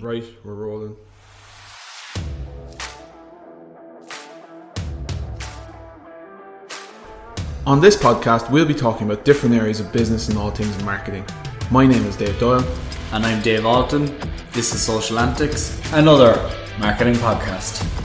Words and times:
Right, 0.00 0.24
we're 0.44 0.54
rolling. 0.54 0.96
On 7.66 7.80
this 7.80 7.96
podcast, 7.96 8.50
we'll 8.50 8.66
be 8.66 8.74
talking 8.74 9.10
about 9.10 9.24
different 9.24 9.54
areas 9.54 9.80
of 9.80 9.92
business 9.92 10.28
and 10.28 10.38
all 10.38 10.50
things 10.50 10.82
marketing. 10.84 11.24
My 11.70 11.86
name 11.86 12.04
is 12.04 12.16
Dave 12.16 12.38
Doyle. 12.38 12.64
And 13.12 13.24
I'm 13.24 13.42
Dave 13.42 13.64
Alton. 13.64 14.06
This 14.52 14.74
is 14.74 14.82
Social 14.82 15.18
Antics, 15.18 15.80
another 15.92 16.34
marketing 16.78 17.14
podcast. 17.14 18.03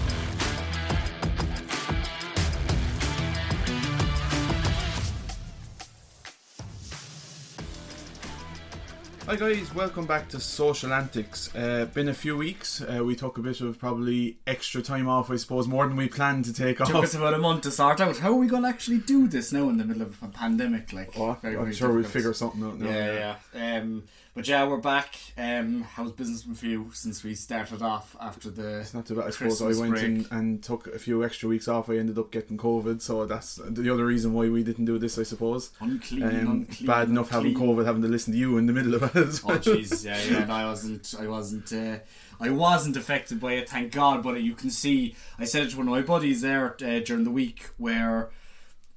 Hi 9.29 9.35
guys, 9.35 9.75
welcome 9.75 10.07
back 10.07 10.27
to 10.29 10.39
Social 10.39 10.91
Antics. 10.91 11.53
Uh, 11.55 11.85
been 11.93 12.09
a 12.09 12.15
few 12.15 12.35
weeks. 12.35 12.81
Uh, 12.81 13.03
we 13.03 13.15
took 13.15 13.37
a 13.37 13.41
bit 13.43 13.61
of 13.61 13.77
probably 13.77 14.39
extra 14.47 14.81
time 14.81 15.07
off, 15.07 15.29
I 15.29 15.35
suppose, 15.35 15.67
more 15.67 15.87
than 15.87 15.97
we 15.97 16.07
planned 16.07 16.45
to 16.45 16.53
take 16.53 16.79
Took 16.79 16.95
off. 16.95 17.03
us 17.03 17.13
about 17.13 17.35
a 17.35 17.37
month 17.37 17.61
to 17.61 17.71
sort 17.71 18.01
out. 18.01 18.17
How 18.17 18.29
are 18.31 18.35
we 18.37 18.47
going 18.47 18.63
to 18.63 18.69
actually 18.69 18.97
do 18.97 19.27
this 19.27 19.53
now 19.53 19.69
in 19.69 19.77
the 19.77 19.85
middle 19.85 20.01
of 20.01 20.17
a 20.23 20.29
pandemic? 20.29 20.93
Like, 20.93 21.11
Oh, 21.15 21.37
very, 21.43 21.57
I'm 21.57 21.65
very 21.65 21.75
sure 21.75 21.89
we'll 21.89 21.97
difficult. 22.01 22.13
figure 22.13 22.33
something 22.33 22.63
out 22.63 22.79
now. 22.79 22.89
Yeah, 22.89 23.35
yeah. 23.53 23.77
Um, 23.77 24.03
but 24.39 24.47
yeah, 24.47 24.65
we're 24.65 24.77
back. 24.77 25.17
Um, 25.37 25.81
how's 25.81 26.13
business 26.13 26.45
with 26.47 26.63
you 26.63 26.91
since 26.93 27.25
we 27.25 27.35
started 27.35 27.81
off 27.81 28.15
after 28.21 28.49
the? 28.49 28.79
It's 28.79 28.93
not 28.93 29.05
too 29.05 29.15
bad. 29.15 29.27
I 29.27 29.29
suppose 29.31 29.59
Christmas 29.59 29.77
I 29.77 29.81
went 29.81 29.91
break. 29.91 30.03
in 30.05 30.25
and 30.31 30.63
took 30.63 30.87
a 30.87 30.97
few 30.97 31.25
extra 31.25 31.49
weeks 31.49 31.67
off. 31.67 31.89
I 31.89 31.97
ended 31.97 32.17
up 32.17 32.31
getting 32.31 32.57
COVID, 32.57 33.01
so 33.01 33.25
that's 33.25 33.55
the 33.55 33.93
other 33.93 34.05
reason 34.05 34.31
why 34.31 34.47
we 34.47 34.63
didn't 34.63 34.85
do 34.85 34.97
this, 34.97 35.19
I 35.19 35.23
suppose. 35.23 35.71
Unclean, 35.81 36.23
Um, 36.23 36.31
unclean, 36.51 36.87
bad 36.87 37.09
enough 37.09 37.31
having. 37.31 37.53
COVID, 37.53 37.85
having 37.85 38.01
to 38.01 38.07
listen 38.07 38.31
to 38.31 38.39
you 38.39 38.57
in 38.57 38.65
the 38.65 38.71
middle 38.71 38.95
of 38.95 39.03
it 39.03 39.15
as 39.17 39.41
Oh 39.43 39.49
jeez, 39.59 40.05
yeah, 40.05 40.21
yeah. 40.23 40.45
No, 40.45 40.53
I 40.53 40.63
wasn't. 40.63 41.13
I 41.19 41.27
wasn't. 41.27 41.73
Uh, 41.73 41.97
I 42.39 42.49
wasn't 42.49 42.95
affected 42.95 43.41
by 43.41 43.55
it, 43.55 43.67
thank 43.67 43.91
God. 43.91 44.23
But 44.23 44.41
you 44.41 44.53
can 44.53 44.69
see, 44.69 45.17
I 45.37 45.43
said 45.43 45.63
it 45.63 45.71
to 45.71 45.77
one 45.79 45.89
of 45.89 45.91
my 45.91 46.01
buddies 46.01 46.39
there 46.39 46.77
uh, 46.81 46.99
during 46.99 47.25
the 47.25 47.29
week, 47.31 47.71
where 47.75 48.29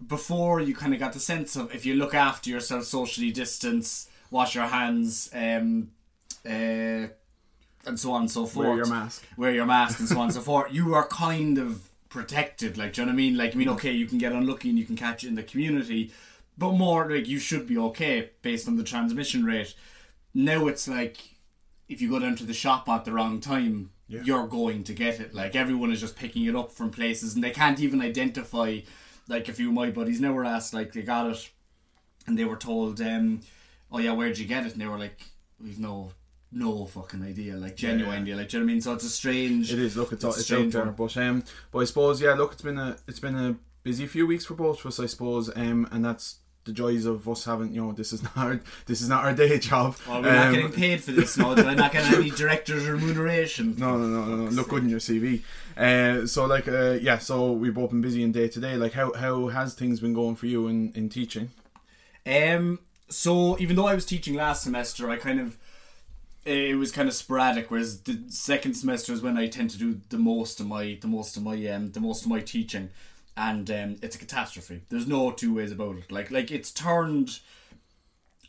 before 0.06 0.60
you 0.60 0.72
kind 0.76 0.94
of 0.94 1.00
got 1.00 1.14
the 1.14 1.20
sense 1.20 1.56
of 1.56 1.74
if 1.74 1.84
you 1.84 1.96
look 1.96 2.14
after 2.14 2.48
yourself, 2.48 2.84
socially 2.84 3.32
distance, 3.32 4.08
wash 4.32 4.54
your 4.56 4.64
hands, 4.66 5.30
um, 5.32 5.90
uh, 6.44 7.06
and 7.84 7.98
so 7.98 8.12
on 8.12 8.22
and 8.22 8.30
so 8.30 8.46
forth. 8.46 8.66
Wear 8.68 8.76
your 8.76 8.86
mask. 8.86 9.24
Wear 9.36 9.52
your 9.54 9.66
mask 9.66 10.00
and 10.00 10.08
so 10.08 10.18
on 10.18 10.24
and 10.24 10.32
so 10.34 10.40
forth. 10.50 10.72
You 10.72 10.94
are 10.94 11.06
kind 11.06 11.58
of 11.58 11.88
protected. 12.08 12.76
Like, 12.78 12.94
do 12.94 13.02
you 13.02 13.06
know 13.06 13.10
what 13.12 13.14
I 13.14 13.16
mean? 13.16 13.36
Like, 13.36 13.54
I 13.54 13.58
mean, 13.58 13.68
okay, 13.70 13.92
you 13.92 14.06
can 14.06 14.18
get 14.18 14.32
unlucky 14.32 14.70
and 14.70 14.78
you 14.78 14.84
can 14.84 14.96
catch 14.96 15.22
it 15.24 15.28
in 15.28 15.34
the 15.34 15.42
community, 15.42 16.12
but 16.58 16.72
more 16.72 17.08
like 17.10 17.28
you 17.28 17.38
should 17.38 17.66
be 17.66 17.78
okay 17.78 18.30
based 18.42 18.66
on 18.68 18.76
the 18.76 18.84
transmission 18.84 19.44
rate. 19.44 19.74
Now 20.34 20.66
it's 20.66 20.88
like 20.88 21.18
if 21.88 22.00
you 22.00 22.08
go 22.10 22.18
down 22.18 22.36
to 22.36 22.44
the 22.44 22.54
shop 22.54 22.88
at 22.88 23.04
the 23.04 23.12
wrong 23.12 23.40
time, 23.40 23.90
Yeah. 24.08 24.22
you're 24.24 24.46
going 24.46 24.84
to 24.84 24.94
get 24.94 25.20
it. 25.20 25.34
Like 25.34 25.54
everyone 25.54 25.92
is 25.92 26.00
just 26.00 26.16
picking 26.16 26.44
it 26.46 26.56
up 26.56 26.72
from 26.72 26.90
places, 26.90 27.34
and 27.34 27.44
they 27.44 27.50
can't 27.50 27.80
even 27.80 28.00
identify. 28.00 28.80
Like 29.28 29.48
a 29.48 29.52
few 29.52 29.68
of 29.68 29.74
my 29.74 29.88
buddies 29.90 30.20
now 30.20 30.32
were 30.32 30.44
asked, 30.44 30.74
like 30.74 30.92
they 30.92 31.02
got 31.02 31.30
it, 31.30 31.50
and 32.26 32.36
they 32.38 32.44
were 32.44 32.56
told, 32.56 33.00
um, 33.00 33.40
"Oh 33.92 33.98
yeah, 33.98 34.12
where'd 34.12 34.38
you 34.38 34.46
get 34.46 34.66
it?" 34.66 34.72
And 34.72 34.80
they 34.80 34.86
were 34.86 34.98
like, 34.98 35.18
"We've 35.60 35.78
no, 35.78 36.10
no 36.50 36.86
fucking 36.86 37.22
idea." 37.22 37.56
Like 37.56 37.76
genuinely, 37.76 38.34
like 38.34 38.48
do 38.48 38.56
you 38.56 38.62
know 38.62 38.66
what 38.66 38.70
I 38.70 38.74
mean? 38.74 38.80
So 38.80 38.92
it's 38.94 39.04
a 39.04 39.08
strange. 39.10 39.72
It 39.72 39.78
is. 39.78 39.96
Look, 39.96 40.12
it's, 40.12 40.24
a 40.24 40.28
it's 40.28 40.38
out 40.38 40.44
strange 40.44 40.72
there, 40.72 40.84
one. 40.86 40.94
but 40.94 41.16
um, 41.16 41.44
but 41.70 41.78
I 41.80 41.84
suppose 41.84 42.20
yeah. 42.20 42.32
Look, 42.34 42.52
it's 42.52 42.62
been 42.62 42.78
a 42.78 42.96
it's 43.06 43.20
been 43.20 43.36
a 43.36 43.56
busy 43.82 44.06
few 44.06 44.26
weeks 44.26 44.44
for 44.44 44.54
both 44.54 44.80
of 44.80 44.86
us, 44.86 44.98
I 45.00 45.06
suppose. 45.06 45.50
Um, 45.56 45.88
and 45.92 46.04
that's 46.04 46.36
the 46.64 46.72
joys 46.72 47.06
of 47.06 47.28
us 47.28 47.44
having 47.44 47.72
you 47.74 47.82
know 47.84 47.90
this 47.92 48.12
is 48.12 48.22
not 48.36 48.36
our, 48.36 48.60
this 48.86 49.00
is 49.02 49.08
not 49.08 49.24
our 49.24 49.32
day 49.34 49.58
job. 49.58 49.96
Oh, 50.08 50.20
we're 50.20 50.32
not 50.32 50.46
Um, 50.48 50.54
getting 50.54 50.72
paid 50.72 51.02
for 51.02 51.10
this 51.12 51.36
now. 51.36 51.54
I'm 51.56 51.76
not 51.76 51.90
getting 51.92 52.14
any 52.20 52.30
director's 52.42 52.86
remuneration. 52.86 53.74
No, 53.78 53.96
no, 53.98 54.06
no, 54.06 54.24
no, 54.24 54.36
no. 54.44 54.50
Look 54.50 54.68
good 54.68 54.84
in 54.84 54.88
your 54.88 55.00
CV. 55.00 55.42
Uh, 55.76 56.26
so 56.26 56.44
like, 56.46 56.68
uh, 56.68 56.98
yeah. 57.00 57.18
So 57.18 57.50
we've 57.52 57.74
both 57.74 57.90
been 57.90 58.00
busy 58.00 58.22
in 58.22 58.30
day 58.30 58.46
to 58.48 58.60
day. 58.60 58.76
Like, 58.76 58.92
how 58.92 59.12
how 59.14 59.48
has 59.48 59.74
things 59.74 59.98
been 60.00 60.14
going 60.14 60.36
for 60.36 60.46
you 60.46 60.68
in 60.68 60.92
in 60.94 61.08
teaching? 61.08 61.50
Um. 62.26 62.78
So 63.12 63.58
even 63.58 63.76
though 63.76 63.86
I 63.86 63.94
was 63.94 64.06
teaching 64.06 64.34
last 64.34 64.62
semester, 64.62 65.10
I 65.10 65.16
kind 65.16 65.38
of 65.38 65.58
it 66.44 66.76
was 66.76 66.90
kind 66.90 67.08
of 67.08 67.14
sporadic. 67.14 67.70
Whereas 67.70 68.00
the 68.00 68.18
second 68.28 68.74
semester 68.74 69.12
is 69.12 69.22
when 69.22 69.36
I 69.36 69.46
tend 69.46 69.70
to 69.70 69.78
do 69.78 70.00
the 70.08 70.18
most 70.18 70.60
of 70.60 70.66
my 70.66 70.98
the 71.00 71.08
most 71.08 71.36
of 71.36 71.42
my 71.42 71.66
um 71.68 71.92
the 71.92 72.00
most 72.00 72.22
of 72.24 72.30
my 72.30 72.40
teaching, 72.40 72.90
and 73.36 73.70
um 73.70 73.96
it's 74.02 74.16
a 74.16 74.18
catastrophe. 74.18 74.82
There's 74.88 75.06
no 75.06 75.30
two 75.30 75.54
ways 75.54 75.72
about 75.72 75.96
it. 75.96 76.10
Like 76.10 76.30
like 76.30 76.50
it's 76.50 76.70
turned. 76.70 77.40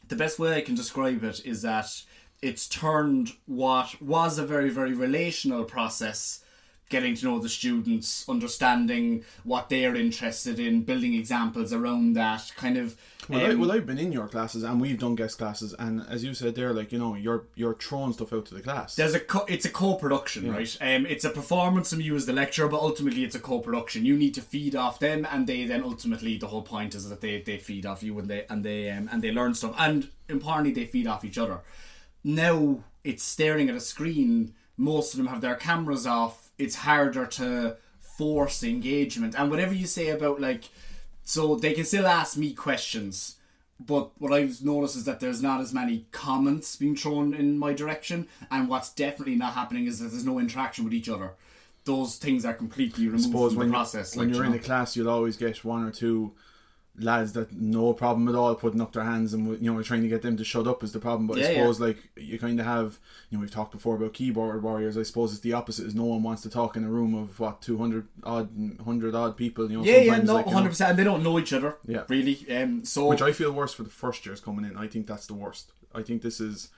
The 0.07 0.15
best 0.15 0.39
way 0.39 0.55
I 0.55 0.61
can 0.61 0.75
describe 0.75 1.23
it 1.23 1.45
is 1.45 1.61
that 1.61 2.03
it's 2.41 2.67
turned 2.67 3.33
what 3.45 4.01
was 4.01 4.37
a 4.37 4.45
very 4.45 4.69
very 4.69 4.93
relational 4.93 5.63
process 5.65 6.43
getting 6.89 7.15
to 7.15 7.25
know 7.25 7.39
the 7.39 7.49
students, 7.49 8.27
understanding 8.29 9.23
what 9.43 9.69
they're 9.69 9.95
interested 9.95 10.59
in, 10.59 10.83
building 10.83 11.13
examples 11.13 11.73
around 11.73 12.13
that 12.13 12.51
kind 12.55 12.77
of. 12.77 12.95
Well, 13.29 13.45
I, 13.45 13.49
um, 13.49 13.59
well, 13.59 13.71
I've 13.71 13.85
been 13.85 13.99
in 13.99 14.11
your 14.11 14.27
classes 14.27 14.63
and 14.63 14.79
we've 14.79 14.99
done 14.99 15.15
guest 15.15 15.37
classes, 15.37 15.73
and 15.77 16.05
as 16.09 16.23
you 16.23 16.33
said 16.33 16.55
there, 16.55 16.73
like 16.73 16.91
you 16.91 16.99
know, 16.99 17.15
you're 17.15 17.45
you're 17.55 17.73
throwing 17.75 18.13
stuff 18.13 18.33
out 18.33 18.45
to 18.47 18.53
the 18.53 18.61
class. 18.61 18.95
There's 18.95 19.13
a 19.13 19.19
co- 19.19 19.45
it's 19.45 19.65
a 19.65 19.69
co-production, 19.69 20.51
right? 20.51 20.77
Um, 20.81 21.05
it's 21.05 21.23
a 21.23 21.29
performance 21.29 21.91
from 21.91 22.01
you 22.01 22.15
as 22.15 22.25
the 22.25 22.33
lecturer, 22.33 22.67
but 22.67 22.79
ultimately 22.81 23.23
it's 23.23 23.35
a 23.35 23.39
co-production. 23.39 24.05
You 24.05 24.15
need 24.15 24.33
to 24.35 24.41
feed 24.41 24.75
off 24.75 24.99
them, 24.99 25.27
and 25.31 25.47
they 25.47 25.65
then 25.65 25.83
ultimately 25.83 26.37
the 26.37 26.47
whole 26.47 26.61
point 26.63 26.95
is 26.95 27.09
that 27.09 27.21
they, 27.21 27.41
they 27.41 27.57
feed 27.57 27.85
off 27.85 28.03
you 28.03 28.17
and 28.19 28.29
they 28.29 28.45
and 28.49 28.63
they 28.63 28.89
um, 28.89 29.09
and 29.11 29.21
they 29.21 29.31
learn 29.31 29.53
stuff, 29.53 29.75
and 29.77 30.09
importantly 30.29 30.73
they 30.73 30.85
feed 30.85 31.07
off 31.07 31.23
each 31.25 31.37
other. 31.37 31.61
Now 32.23 32.79
it's 33.03 33.23
staring 33.23 33.69
at 33.69 33.75
a 33.75 33.81
screen. 33.81 34.53
Most 34.77 35.13
of 35.13 35.17
them 35.17 35.27
have 35.27 35.41
their 35.41 35.55
cameras 35.55 36.07
off. 36.07 36.49
It's 36.57 36.75
harder 36.75 37.25
to 37.25 37.77
force 37.99 38.63
engagement, 38.63 39.35
and 39.37 39.49
whatever 39.49 39.73
you 39.73 39.87
say 39.87 40.09
about 40.09 40.39
like, 40.39 40.65
so 41.23 41.55
they 41.55 41.73
can 41.73 41.85
still 41.85 42.07
ask 42.07 42.37
me 42.37 42.53
questions. 42.53 43.35
But 43.79 44.11
what 44.19 44.31
I've 44.31 44.63
noticed 44.63 44.95
is 44.95 45.05
that 45.05 45.19
there's 45.19 45.41
not 45.41 45.59
as 45.59 45.73
many 45.73 46.05
comments 46.11 46.75
being 46.75 46.95
thrown 46.95 47.33
in 47.33 47.57
my 47.57 47.73
direction, 47.73 48.27
and 48.51 48.69
what's 48.69 48.93
definitely 48.93 49.35
not 49.35 49.53
happening 49.53 49.87
is 49.87 49.99
that 49.99 50.11
there's 50.11 50.25
no 50.25 50.39
interaction 50.39 50.85
with 50.85 50.93
each 50.93 51.09
other. 51.09 51.31
Those 51.85 52.15
things 52.15 52.45
are 52.45 52.53
completely 52.53 53.07
removed 53.07 53.23
suppose 53.23 53.51
from 53.51 53.59
when, 53.59 53.67
the 53.69 53.73
process. 53.73 54.15
when 54.15 54.27
like, 54.27 54.35
you're 54.35 54.45
you 54.45 54.51
in 54.51 54.57
the 54.57 54.63
class, 54.63 54.95
you'll 54.95 55.09
always 55.09 55.35
get 55.35 55.65
one 55.65 55.83
or 55.83 55.91
two 55.91 56.31
lads 56.99 57.33
that 57.33 57.51
no 57.51 57.91
problem 57.91 58.27
at 58.29 58.35
all 58.35 58.53
putting 58.53 58.79
up 58.79 58.93
their 58.93 59.03
hands 59.03 59.33
and 59.33 59.59
you 59.63 59.73
know 59.73 59.81
trying 59.81 60.03
to 60.03 60.07
get 60.07 60.21
them 60.21 60.37
to 60.37 60.43
shut 60.43 60.67
up 60.67 60.83
is 60.83 60.91
the 60.91 60.99
problem. 60.99 61.25
But 61.25 61.37
Yeah, 61.37 61.45
I 61.45 61.49
yeah. 61.49 61.57
suppose 61.57 61.79
like 61.79 61.97
you 62.15 62.37
kind 62.37 62.59
of 62.59 62.65
have 62.65 62.99
you 63.29 63.37
know 63.37 63.41
we've 63.41 63.51
talked 63.51 63.71
before 63.71 63.95
about 63.95 64.13
keyboard 64.13 64.61
warriors. 64.61 64.97
I 64.97 65.03
suppose 65.03 65.31
it's 65.31 65.41
the 65.41 65.53
opposite. 65.53 65.87
Is 65.87 65.95
no 65.95 66.05
one 66.05 66.21
wants 66.21 66.43
to 66.43 66.49
talk 66.49 66.75
in 66.77 66.83
a 66.83 66.89
room 66.89 67.15
of 67.15 67.39
what 67.39 67.61
two 67.61 67.77
hundred 67.77 68.07
odd 68.23 68.49
hundred 68.85 69.15
odd 69.15 69.35
people. 69.37 69.71
You 69.71 69.77
know, 69.79 69.83
yeah, 69.83 69.97
yeah, 69.97 70.17
no, 70.17 70.33
like, 70.35 70.45
you 70.45 70.51
know, 70.51 70.57
hundred 70.57 70.69
percent. 70.69 70.91
And 70.91 70.99
they 70.99 71.03
don't 71.03 71.23
know 71.23 71.39
each 71.39 71.53
other. 71.53 71.77
Yeah. 71.87 72.03
really. 72.09 72.45
Um, 72.55 72.85
so 72.85 73.07
Which 73.07 73.21
I 73.21 73.31
feel 73.31 73.51
worse 73.51 73.73
for 73.73 73.83
the 73.83 73.89
first 73.89 74.25
years 74.25 74.39
coming 74.39 74.65
in. 74.65 74.77
I 74.77 74.87
think 74.87 75.07
that's 75.07 75.25
the 75.25 75.33
worst. 75.33 75.71
I 75.95 76.03
think 76.03 76.21
this 76.21 76.39
is 76.39 76.69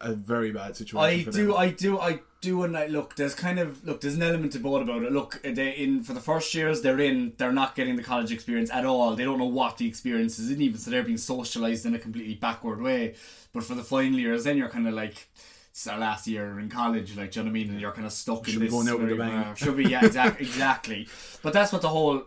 a 0.00 0.12
very 0.12 0.52
bad 0.52 0.76
situation. 0.76 1.28
I 1.28 1.32
do. 1.32 1.54
I 1.56 1.70
do, 1.70 1.98
I 1.98 2.20
do, 2.40 2.62
and 2.62 2.76
I 2.76 2.86
look. 2.86 3.16
There's 3.16 3.34
kind 3.34 3.58
of 3.58 3.84
look. 3.84 4.00
There's 4.00 4.14
an 4.16 4.22
element 4.22 4.52
to 4.52 4.58
both 4.58 4.82
about 4.82 5.02
it. 5.02 5.12
Look, 5.12 5.40
they 5.42 5.70
in 5.72 6.02
for 6.02 6.12
the 6.12 6.20
first 6.20 6.54
years 6.54 6.82
they're 6.82 7.00
in. 7.00 7.32
They're 7.38 7.52
not 7.52 7.74
getting 7.74 7.96
the 7.96 8.02
college 8.02 8.32
experience 8.32 8.70
at 8.70 8.84
all. 8.84 9.14
They 9.16 9.24
don't 9.24 9.38
know 9.38 9.44
what 9.46 9.78
the 9.78 9.86
experience 9.88 10.38
is, 10.38 10.50
and 10.50 10.60
even 10.60 10.78
so, 10.78 10.90
they're 10.90 11.02
being 11.02 11.18
socialized 11.18 11.86
in 11.86 11.94
a 11.94 11.98
completely 11.98 12.34
backward 12.34 12.80
way. 12.80 13.14
But 13.52 13.64
for 13.64 13.74
the 13.74 13.84
final 13.84 14.18
years, 14.18 14.44
then 14.44 14.56
you're 14.56 14.68
kind 14.68 14.86
of 14.88 14.94
like. 14.94 15.28
It's 15.70 15.88
our 15.88 15.98
last 15.98 16.28
year 16.28 16.60
in 16.60 16.68
college, 16.68 17.16
like, 17.16 17.32
do 17.32 17.40
you 17.40 17.44
know 17.44 17.50
what 17.50 17.58
I 17.58 17.60
mean? 17.60 17.70
And 17.70 17.80
you're 17.80 17.90
kind 17.90 18.06
of 18.06 18.12
stuck 18.12 18.44
Should 18.46 18.54
in 18.54 18.60
be 18.60 18.66
this. 18.66 18.72
going 18.72 18.88
out 18.88 19.00
with 19.00 19.10
a 19.10 19.16
bang. 19.16 19.32
uh, 19.32 19.54
should 19.54 19.76
be, 19.76 19.82
yeah, 19.86 20.04
exactly, 20.06 20.46
exactly. 20.46 21.08
But 21.42 21.52
that's 21.52 21.72
what 21.72 21.82
the 21.82 21.88
whole, 21.88 22.22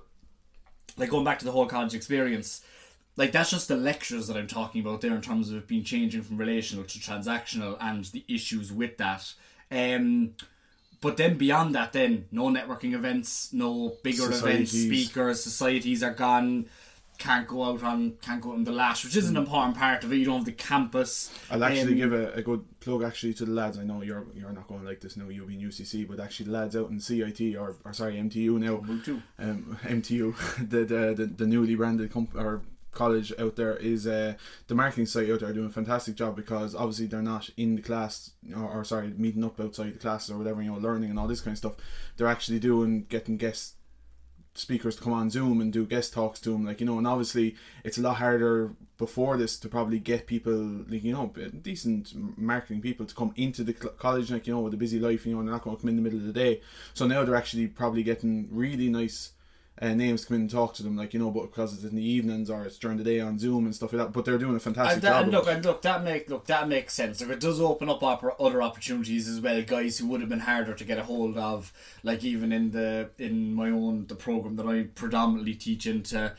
like, 0.97 1.09
going 1.09 1.23
back 1.23 1.39
to 1.39 1.45
the 1.45 1.51
whole 1.53 1.65
college 1.65 1.95
experience 1.95 2.61
like 3.17 3.31
that's 3.33 3.49
just 3.51 3.67
the 3.67 3.75
lectures 3.75 4.27
that 4.27 4.37
I'm 4.37 4.47
talking 4.47 4.79
about 4.81 5.01
there 5.01 5.13
in 5.13 5.21
terms 5.21 5.49
of 5.51 5.57
it 5.57 5.67
being 5.67 5.83
changing 5.83 6.21
from 6.21 6.37
relational 6.37 6.85
to 6.85 6.99
transactional 6.99 7.75
and 7.81 8.05
the 8.05 8.23
issues 8.29 8.71
with 8.71 8.97
that. 8.97 9.33
Um, 9.71 10.35
but 11.01 11.17
then 11.17 11.37
beyond 11.37 11.75
that, 11.75 11.93
then 11.93 12.25
no 12.31 12.45
networking 12.45 12.93
events, 12.93 13.51
no 13.53 13.95
bigger 14.03 14.31
events, 14.31 14.71
speakers, 14.71 15.43
societies 15.43 16.01
are 16.03 16.13
gone. 16.13 16.67
Can't 17.19 17.47
go 17.47 17.63
out 17.63 17.83
on 17.83 18.13
can't 18.21 18.39
go 18.41 18.51
out 18.51 18.57
on 18.57 18.63
the 18.63 18.71
lash, 18.71 19.03
which 19.03 19.15
is 19.15 19.27
an 19.27 19.37
important 19.37 19.75
part 19.75 20.03
of 20.03 20.13
it. 20.13 20.17
You 20.17 20.25
don't 20.25 20.35
have 20.37 20.45
the 20.45 20.51
campus. 20.51 21.31
I'll 21.49 21.63
actually 21.63 21.93
Um, 21.93 22.11
give 22.11 22.13
a, 22.13 22.31
a 22.33 22.41
good 22.43 22.63
plug 22.79 23.01
actually 23.03 23.33
to 23.35 23.45
the 23.45 23.51
lads. 23.51 23.79
I 23.79 23.83
know 23.83 24.03
you're 24.03 24.25
you're 24.35 24.51
not 24.51 24.67
going 24.67 24.81
to 24.81 24.87
like 24.87 25.01
this 25.01 25.17
now. 25.17 25.27
You'll 25.27 25.47
be 25.47 25.55
in 25.55 25.61
UCC, 25.67 26.07
but 26.07 26.19
actually 26.19 26.45
the 26.45 26.51
lads 26.51 26.75
out 26.75 26.91
in 26.91 26.99
CIT 26.99 27.55
or, 27.55 27.75
or 27.83 27.93
sorry 27.93 28.17
MTU 28.17 28.59
now. 28.59 28.77
Um, 29.39 29.79
MTU, 29.83 30.35
the, 30.69 30.85
the 30.85 31.13
the 31.15 31.25
the 31.25 31.47
newly 31.47 31.73
branded 31.73 32.11
comp- 32.11 32.35
or 32.35 32.61
college 32.97 33.31
out 33.39 33.55
there 33.55 33.77
is 33.77 34.07
uh, 34.07 34.33
the 34.67 34.75
marketing 34.75 35.05
site 35.05 35.29
out 35.29 35.41
there 35.41 35.53
doing 35.53 35.67
a 35.67 35.71
fantastic 35.71 36.15
job 36.15 36.35
because 36.35 36.73
obviously 36.73 37.05
they're 37.05 37.21
not 37.21 37.49
in 37.55 37.75
the 37.75 37.81
class 37.81 38.31
or, 38.55 38.67
or 38.67 38.83
sorry 38.83 39.13
meeting 39.17 39.43
up 39.43 39.59
outside 39.59 39.93
the 39.93 39.99
classes 39.99 40.31
or 40.31 40.37
whatever 40.37 40.61
you 40.61 40.71
know 40.71 40.77
learning 40.77 41.09
and 41.09 41.19
all 41.19 41.27
this 41.27 41.41
kind 41.41 41.53
of 41.53 41.59
stuff. 41.59 41.75
They're 42.15 42.27
actually 42.27 42.59
doing 42.59 43.05
getting 43.07 43.37
guests 43.37 43.75
speakers 44.57 44.95
to 44.95 45.03
come 45.03 45.13
on 45.13 45.29
Zoom 45.29 45.61
and 45.61 45.71
do 45.71 45.85
guest 45.85 46.13
talks 46.13 46.39
to 46.41 46.49
them, 46.49 46.65
like 46.65 46.79
you 46.79 46.85
know, 46.85 46.97
and 46.97 47.07
obviously 47.07 47.55
it's 47.83 47.97
a 47.97 48.01
lot 48.01 48.17
harder 48.17 48.73
before 48.97 49.37
this 49.37 49.57
to 49.59 49.69
probably 49.69 49.99
get 49.99 50.27
people, 50.27 50.83
like 50.89 51.03
you 51.03 51.13
know, 51.13 51.31
decent 51.61 52.13
marketing 52.37 52.81
people 52.81 53.05
to 53.05 53.15
come 53.15 53.33
into 53.35 53.63
the 53.63 53.73
college, 53.73 54.31
like 54.31 54.47
you 54.47 54.53
know, 54.53 54.61
with 54.61 54.73
a 54.73 54.77
busy 54.77 54.99
life, 54.99 55.25
you 55.25 55.35
know, 55.35 55.43
they're 55.43 55.51
not 55.51 55.63
going 55.63 55.75
to 55.75 55.81
come 55.81 55.89
in 55.89 55.95
the 55.95 56.01
middle 56.01 56.19
of 56.19 56.25
the 56.25 56.33
day. 56.33 56.61
So 56.93 57.05
now 57.05 57.23
they're 57.23 57.35
actually 57.35 57.67
probably 57.67 58.03
getting 58.03 58.47
really 58.51 58.89
nice 58.89 59.33
uh, 59.79 59.93
names 59.93 60.25
come 60.25 60.35
in 60.35 60.41
and 60.41 60.49
talk 60.49 60.73
to 60.75 60.83
them, 60.83 60.97
like 60.97 61.13
you 61.13 61.19
know, 61.19 61.29
but 61.29 61.43
because 61.43 61.73
it's 61.73 61.83
in 61.83 61.95
the 61.95 62.03
evenings 62.03 62.49
or 62.49 62.65
it's 62.65 62.77
during 62.77 62.97
the 62.97 63.03
day 63.03 63.19
on 63.19 63.37
Zoom 63.37 63.65
and 63.65 63.75
stuff 63.75 63.93
like 63.93 64.01
that. 64.01 64.13
But 64.13 64.25
they're 64.25 64.37
doing 64.37 64.55
a 64.55 64.59
fantastic 64.59 64.95
and 64.95 65.01
that, 65.03 65.09
job. 65.09 65.23
And 65.23 65.31
look, 65.31 65.47
and 65.47 65.65
look, 65.65 65.81
that 65.83 66.03
make 66.03 66.29
look 66.29 66.45
that 66.45 66.67
makes 66.67 66.93
sense. 66.93 67.21
Like 67.21 67.29
it 67.29 67.39
does 67.39 67.61
open 67.61 67.89
up 67.89 68.01
other 68.03 68.61
opportunities 68.61 69.27
as 69.27 69.39
well. 69.39 69.61
Guys 69.61 69.99
who 69.99 70.07
would 70.07 70.21
have 70.21 70.29
been 70.29 70.39
harder 70.39 70.73
to 70.73 70.83
get 70.83 70.97
a 70.97 71.03
hold 71.03 71.37
of, 71.37 71.71
like 72.03 72.23
even 72.23 72.51
in 72.51 72.71
the 72.71 73.09
in 73.19 73.53
my 73.53 73.69
own 73.69 74.07
the 74.07 74.15
program 74.15 74.55
that 74.55 74.67
I 74.67 74.83
predominantly 74.95 75.53
teach 75.53 75.85
into 75.85 76.33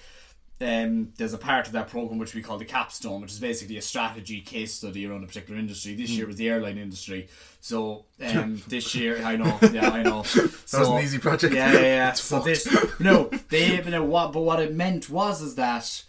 um, 0.60 1.12
there's 1.16 1.32
a 1.32 1.38
part 1.38 1.66
of 1.66 1.72
that 1.72 1.88
program 1.88 2.18
which 2.18 2.34
we 2.34 2.42
call 2.42 2.58
the 2.58 2.64
capstone, 2.64 3.20
which 3.20 3.30
is 3.30 3.38
basically 3.38 3.76
a 3.76 3.82
strategy 3.82 4.40
case 4.40 4.74
study 4.74 5.06
around 5.06 5.22
a 5.22 5.26
particular 5.26 5.58
industry. 5.58 5.94
This 5.94 6.10
mm. 6.10 6.16
year 6.16 6.26
was 6.26 6.36
the 6.36 6.48
airline 6.48 6.78
industry. 6.78 7.28
So 7.60 8.06
um, 8.20 8.60
this 8.68 8.94
year, 8.94 9.22
I 9.22 9.36
know, 9.36 9.58
yeah, 9.72 9.90
I 9.90 10.02
know. 10.02 10.22
that 10.22 10.62
so, 10.66 10.80
was 10.80 10.88
an 10.88 10.98
easy 10.98 11.18
project. 11.18 11.54
Yeah, 11.54 11.72
yeah. 11.72 11.80
yeah. 11.80 12.12
so 12.14 12.40
this, 12.40 12.66
no, 12.98 13.30
they, 13.50 13.76
you 13.76 13.90
know, 13.90 14.02
what, 14.04 14.32
but 14.32 14.40
what 14.40 14.60
it 14.60 14.74
meant 14.74 15.08
was 15.08 15.42
is 15.42 15.54
that. 15.56 16.04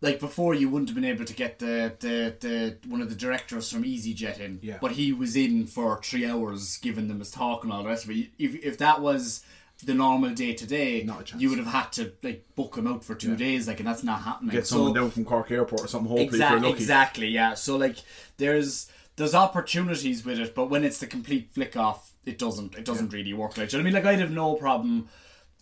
Like 0.00 0.20
before, 0.20 0.52
you 0.52 0.68
wouldn't 0.68 0.90
have 0.90 0.96
been 0.96 1.06
able 1.06 1.24
to 1.24 1.32
get 1.32 1.60
the, 1.60 1.94
the, 1.98 2.36
the 2.38 2.76
one 2.88 3.00
of 3.00 3.08
the 3.08 3.14
directors 3.14 3.72
from 3.72 3.84
EasyJet 3.84 4.38
in, 4.38 4.58
yeah. 4.60 4.76
but 4.78 4.90
he 4.90 5.14
was 5.14 5.34
in 5.34 5.66
for 5.66 5.98
three 6.02 6.26
hours, 6.26 6.76
giving 6.76 7.08
them 7.08 7.20
his 7.20 7.30
talk 7.30 7.64
and 7.64 7.72
all 7.72 7.82
the 7.82 7.88
rest 7.88 8.04
of 8.04 8.10
it. 8.10 8.28
If, 8.38 8.54
if 8.62 8.76
that 8.78 9.00
was 9.00 9.46
the 9.82 9.94
normal 9.94 10.30
day 10.30 10.54
to 10.54 10.66
day, 10.66 11.06
you 11.36 11.50
would 11.50 11.58
have 11.58 11.66
had 11.66 11.92
to 11.92 12.12
like 12.22 12.44
book 12.54 12.76
him 12.76 12.86
out 12.86 13.04
for 13.04 13.14
two 13.14 13.30
yeah. 13.30 13.36
days, 13.36 13.68
like, 13.68 13.80
and 13.80 13.88
that's 13.88 14.04
not 14.04 14.22
happening. 14.22 14.52
Get 14.52 14.66
someone 14.66 14.94
so, 14.94 15.00
down 15.00 15.10
from 15.10 15.24
Cork 15.24 15.50
Airport 15.50 15.84
or 15.84 15.88
something. 15.88 16.08
Hopefully, 16.08 16.26
exactly, 16.26 16.70
exactly, 16.70 17.28
yeah. 17.28 17.54
So 17.54 17.76
like, 17.76 17.96
there's 18.36 18.90
there's 19.16 19.34
opportunities 19.34 20.24
with 20.24 20.38
it, 20.38 20.54
but 20.54 20.70
when 20.70 20.84
it's 20.84 20.98
the 20.98 21.06
complete 21.06 21.50
flick 21.52 21.76
off, 21.76 22.12
it 22.24 22.38
doesn't 22.38 22.74
it 22.76 22.84
doesn't 22.84 23.12
yeah. 23.12 23.18
really 23.18 23.32
work. 23.34 23.56
Like, 23.56 23.72
you 23.72 23.78
know 23.78 23.82
I 23.82 23.84
mean, 23.84 23.94
like 23.94 24.06
I'd 24.06 24.20
have 24.20 24.30
no 24.30 24.54
problem 24.54 25.08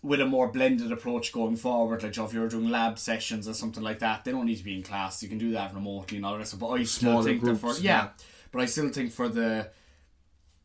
with 0.01 0.19
a 0.19 0.25
more 0.25 0.49
blended 0.49 0.91
approach 0.91 1.31
going 1.31 1.55
forward. 1.55 2.03
Like, 2.03 2.17
if 2.17 2.33
you're 2.33 2.49
doing 2.49 2.69
lab 2.69 2.99
sessions 2.99 3.47
or 3.47 3.53
something 3.53 3.83
like 3.83 3.99
that, 3.99 4.25
they 4.25 4.31
don't 4.31 4.45
need 4.45 4.57
to 4.57 4.63
be 4.63 4.75
in 4.75 4.83
class. 4.83 5.23
You 5.23 5.29
can 5.29 5.37
do 5.37 5.51
that 5.53 5.73
remotely 5.73 6.17
and 6.17 6.25
all 6.25 6.33
the 6.33 6.39
rest. 6.39 6.59
But 6.59 6.67
I 6.67 6.83
still 6.83 7.11
Smaller 7.11 7.23
think 7.23 7.41
groups, 7.41 7.59
for 7.61 7.73
yeah, 7.81 8.03
yeah, 8.03 8.09
but 8.51 8.61
I 8.61 8.65
still 8.65 8.89
think 8.89 9.11
for 9.11 9.27
the 9.27 9.71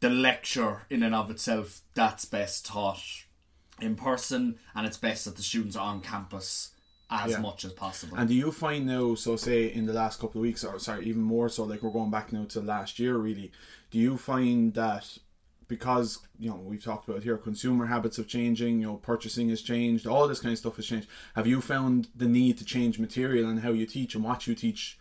the 0.01 0.11
lecture 0.11 0.83
in 0.91 1.03
and 1.03 1.15
of 1.15 1.31
itself, 1.31 1.81
that's 1.95 2.25
best 2.25 2.67
taught 2.67 3.03
in 3.81 3.97
person, 3.97 4.59
and 4.75 4.87
it's 4.87 4.97
best 4.97 5.25
that 5.25 5.37
the 5.37 5.43
students 5.43 5.77
are 5.77 5.87
on 5.87 6.01
campus 6.01 6.73
as 7.11 7.33
yeah. 7.33 7.39
much 7.39 7.65
as 7.65 7.73
possible. 7.73 8.17
And 8.17 8.29
do 8.29 8.35
you 8.35 8.53
find 8.53 8.87
now, 8.87 9.15
so 9.15 9.37
say 9.37 9.73
in 9.73 9.87
the 9.87 9.93
last 9.93 10.21
couple 10.21 10.41
of 10.41 10.43
weeks, 10.43 10.65
or 10.65 10.79
sorry, 10.79 11.07
even 11.07 11.23
more 11.23 11.49
so, 11.49 11.65
like 11.65 11.83
we're 11.83 11.91
going 11.91 12.11
back 12.11 12.33
now 12.33 12.45
to 12.47 12.61
last 12.61 12.99
year, 12.99 13.17
really, 13.17 13.51
do 13.91 13.99
you 13.99 14.17
find 14.17 14.75
that 14.75 15.19
because 15.69 16.21
you 16.39 16.49
know 16.49 16.57
we've 16.57 16.83
talked 16.83 17.09
about 17.09 17.23
here, 17.23 17.37
consumer 17.37 17.87
habits 17.87 18.19
are 18.19 18.25
changing, 18.25 18.81
you 18.81 18.87
know, 18.87 18.97
purchasing 18.97 19.51
has 19.51 19.63
changed, 19.63 20.07
all 20.07 20.27
this 20.27 20.41
kind 20.41 20.53
of 20.53 20.59
stuff 20.59 20.77
has 20.77 20.87
changed. 20.87 21.09
Have 21.35 21.47
you 21.47 21.61
found 21.61 22.09
the 22.17 22.27
need 22.27 22.59
to 22.59 22.65
change 22.65 22.99
material 22.99 23.49
and 23.49 23.61
how 23.61 23.71
you 23.71 23.87
teach 23.87 24.15
and 24.15 24.25
what 24.25 24.47
you 24.47 24.55
teach? 24.55 24.99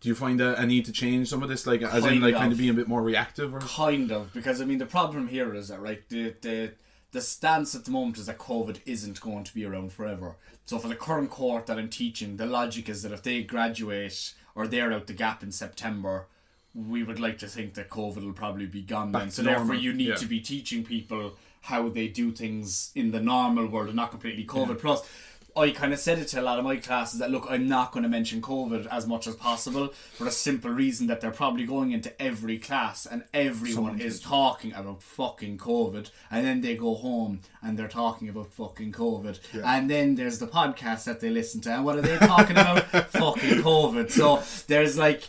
Do 0.00 0.10
you 0.10 0.14
find 0.14 0.40
a, 0.40 0.60
a 0.60 0.66
need 0.66 0.84
to 0.86 0.92
change 0.92 1.28
some 1.28 1.42
of 1.42 1.48
this, 1.48 1.66
like 1.66 1.82
as 1.82 2.04
in 2.04 2.20
like 2.20 2.34
of. 2.34 2.40
kind 2.40 2.52
of 2.52 2.58
being 2.58 2.70
a 2.70 2.74
bit 2.74 2.88
more 2.88 3.02
reactive? 3.02 3.54
Or? 3.54 3.60
Kind 3.60 4.10
of, 4.10 4.32
because 4.34 4.60
I 4.60 4.64
mean 4.64 4.78
the 4.78 4.86
problem 4.86 5.28
here 5.28 5.54
is 5.54 5.68
that 5.68 5.80
right 5.80 6.06
the 6.08 6.34
the 6.40 6.72
the 7.12 7.20
stance 7.20 7.74
at 7.74 7.84
the 7.84 7.90
moment 7.90 8.18
is 8.18 8.26
that 8.26 8.38
COVID 8.38 8.80
isn't 8.84 9.20
going 9.20 9.44
to 9.44 9.54
be 9.54 9.64
around 9.64 9.92
forever. 9.92 10.36
So 10.64 10.78
for 10.78 10.88
the 10.88 10.96
current 10.96 11.30
cohort 11.30 11.66
that 11.66 11.78
I'm 11.78 11.88
teaching, 11.88 12.36
the 12.36 12.46
logic 12.46 12.88
is 12.88 13.02
that 13.02 13.12
if 13.12 13.22
they 13.22 13.42
graduate 13.42 14.34
or 14.54 14.66
they're 14.66 14.92
out 14.92 15.06
the 15.06 15.12
gap 15.12 15.42
in 15.42 15.52
September, 15.52 16.26
we 16.74 17.02
would 17.02 17.20
like 17.20 17.38
to 17.38 17.46
think 17.46 17.74
that 17.74 17.88
COVID 17.88 18.24
will 18.24 18.32
probably 18.32 18.66
be 18.66 18.82
gone 18.82 19.12
Back 19.12 19.22
then. 19.22 19.30
So 19.30 19.42
normal. 19.42 19.60
therefore, 19.60 19.82
you 19.82 19.92
need 19.92 20.08
yeah. 20.08 20.14
to 20.16 20.26
be 20.26 20.40
teaching 20.40 20.84
people 20.84 21.34
how 21.62 21.88
they 21.88 22.08
do 22.08 22.30
things 22.32 22.92
in 22.94 23.10
the 23.10 23.20
normal 23.20 23.66
world 23.66 23.88
and 23.88 23.96
not 23.96 24.10
completely 24.10 24.44
COVID. 24.44 24.68
Yeah. 24.68 24.80
Plus, 24.80 25.08
I 25.56 25.70
kind 25.70 25.92
of 25.92 25.98
said 25.98 26.18
it 26.18 26.28
to 26.28 26.40
a 26.40 26.42
lot 26.42 26.58
of 26.58 26.64
my 26.64 26.76
classes 26.76 27.18
that 27.20 27.30
look, 27.30 27.46
I'm 27.48 27.66
not 27.66 27.90
going 27.90 28.02
to 28.02 28.08
mention 28.08 28.42
COVID 28.42 28.86
as 28.88 29.06
much 29.06 29.26
as 29.26 29.34
possible 29.36 29.88
for 30.12 30.26
a 30.26 30.30
simple 30.30 30.70
reason 30.70 31.06
that 31.06 31.20
they're 31.22 31.30
probably 31.30 31.64
going 31.64 31.92
into 31.92 32.20
every 32.20 32.58
class 32.58 33.06
and 33.06 33.24
everyone 33.32 33.74
Someone 33.74 34.00
is 34.00 34.20
talking 34.20 34.74
about 34.74 35.02
fucking 35.02 35.58
COVID, 35.58 36.10
and 36.30 36.46
then 36.46 36.60
they 36.60 36.76
go 36.76 36.94
home 36.94 37.40
and 37.66 37.78
they're 37.78 37.88
talking 37.88 38.28
about 38.28 38.52
fucking 38.52 38.92
COVID, 38.92 39.40
yeah. 39.52 39.76
and 39.76 39.90
then 39.90 40.14
there's 40.14 40.38
the 40.38 40.46
podcast 40.46 41.04
that 41.04 41.20
they 41.20 41.30
listen 41.30 41.60
to, 41.62 41.70
and 41.70 41.84
what 41.84 41.98
are 41.98 42.02
they 42.02 42.16
talking 42.18 42.56
about? 42.56 42.84
fucking 43.10 43.62
COVID. 43.62 44.10
So 44.10 44.42
there's 44.68 44.96
like, 44.96 45.22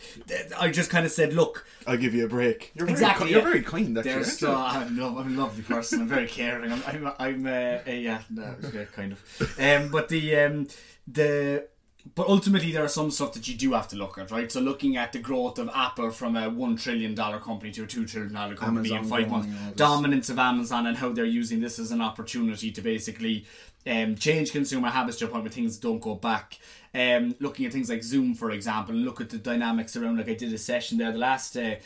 I 0.57 0.69
just 0.69 0.89
kind 0.89 1.05
of 1.05 1.11
said, 1.11 1.33
look 1.33 1.65
I'll 1.87 1.97
give 1.97 2.13
you 2.13 2.25
a 2.25 2.27
break. 2.27 2.71
You're 2.75 2.89
exactly. 2.89 3.27
Very, 3.27 3.31
you're 3.31 3.49
very 3.49 3.63
kind, 3.63 3.97
actually. 3.97 4.11
There's, 4.11 4.43
uh, 4.43 4.53
I'm, 4.53 4.97
lo- 4.97 5.17
I'm 5.17 5.37
a 5.37 5.41
lovely 5.41 5.63
person. 5.63 6.01
I'm 6.01 6.07
very 6.07 6.27
caring. 6.27 6.71
I'm, 6.73 6.83
I'm, 6.85 7.13
I'm 7.17 7.47
uh, 7.47 7.79
uh, 7.87 7.91
yeah, 7.91 8.21
no, 8.29 8.55
kind 8.93 9.13
of. 9.13 9.59
Um, 9.59 9.89
but 9.89 10.09
the 10.09 10.35
um, 10.35 10.67
the 11.07 11.65
but 12.15 12.27
ultimately 12.27 12.71
there 12.71 12.83
are 12.83 12.89
some 12.89 13.11
stuff 13.11 13.33
that 13.33 13.47
you 13.47 13.55
do 13.55 13.73
have 13.73 13.87
to 13.89 13.95
look 13.95 14.17
at, 14.17 14.31
right? 14.31 14.51
So 14.51 14.59
looking 14.59 14.97
at 14.97 15.11
the 15.13 15.19
growth 15.19 15.57
of 15.59 15.69
Apple 15.73 16.11
from 16.11 16.35
a 16.35 16.49
one 16.49 16.75
trillion 16.75 17.15
dollar 17.15 17.39
company 17.39 17.71
to 17.73 17.83
a 17.83 17.87
two 17.87 18.05
trillion 18.05 18.33
dollar 18.33 18.55
company 18.55 18.91
Amazon 18.91 19.03
in 19.03 19.09
five 19.09 19.31
months, 19.31 19.75
dominance 19.75 20.29
of 20.29 20.39
Amazon 20.39 20.87
and 20.87 20.97
how 20.97 21.09
they're 21.11 21.25
using 21.25 21.59
this 21.59 21.79
as 21.79 21.91
an 21.91 22.01
opportunity 22.01 22.71
to 22.71 22.81
basically 22.81 23.45
um, 23.85 24.15
change 24.15 24.51
consumer 24.51 24.89
habits 24.89 25.17
to 25.17 25.25
a 25.25 25.27
point 25.27 25.43
where 25.43 25.51
things 25.51 25.77
don't 25.77 25.99
go 25.99 26.15
back. 26.15 26.59
Um, 26.93 27.35
looking 27.39 27.65
at 27.65 27.73
things 27.73 27.89
like 27.89 28.03
Zoom, 28.03 28.33
for 28.33 28.51
example, 28.51 28.95
and 28.95 29.05
look 29.05 29.21
at 29.21 29.29
the 29.29 29.37
dynamics 29.37 29.95
around. 29.95 30.17
Like 30.17 30.29
I 30.29 30.33
did 30.33 30.53
a 30.53 30.57
session 30.57 30.97
there 30.97 31.11
the 31.11 31.17
last 31.17 31.53
day, 31.53 31.79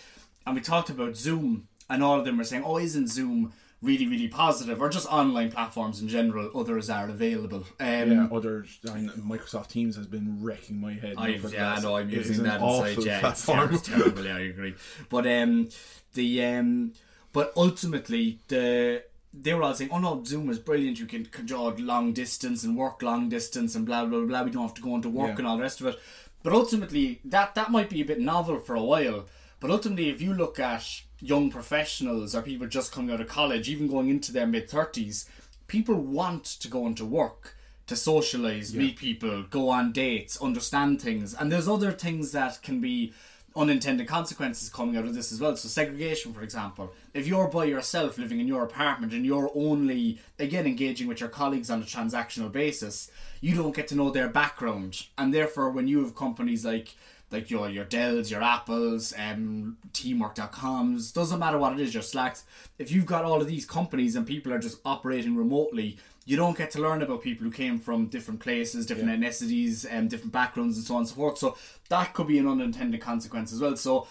and 0.45 0.55
we 0.55 0.61
talked 0.61 0.89
about 0.89 1.15
Zoom, 1.15 1.67
and 1.89 2.03
all 2.03 2.19
of 2.19 2.25
them 2.25 2.37
were 2.37 2.43
saying, 2.43 2.63
"Oh, 2.65 2.77
isn't 2.77 3.09
Zoom?" 3.09 3.53
Really, 3.81 4.07
really 4.07 4.27
positive, 4.27 4.81
or 4.81 4.89
just 4.89 5.11
online 5.11 5.51
platforms 5.51 6.01
in 6.01 6.07
general. 6.07 6.51
Others 6.55 6.89
are 6.89 7.09
available. 7.09 7.65
Um, 7.79 8.11
yeah, 8.11 8.27
others. 8.31 8.79
I 8.89 8.95
mean, 8.95 9.09
Microsoft 9.09 9.67
Teams 9.67 9.95
has 9.95 10.07
been 10.07 10.43
wrecking 10.43 10.79
my 10.79 10.93
head. 10.93 11.15
I, 11.17 11.29
yeah, 11.29 11.73
I 11.73 11.79
know. 11.79 11.97
I'm 11.97 12.09
using 12.09 12.43
that 12.43 12.61
inside. 12.61 13.03
Yeah, 13.03 13.29
it's, 13.29 13.45
terrible, 13.45 13.75
it's 13.75 13.87
terrible. 13.87 14.25
Yeah, 14.25 14.37
I 14.37 14.41
agree. 14.41 14.75
But 15.09 15.25
um, 15.27 15.69
the 16.13 16.45
um, 16.45 16.93
but 17.33 17.51
ultimately 17.55 18.39
the 18.47 19.03
they 19.33 19.53
were 19.53 19.63
all 19.63 19.73
saying, 19.73 19.91
"Oh 19.91 19.99
no, 19.99 20.23
Zoom 20.23 20.49
is 20.49 20.59
brilliant. 20.59 20.99
You 20.99 21.05
can 21.05 21.25
control 21.25 21.73
long 21.77 22.13
distance 22.13 22.63
and 22.63 22.77
work 22.77 23.01
long 23.01 23.29
distance 23.29 23.75
and 23.75 23.85
blah 23.85 24.05
blah 24.05 24.25
blah. 24.25 24.43
We 24.43 24.51
don't 24.51 24.63
have 24.63 24.73
to 24.75 24.81
go 24.81 24.95
into 24.95 25.09
work 25.09 25.31
yeah. 25.31 25.37
and 25.37 25.47
all 25.47 25.57
the 25.57 25.63
rest 25.63 25.81
of 25.81 25.87
it." 25.87 25.99
But 26.43 26.53
ultimately, 26.53 27.21
that 27.25 27.55
that 27.55 27.71
might 27.71 27.89
be 27.89 28.01
a 28.01 28.05
bit 28.05 28.19
novel 28.19 28.59
for 28.59 28.75
a 28.75 28.83
while. 28.83 29.25
But 29.59 29.71
ultimately, 29.71 30.09
if 30.09 30.21
you 30.21 30.33
look 30.33 30.59
at 30.59 31.01
young 31.21 31.49
professionals 31.49 32.35
or 32.35 32.41
people 32.41 32.67
just 32.67 32.91
coming 32.91 33.13
out 33.13 33.21
of 33.21 33.27
college, 33.27 33.69
even 33.69 33.87
going 33.87 34.09
into 34.09 34.31
their 34.31 34.47
mid 34.47 34.69
thirties, 34.69 35.29
people 35.67 35.95
want 35.95 36.43
to 36.43 36.67
go 36.67 36.85
into 36.87 37.05
work 37.05 37.55
to 37.87 37.95
socialize, 37.95 38.73
yeah. 38.73 38.81
meet 38.81 38.97
people, 38.97 39.43
go 39.43 39.69
on 39.69 39.91
dates, 39.91 40.41
understand 40.41 41.01
things, 41.01 41.33
and 41.33 41.51
there's 41.51 41.67
other 41.67 41.91
things 41.91 42.31
that 42.31 42.61
can 42.61 42.81
be 42.81 43.13
unintended 43.55 44.07
consequences 44.07 44.69
coming 44.69 44.95
out 44.95 45.03
of 45.03 45.13
this 45.13 45.31
as 45.31 45.41
well. 45.41 45.55
So 45.57 45.67
segregation, 45.67 46.33
for 46.33 46.41
example, 46.41 46.93
if 47.13 47.27
you're 47.27 47.49
by 47.49 47.65
yourself 47.65 48.17
living 48.17 48.39
in 48.39 48.47
your 48.47 48.63
apartment 48.63 49.11
and 49.11 49.25
you're 49.25 49.51
only 49.53 50.19
again 50.39 50.65
engaging 50.65 51.07
with 51.07 51.19
your 51.19 51.29
colleagues 51.29 51.69
on 51.69 51.81
a 51.81 51.85
transactional 51.85 52.51
basis, 52.51 53.11
you 53.41 53.55
don't 53.55 53.75
get 53.75 53.87
to 53.89 53.95
know 53.95 54.09
their 54.09 54.29
background, 54.29 55.07
and 55.17 55.33
therefore 55.33 55.69
when 55.69 55.87
you 55.87 56.01
have 56.03 56.15
companies 56.15 56.63
like 56.63 56.95
like 57.31 57.49
your 57.49 57.69
your 57.69 57.85
Dells, 57.85 58.29
your 58.29 58.43
Apples, 58.43 59.13
um, 59.17 59.77
Teamwork.coms, 59.93 61.11
doesn't 61.11 61.39
matter 61.39 61.57
what 61.57 61.73
it 61.73 61.79
is, 61.79 61.93
your 61.93 62.03
Slacks. 62.03 62.43
If 62.77 62.91
you've 62.91 63.05
got 63.05 63.25
all 63.25 63.41
of 63.41 63.47
these 63.47 63.65
companies 63.65 64.15
and 64.15 64.27
people 64.27 64.53
are 64.53 64.59
just 64.59 64.79
operating 64.85 65.35
remotely, 65.35 65.97
you 66.25 66.37
don't 66.37 66.57
get 66.57 66.71
to 66.71 66.81
learn 66.81 67.01
about 67.01 67.23
people 67.23 67.45
who 67.45 67.51
came 67.51 67.79
from 67.79 68.07
different 68.07 68.39
places, 68.39 68.85
different 68.85 69.09
yeah. 69.09 69.29
ethnicities, 69.29 69.85
and 69.85 69.99
um, 69.99 70.07
different 70.07 70.33
backgrounds, 70.33 70.77
and 70.77 70.85
so 70.85 70.95
on 70.95 71.01
and 71.01 71.09
so 71.09 71.15
forth. 71.15 71.37
So 71.37 71.57
that 71.89 72.13
could 72.13 72.27
be 72.27 72.37
an 72.37 72.47
unintended 72.47 73.01
consequence 73.01 73.51
as 73.53 73.61
well. 73.61 73.75
So 73.75 74.07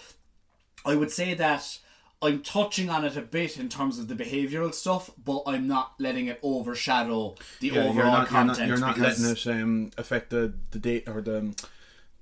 I 0.85 0.95
would 0.95 1.11
say 1.11 1.33
that 1.35 1.79
I'm 2.21 2.43
touching 2.43 2.89
on 2.89 3.03
it 3.05 3.17
a 3.17 3.21
bit 3.21 3.57
in 3.57 3.69
terms 3.69 3.97
of 3.97 4.07
the 4.07 4.15
behavioural 4.15 4.73
stuff, 4.73 5.09
but 5.23 5.43
I'm 5.47 5.67
not 5.67 5.93
letting 5.99 6.27
it 6.27 6.39
overshadow 6.43 7.35
the 7.59 7.69
yeah, 7.69 7.79
overall 7.79 7.95
you're 7.95 8.05
not, 8.05 8.27
content. 8.27 8.67
You're 8.67 8.77
not, 8.77 8.97
you're 8.97 9.07
not 9.07 9.19
letting 9.19 9.31
it 9.31 9.47
um, 9.47 9.91
affect 9.97 10.29
the 10.29 10.53
the 10.71 10.79
date 10.79 11.07
or 11.07 11.21
the 11.21 11.55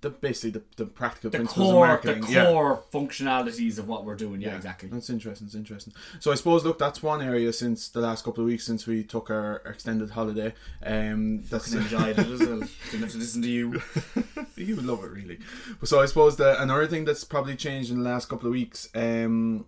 the 0.01 0.09
basically 0.09 0.51
the, 0.51 0.63
the 0.77 0.85
practical 0.85 1.29
the 1.29 1.37
principles 1.37 1.71
core, 1.71 1.85
of 1.85 1.89
marketing. 1.89 2.21
The 2.21 2.45
core 2.45 2.83
yeah. 2.83 2.99
functionalities 2.99 3.79
of 3.79 3.87
what 3.87 4.05
we're 4.05 4.15
doing. 4.15 4.41
Yeah, 4.41 4.49
yeah, 4.49 4.55
exactly. 4.55 4.89
That's 4.89 5.09
interesting. 5.09 5.47
It's 5.47 5.55
interesting. 5.55 5.93
So 6.19 6.31
I 6.31 6.35
suppose 6.35 6.63
look, 6.63 6.79
that's 6.79 7.03
one 7.03 7.21
area 7.21 7.51
since 7.51 7.89
the 7.89 7.99
last 7.99 8.23
couple 8.23 8.43
of 8.43 8.47
weeks 8.47 8.65
since 8.65 8.87
we 8.87 9.03
took 9.03 9.29
our 9.29 9.57
extended 9.65 10.11
holiday. 10.11 10.53
Um, 10.85 11.43
that's 11.43 11.73
enjoyed 11.73 12.17
it. 12.17 12.27
Didn't 12.27 12.69
have 13.01 13.11
to 13.11 13.17
listen 13.17 13.41
to 13.41 13.49
you. 13.49 13.81
you 14.55 14.75
would 14.75 14.85
love 14.85 15.03
it, 15.03 15.11
really. 15.11 15.39
So 15.83 15.99
I 15.99 16.05
suppose 16.05 16.37
the 16.37 16.61
another 16.61 16.87
thing 16.87 17.05
that's 17.05 17.23
probably 17.23 17.55
changed 17.55 17.91
in 17.91 18.01
the 18.01 18.09
last 18.09 18.29
couple 18.29 18.47
of 18.47 18.53
weeks, 18.53 18.89
um, 18.95 19.65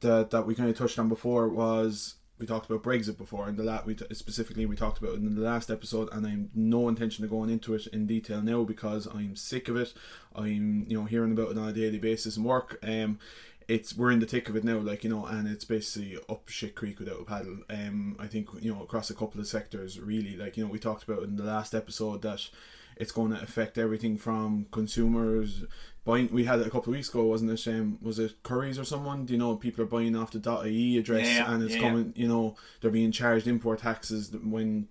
that 0.00 0.30
that 0.30 0.46
we 0.46 0.54
kind 0.54 0.70
of 0.70 0.76
touched 0.76 0.98
on 0.98 1.08
before 1.08 1.48
was 1.48 2.16
we 2.42 2.46
talked 2.46 2.68
about 2.68 2.82
Brexit 2.82 3.16
before, 3.16 3.48
and 3.48 3.56
the 3.56 3.62
la- 3.62 3.84
we 3.86 3.94
t- 3.94 4.04
specifically 4.12 4.66
we 4.66 4.76
talked 4.76 4.98
about 4.98 5.14
in 5.14 5.34
the 5.34 5.40
last 5.40 5.70
episode, 5.70 6.08
and 6.12 6.26
I'm 6.26 6.50
no 6.54 6.88
intention 6.88 7.24
of 7.24 7.30
going 7.30 7.48
into 7.48 7.72
it 7.72 7.86
in 7.86 8.06
detail 8.06 8.42
now 8.42 8.64
because 8.64 9.06
I'm 9.06 9.36
sick 9.36 9.68
of 9.68 9.76
it. 9.76 9.94
I'm 10.34 10.84
you 10.88 10.98
know 10.98 11.04
hearing 11.04 11.32
about 11.32 11.52
it 11.52 11.58
on 11.58 11.68
a 11.68 11.72
daily 11.72 11.98
basis 11.98 12.36
in 12.36 12.42
work. 12.42 12.78
Um, 12.82 13.20
it's 13.68 13.96
we're 13.96 14.10
in 14.10 14.18
the 14.18 14.26
thick 14.26 14.48
of 14.48 14.56
it 14.56 14.64
now, 14.64 14.78
like 14.78 15.04
you 15.04 15.10
know, 15.10 15.24
and 15.24 15.46
it's 15.48 15.64
basically 15.64 16.18
up 16.28 16.48
shit 16.48 16.74
creek 16.74 16.98
without 16.98 17.20
a 17.20 17.24
paddle. 17.24 17.58
Um, 17.70 18.16
I 18.18 18.26
think 18.26 18.48
you 18.60 18.74
know 18.74 18.82
across 18.82 19.08
a 19.08 19.14
couple 19.14 19.40
of 19.40 19.46
sectors, 19.46 20.00
really, 20.00 20.36
like 20.36 20.56
you 20.56 20.64
know, 20.64 20.70
we 20.70 20.80
talked 20.80 21.04
about 21.04 21.22
in 21.22 21.36
the 21.36 21.44
last 21.44 21.74
episode 21.74 22.22
that 22.22 22.48
it's 22.96 23.12
going 23.12 23.30
to 23.30 23.40
affect 23.40 23.78
everything 23.78 24.18
from 24.18 24.66
consumers 24.70 25.64
buying. 26.04 26.28
We 26.32 26.44
had 26.44 26.60
it 26.60 26.66
a 26.66 26.70
couple 26.70 26.92
of 26.92 26.96
weeks 26.96 27.08
ago, 27.08 27.24
wasn't 27.24 27.50
it? 27.50 27.68
Um, 27.68 27.98
was 28.02 28.18
it 28.18 28.42
Currys 28.42 28.80
or 28.80 28.84
someone? 28.84 29.24
Do 29.24 29.32
you 29.32 29.38
know 29.38 29.56
people 29.56 29.82
are 29.84 29.88
buying 29.88 30.16
off 30.16 30.32
the 30.32 30.64
.ie 30.66 30.98
address 30.98 31.26
Yeah, 31.26 31.52
and 31.52 31.62
it's 31.62 31.74
yeah, 31.74 31.80
coming? 31.80 32.12
You 32.16 32.28
know, 32.28 32.56
they're 32.80 32.90
being 32.90 33.12
charged 33.12 33.46
import 33.46 33.80
taxes 33.80 34.32
when 34.42 34.88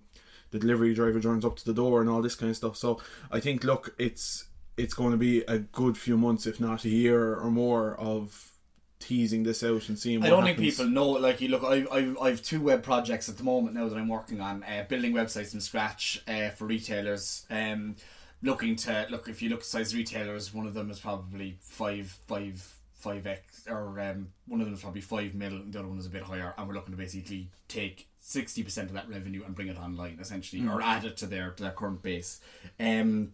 the 0.50 0.58
delivery 0.58 0.94
driver 0.94 1.20
turns 1.20 1.44
up 1.44 1.56
to 1.56 1.64
the 1.64 1.74
door 1.74 2.00
and 2.00 2.10
all 2.10 2.22
this 2.22 2.34
kind 2.34 2.50
of 2.50 2.56
stuff. 2.56 2.76
So 2.76 3.00
I 3.30 3.40
think, 3.40 3.64
look, 3.64 3.94
it's 3.98 4.46
it's 4.76 4.94
going 4.94 5.10
to 5.12 5.18
be 5.18 5.40
a 5.42 5.58
good 5.58 5.98
few 5.98 6.16
months, 6.16 6.46
if 6.46 6.60
not 6.60 6.84
a 6.84 6.88
year 6.88 7.34
or 7.34 7.50
more, 7.50 7.94
of 7.96 8.52
teasing 8.98 9.42
this 9.42 9.62
out 9.64 9.88
and 9.88 9.98
seeing. 9.98 10.20
What 10.20 10.26
I 10.26 10.30
don't 10.30 10.46
happens. 10.46 10.58
think 10.58 10.76
people 10.76 10.90
know. 10.90 11.08
Like, 11.10 11.40
you 11.40 11.48
look, 11.48 11.64
I, 11.64 11.84
I, 11.90 12.14
I 12.20 12.30
have 12.30 12.42
two 12.42 12.60
web 12.60 12.82
projects 12.82 13.28
at 13.28 13.36
the 13.36 13.44
moment 13.44 13.74
now 13.74 13.88
that 13.88 13.96
I'm 13.96 14.08
working 14.08 14.40
on, 14.40 14.62
uh, 14.62 14.84
building 14.88 15.12
websites 15.12 15.50
from 15.50 15.60
scratch 15.60 16.22
uh, 16.28 16.50
for 16.50 16.66
retailers. 16.66 17.44
Um, 17.50 17.96
looking 18.42 18.76
to 18.76 19.06
look 19.10 19.28
if 19.28 19.40
you 19.40 19.48
look 19.48 19.60
at 19.60 19.66
size 19.66 19.94
retailers, 19.94 20.52
one 20.52 20.66
of 20.66 20.74
them 20.74 20.90
is 20.90 21.00
probably 21.00 21.56
five, 21.60 22.18
five, 22.26 22.76
five 22.94 23.26
x, 23.26 23.66
or 23.68 24.00
um, 24.00 24.28
one 24.46 24.60
of 24.60 24.66
them 24.66 24.74
is 24.74 24.82
probably 24.82 25.00
five 25.00 25.34
mil, 25.34 25.52
and 25.52 25.72
the 25.72 25.78
other 25.78 25.88
one 25.88 25.98
is 25.98 26.06
a 26.06 26.10
bit 26.10 26.22
higher. 26.22 26.54
And 26.56 26.68
we're 26.68 26.74
looking 26.74 26.92
to 26.92 26.98
basically 26.98 27.50
take 27.68 28.08
sixty 28.20 28.62
percent 28.62 28.88
of 28.88 28.94
that 28.94 29.08
revenue 29.08 29.42
and 29.44 29.54
bring 29.54 29.68
it 29.68 29.78
online, 29.78 30.18
essentially, 30.20 30.66
or 30.66 30.80
add 30.82 31.04
it 31.04 31.16
to 31.18 31.26
their 31.26 31.50
to 31.50 31.62
their 31.62 31.72
current 31.72 32.02
base. 32.02 32.40
Um, 32.78 33.32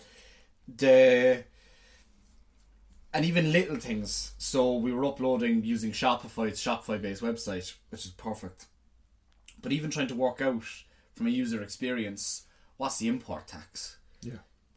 the 0.68 1.44
and 3.12 3.24
even 3.24 3.52
little 3.52 3.76
things. 3.76 4.32
So 4.38 4.76
we 4.76 4.92
were 4.92 5.04
uploading 5.04 5.64
using 5.64 5.92
Shopify, 5.92 6.48
it's 6.48 6.62
Shopify 6.62 7.00
based 7.00 7.22
website, 7.22 7.74
which 7.90 8.04
is 8.04 8.10
perfect. 8.12 8.66
But 9.60 9.72
even 9.72 9.90
trying 9.90 10.08
to 10.08 10.14
work 10.14 10.40
out 10.40 10.64
from 11.14 11.26
a 11.26 11.30
user 11.30 11.62
experience, 11.62 12.46
what's 12.76 12.98
the 12.98 13.08
import 13.08 13.48
tax? 13.48 13.97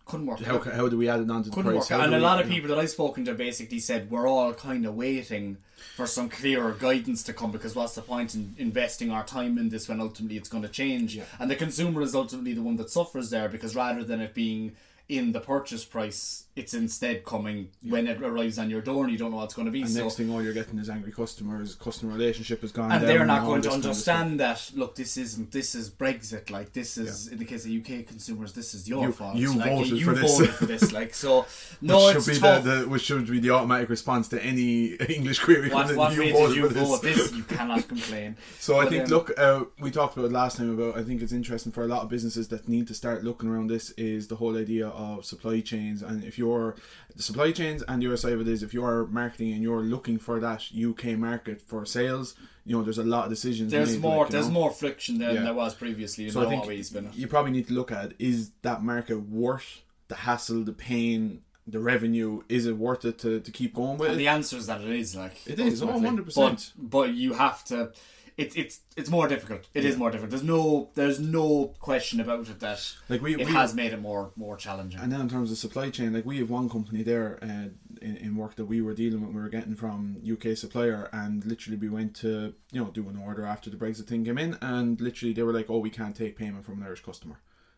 Couldn't 0.06 0.26
work 0.26 0.40
How, 0.42 0.56
out. 0.56 0.66
how 0.68 0.88
do 0.90 0.98
we 0.98 1.08
add 1.08 1.22
it 1.22 1.30
onto 1.30 1.50
the 1.50 1.56
Couldn't 1.56 1.72
price? 1.72 1.90
work 1.90 2.00
out. 2.00 2.06
And 2.06 2.16
a 2.16 2.20
lot 2.20 2.42
of 2.42 2.50
people 2.50 2.70
that 2.70 2.78
I've 2.80 2.90
spoken 2.90 3.24
to 3.26 3.34
basically 3.34 3.80
said 3.80 4.10
we're 4.12 4.28
all 4.28 4.54
kind 4.54 4.86
of 4.86 4.96
waiting 4.96 5.58
for 5.96 6.06
some 6.08 6.28
clearer 6.30 6.74
guidance 6.74 7.24
to 7.24 7.34
come 7.34 7.52
because 7.52 7.76
what's 7.76 7.96
the 7.96 8.02
point 8.02 8.36
in 8.36 8.54
investing 8.58 9.10
our 9.12 9.24
time 9.24 9.58
in 9.58 9.70
this 9.70 9.88
when 9.88 10.02
ultimately 10.02 10.38
it's 10.38 10.50
going 10.50 10.64
to 10.64 10.70
change? 10.70 11.16
Yeah. 11.16 11.24
And 11.40 11.50
the 11.50 11.56
consumer 11.56 12.02
is 12.02 12.14
ultimately 12.16 12.54
the 12.54 12.62
one 12.62 12.76
that 12.78 12.90
suffers 12.90 13.30
there 13.30 13.48
because 13.50 13.76
rather 13.76 14.04
than 14.04 14.22
it 14.22 14.34
being 14.34 14.74
in 15.18 15.32
the 15.34 15.40
purchase 15.40 15.84
price, 15.86 16.46
it's 16.56 16.74
instead 16.74 17.24
coming 17.26 17.70
when 17.84 18.08
it 18.08 18.22
arrives 18.22 18.58
on 18.60 18.70
your 18.70 18.82
door 18.82 19.04
and 19.04 19.12
you 19.12 19.18
don't 19.18 19.32
know 19.32 19.38
what 19.38 19.46
it's 19.46 19.54
going 19.54 19.66
to 19.66 19.72
be. 19.72 19.82
And 19.82 19.90
so 19.90 20.04
next 20.04 20.16
thing, 20.18 20.32
all 20.32 20.42
you're 20.44 20.54
getting 20.54 20.80
is 20.80 20.90
angry 20.90 21.12
customers. 21.12 21.76
Customer 21.76 22.14
relationship 22.14 22.62
has 22.62 22.72
gone 22.72 22.92
and 22.92 23.04
they're 23.08 23.26
not 23.26 23.42
all 23.42 23.48
going 23.48 23.62
to 23.62 23.70
this 23.70 23.74
kind 23.74 23.86
of 23.86 23.92
understand 23.92 24.40
that 24.40 24.72
look 24.76 24.96
this 24.96 25.18
isn't 25.18 25.52
this 25.52 25.76
is 25.76 25.90
brexit 25.90 26.50
like 26.50 26.74
this 26.74 26.98
is 26.98 27.28
in 27.28 27.38
the 27.40 27.46
case 27.46 27.66
of 27.66 27.72
uk 27.72 28.06
consumers 28.08 28.54
this 28.54 28.74
is 28.74 28.88
your 28.88 29.06
You- 29.08 29.12
fault 29.12 29.36
you 29.36 29.54
like, 29.56 29.70
voted 29.70 29.92
you 30.00 30.06
for 30.06 30.14
this. 30.14 30.58
for 30.58 30.66
this 30.66 30.92
like 30.92 31.14
so 31.14 31.46
no 31.82 32.08
Which 32.08 32.16
it's 32.18 32.26
should 32.26 32.34
be 32.34 32.40
the, 32.40 32.60
the 32.60 32.90
which 32.90 33.04
should 33.04 33.28
be 33.28 33.40
the 33.40 33.52
automatic 33.52 33.90
response 33.90 34.28
to 34.30 34.44
any 34.44 34.72
English 35.18 35.40
query. 35.40 35.70
what, 35.70 35.96
what 35.96 36.14
you 36.16 36.32
voted 36.34 36.58
you 36.58 36.68
for 36.68 36.74
this. 36.74 36.88
vote 36.90 37.02
this 37.02 37.34
you 37.34 37.44
cannot 37.44 37.88
complain 37.88 38.36
So 38.60 38.80
I 38.80 38.86
think, 38.88 39.04
um, 39.06 39.10
look, 39.10 39.32
uh, 39.38 39.64
we 39.80 39.90
talked 39.92 40.16
about 40.18 40.32
last 40.32 40.58
time 40.58 40.70
about. 40.78 40.98
I 40.98 41.04
think 41.04 41.22
it's 41.22 41.32
interesting 41.34 41.72
for 41.72 41.84
a 41.84 41.88
lot 41.88 42.02
of 42.04 42.10
businesses 42.10 42.48
that 42.50 42.68
need 42.68 42.86
to 42.88 42.94
start 42.94 43.24
looking 43.24 43.50
around 43.50 43.68
this 43.76 43.92
is 43.92 44.28
the 44.28 44.36
whole 44.36 44.56
idea 44.58 44.88
of 44.88 45.01
supply 45.22 45.62
chains. 45.62 46.02
And 46.02 46.24
if 46.24 46.38
you're 46.38 46.76
the 47.16 47.24
supply 47.24 47.52
chains, 47.52 47.84
and 47.88 48.04
other 48.06 48.18
side 48.18 48.34
of 48.34 48.42
it 48.42 48.48
is 48.48 48.64
if 48.64 48.74
you're 48.74 49.06
marketing 49.08 49.52
and 49.54 49.62
you're 49.64 49.82
looking 49.82 50.18
for 50.20 50.40
that 50.40 50.62
UK 50.88 51.04
market 51.18 51.62
for 51.62 51.86
sales, 51.86 52.36
you 52.66 52.76
know, 52.76 52.84
there's 52.84 52.98
a 52.98 53.04
lot 53.04 53.24
of 53.26 53.30
decisions. 53.30 53.72
there's 53.72 53.94
made, 53.94 54.02
more 54.02 54.24
like, 54.24 54.32
there's 54.32 54.48
know. 54.48 54.54
more 54.62 54.72
friction 54.72 55.18
there 55.18 55.30
Yeah. 55.30 55.36
than 55.36 55.44
there 55.46 55.54
was 55.54 55.74
previously 55.74 56.30
So 56.30 56.42
I 56.46 56.50
think 56.50 56.62
always 56.64 56.90
been 56.90 57.10
you 57.14 57.28
probably 57.28 57.52
need 57.52 57.68
to 57.68 57.74
look 57.74 57.92
at 57.92 58.14
is 58.20 58.52
that 58.62 58.84
market 58.84 59.20
worth 59.44 59.82
the 60.10 60.16
hassle, 60.16 60.64
the 60.64 60.74
pain, 60.74 61.42
the 61.68 61.80
revenue? 61.80 62.42
Is 62.50 62.66
it 62.66 62.76
worth 62.78 63.04
it 63.06 63.18
to, 63.20 63.40
to 63.40 63.52
keep 63.52 63.74
going 63.74 63.98
with 63.98 64.10
and 64.12 64.16
it? 64.16 64.24
the 64.24 64.28
answer 64.28 64.58
is 64.58 64.68
that 64.68 64.82
it 64.82 64.90
is 64.90 65.16
like 65.16 65.36
It 65.48 65.60
is, 65.60 65.82
oh, 65.82 65.90
ultimately. 65.90 66.34
100%. 66.34 66.36
but 66.36 66.90
but 66.96 67.08
you 67.14 67.34
have 67.34 67.64
to 67.66 67.92
it's 68.38 68.56
it's 68.56 68.80
it's 68.96 69.10
more 69.10 69.28
difficult 69.28 69.68
It 69.74 69.86
is 69.86 69.98
more 69.98 70.10
difficult 70.12 70.32
there's 70.32 70.44
no 70.44 70.90
there's 70.96 71.20
no 71.20 71.74
question 71.80 72.20
about 72.20 72.48
it 72.50 72.60
that 72.60 72.80
Like 73.10 73.22
we, 73.22 73.34
it 73.34 73.46
we 73.48 73.54
has 73.54 73.74
made 73.74 73.94
it 73.94 74.02
more 74.02 74.32
more 74.36 74.58
challenging 74.58 75.00
And 75.02 75.12
then 75.12 75.22
in 75.22 75.30
terms 75.30 75.52
of 75.52 75.58
supply 75.58 75.90
chain, 75.90 76.14
like 76.14 76.26
we 76.26 76.38
have 76.40 76.50
one 76.50 76.70
company 76.70 77.04
there 77.04 77.40
uh, 77.42 77.68
in, 78.02 78.18
in 78.18 78.36
work 78.36 78.56
that 78.56 78.66
we 78.66 78.82
were 78.82 78.94
dealing 78.94 79.22
with, 79.22 79.36
we 79.36 79.42
were 79.42 79.50
getting 79.50 79.76
from 79.76 80.18
UK 80.34 80.58
supplier, 80.58 81.08
and 81.14 81.46
literally 81.46 81.78
we 81.78 81.90
went 81.90 82.16
to 82.24 82.54
you 82.72 82.80
know 82.82 82.90
do 82.92 83.08
an 83.10 83.18
order 83.18 83.46
after 83.46 83.70
the 83.70 83.78
Brexit 83.78 84.08
thing 84.08 84.26
came 84.26 84.38
in, 84.40 84.58
and 84.62 85.00
literally 85.00 85.34
they 85.34 85.44
were 85.44 85.54
like, 85.54 85.70
"Oh, 85.70 85.78
we 85.80 85.92
can't 85.92 86.16
take 86.16 86.36
payment 86.38 86.66
from 86.66 86.82
an 86.82 86.88
Irish 86.88 87.04
customer," 87.04 87.38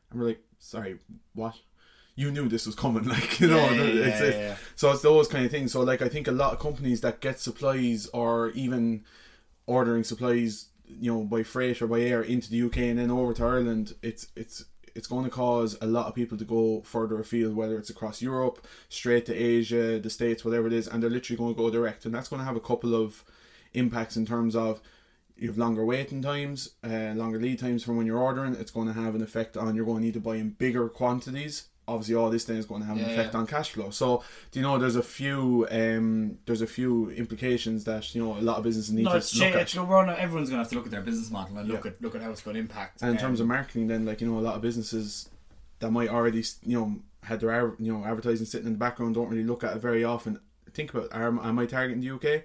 and 0.09 0.19
we're 0.19 0.27
like, 0.27 0.43
"Sorry, 0.59 0.99
what?" 1.33 1.55
You 2.15 2.29
knew 2.31 2.47
this 2.47 2.65
was 2.67 2.75
coming, 2.75 3.03
like 3.15 3.39
you 3.41 3.47
know. 3.47 3.65
Yeah, 3.71 3.83
yeah, 3.83 4.07
it's- 4.07 4.21
yeah. 4.33 4.55
So 4.75 4.91
it's 4.91 5.01
those 5.01 5.27
kind 5.27 5.43
of 5.45 5.51
things. 5.51 5.71
So 5.73 5.81
like 5.81 6.01
I 6.01 6.09
think 6.09 6.27
a 6.27 6.31
lot 6.43 6.53
of 6.53 6.59
companies 6.59 7.01
that 7.01 7.19
get 7.19 7.39
supplies 7.39 8.07
or 8.13 8.51
even 8.51 9.03
ordering 9.65 10.03
supplies, 10.03 10.67
you 10.85 11.11
know, 11.11 11.23
by 11.23 11.43
freight 11.43 11.81
or 11.81 11.87
by 11.87 12.01
air 12.01 12.21
into 12.21 12.49
the 12.49 12.61
UK 12.63 12.77
and 12.77 12.99
then 12.99 13.11
over 13.11 13.33
to 13.33 13.43
Ireland, 13.43 13.93
it's 14.01 14.27
it's 14.35 14.65
it's 14.95 15.07
going 15.07 15.23
to 15.23 15.29
cause 15.29 15.77
a 15.81 15.87
lot 15.87 16.07
of 16.07 16.13
people 16.13 16.37
to 16.37 16.45
go 16.45 16.81
further 16.81 17.19
afield, 17.19 17.55
whether 17.55 17.77
it's 17.77 17.89
across 17.89 18.21
Europe, 18.21 18.65
straight 18.89 19.25
to 19.25 19.33
Asia, 19.33 19.99
the 19.99 20.09
States, 20.09 20.45
whatever 20.45 20.67
it 20.67 20.73
is, 20.73 20.87
and 20.87 21.01
they're 21.01 21.09
literally 21.09 21.37
going 21.37 21.53
to 21.53 21.57
go 21.57 21.69
direct, 21.71 22.05
and 22.05 22.13
that's 22.13 22.29
going 22.29 22.39
to 22.39 22.45
have 22.45 22.55
a 22.55 22.61
couple 22.61 22.93
of 22.95 23.23
impacts 23.73 24.17
in 24.17 24.25
terms 24.25 24.55
of 24.55 24.81
you 25.35 25.47
have 25.47 25.57
longer 25.57 25.83
waiting 25.83 26.21
times, 26.21 26.69
uh, 26.83 27.13
longer 27.15 27.39
lead 27.39 27.59
times 27.59 27.83
from 27.83 27.97
when 27.97 28.05
you're 28.05 28.19
ordering. 28.19 28.55
It's 28.55 28.71
going 28.71 28.87
to 28.87 28.93
have 28.93 29.15
an 29.15 29.23
effect 29.23 29.57
on 29.57 29.75
you're 29.75 29.85
going 29.85 29.97
to 29.99 30.05
need 30.05 30.13
to 30.13 30.19
buy 30.19 30.35
in 30.35 30.51
bigger 30.51 30.87
quantities. 30.89 31.69
Obviously, 31.85 32.15
all 32.15 32.29
this 32.29 32.45
then 32.45 32.57
is 32.57 32.65
going 32.65 32.81
to 32.81 32.87
have 32.87 32.97
an 32.97 33.03
effect 33.03 33.33
yeah. 33.33 33.39
on 33.39 33.45
cash 33.45 33.71
flow. 33.71 33.89
So, 33.89 34.23
do 34.51 34.59
you 34.59 34.63
know 34.63 34.77
there's 34.77 34.95
a 34.95 35.03
few 35.03 35.67
um, 35.69 36.37
there's 36.45 36.61
a 36.61 36.67
few 36.67 37.09
implications 37.11 37.83
that 37.83 38.15
you 38.15 38.23
know 38.23 38.37
a 38.37 38.41
lot 38.41 38.57
of 38.57 38.63
businesses 38.63 38.93
need 38.93 39.03
no, 39.03 39.11
to 39.11 39.17
it's 39.17 39.37
look 39.37 39.53
at. 39.53 39.77
on, 39.77 40.09
everyone's 40.09 40.49
going 40.49 40.59
to 40.59 40.63
have 40.63 40.69
to 40.69 40.75
look 40.75 40.85
at 40.85 40.91
their 40.91 41.01
business 41.01 41.29
model 41.29 41.57
and 41.57 41.67
look 41.67 41.83
Yeah. 41.83 41.91
at 41.91 42.01
look 42.01 42.15
at 42.15 42.21
how 42.21 42.31
it's 42.31 42.41
going 42.41 42.55
to 42.55 42.61
impact. 42.61 43.01
And 43.01 43.11
in 43.11 43.17
um, 43.17 43.21
terms 43.21 43.39
of 43.39 43.47
marketing, 43.47 43.87
then 43.87 44.05
like 44.05 44.21
you 44.21 44.29
know, 44.29 44.39
a 44.39 44.41
lot 44.41 44.55
of 44.55 44.61
businesses 44.61 45.29
that 45.79 45.91
might 45.91 46.09
already 46.09 46.43
you 46.65 46.79
know 46.79 46.99
had 47.23 47.41
their 47.41 47.73
you 47.79 47.91
know 47.91 48.05
advertising 48.05 48.45
sitting 48.45 48.67
in 48.67 48.73
the 48.73 48.79
background 48.79 49.15
don't 49.15 49.29
really 49.29 49.43
look 49.43 49.63
at 49.63 49.75
it 49.75 49.79
very 49.79 50.03
often. 50.03 50.39
Think 50.73 50.93
about 50.93 51.11
are, 51.11 51.27
am 51.27 51.59
I 51.59 51.65
targeting 51.65 52.01
the 52.01 52.11
UK? 52.11 52.43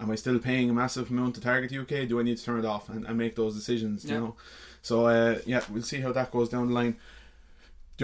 Am 0.00 0.10
I 0.10 0.16
still 0.16 0.38
paying 0.40 0.68
a 0.68 0.72
massive 0.72 1.10
amount 1.10 1.36
to 1.36 1.40
target 1.40 1.70
the 1.70 1.78
UK? 1.78 2.08
Do 2.08 2.18
I 2.18 2.24
need 2.24 2.36
to 2.36 2.44
turn 2.44 2.58
it 2.58 2.64
off 2.64 2.88
and, 2.88 3.06
and 3.06 3.16
make 3.16 3.36
those 3.36 3.54
decisions? 3.54 4.04
Yeah. 4.04 4.14
You 4.14 4.20
know, 4.20 4.36
so 4.82 5.06
uh, 5.06 5.38
yeah, 5.46 5.62
we'll 5.70 5.82
see 5.82 6.00
how 6.00 6.12
that 6.12 6.32
goes 6.32 6.48
down 6.48 6.68
the 6.68 6.74
line. 6.74 6.96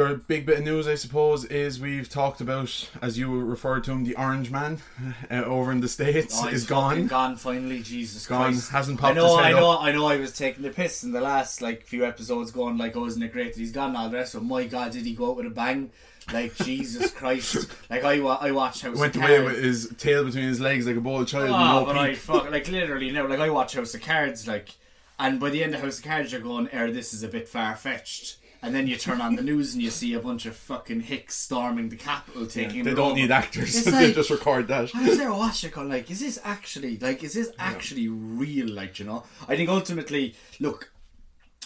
Other 0.00 0.17
big 0.17 0.47
bit 0.47 0.59
of 0.59 0.64
news, 0.64 0.87
I 0.88 0.95
suppose, 0.95 1.45
is 1.47 1.81
we've 1.81 2.09
talked 2.09 2.40
about, 2.40 2.88
as 3.02 3.19
you 3.19 3.38
referred 3.40 3.85
to 3.85 3.93
him, 3.93 4.05
the 4.05 4.14
Orange 4.17 4.50
Man 4.50 4.78
uh, 5.31 5.35
over 5.45 5.73
in 5.73 5.81
the 5.81 5.88
states 5.88 6.35
Oh, 6.43 6.49
is 6.49 6.67
gone. 6.67 7.07
Gone 7.07 7.37
finally, 7.37 7.83
Jesus 7.83 8.26
Gone. 8.26 8.52
Christ. 8.52 8.71
Hasn't 8.71 8.99
I 8.99 9.00
popped 9.00 9.17
know, 9.17 9.37
his 9.37 9.47
head 9.47 9.55
I 9.55 9.61
know, 9.61 9.71
up. 9.71 9.83
I 9.83 9.93
know. 9.93 10.07
I 10.07 10.17
was 10.17 10.37
taking 10.37 10.62
the 10.62 10.71
piss 10.71 11.02
in 11.05 11.12
the 11.12 11.21
last 11.21 11.61
like 11.62 11.85
few 11.85 12.05
episodes, 12.07 12.50
going 12.50 12.78
like, 12.78 12.97
"Oh, 12.97 13.07
isn't 13.07 13.23
it 13.23 13.33
great 13.33 13.55
that 13.55 13.61
he's 13.61 13.73
gone?" 13.73 13.88
And 13.90 13.97
all 13.99 14.09
the 14.09 14.17
rest. 14.17 14.35
But 14.35 14.45
my 14.45 14.64
God, 14.64 14.93
did 14.93 15.05
he 15.05 15.14
go 15.14 15.31
out 15.31 15.37
with 15.37 15.47
a 15.47 15.50
bang? 15.50 15.90
Like 16.33 16.55
Jesus 16.64 17.11
Christ! 17.12 17.69
Like 17.88 18.05
I, 18.05 18.21
wa- 18.21 18.38
I 18.40 18.50
watched 18.50 18.83
House 18.83 18.97
Went 18.99 19.17
of 19.17 19.23
away 19.23 19.38
Cards. 19.38 19.55
with 19.55 19.64
his 19.64 19.95
tail 19.97 20.25
between 20.25 20.45
his 20.45 20.61
legs 20.61 20.87
like 20.87 20.97
a 20.97 21.00
bold 21.00 21.26
child. 21.28 21.49
Oh, 21.50 21.81
no 21.81 21.85
but 21.87 21.97
I 21.97 22.14
fuck 22.14 22.50
like 22.50 22.69
literally 22.69 23.11
no, 23.11 23.25
like 23.26 23.40
I 23.40 23.49
watch 23.50 23.75
House 23.75 23.95
of 23.95 24.02
Cards, 24.02 24.47
like, 24.47 24.71
and 25.19 25.40
by 25.40 25.49
the 25.50 25.64
end 25.64 25.75
of 25.75 25.81
House 25.81 25.99
of 25.99 26.05
Cards, 26.05 26.31
you're 26.33 26.43
going, 26.43 26.69
"Er, 26.75 26.90
this 26.90 27.14
is 27.14 27.23
a 27.23 27.28
bit 27.28 27.49
far 27.49 27.75
fetched." 27.76 28.37
And 28.61 28.75
then 28.75 28.88
you 28.88 28.97
turn 28.97 29.21
on 29.21 29.37
the 29.37 29.43
news 29.43 29.75
and 29.75 29.83
you 29.83 29.91
see 29.91 30.15
a 30.15 30.19
bunch 30.21 30.45
of 30.45 30.57
fucking 30.57 31.03
hicks 31.03 31.37
storming 31.37 31.91
the 31.91 31.97
capital, 31.97 32.45
taking. 32.47 32.83
They 32.83 32.93
don't 32.95 33.12
over. 33.12 33.15
need 33.15 33.31
actors. 33.31 33.75
It's 33.77 33.85
they 33.91 34.12
just 34.12 34.31
record 34.31 34.67
that. 34.69 34.93
I 34.95 35.09
was 35.09 35.17
there 35.19 35.33
watching, 35.33 35.71
going 35.71 35.88
like, 35.88 36.11
is 36.11 36.21
this 36.21 36.41
actually 36.43 36.99
like, 36.99 37.23
is 37.23 37.35
this 37.35 37.50
actually 37.59 38.09
real? 38.09 38.69
Like, 38.69 38.99
you 38.99 39.05
know, 39.05 39.23
I 39.49 39.55
think 39.57 39.69
ultimately, 39.71 40.35
look, 40.59 40.91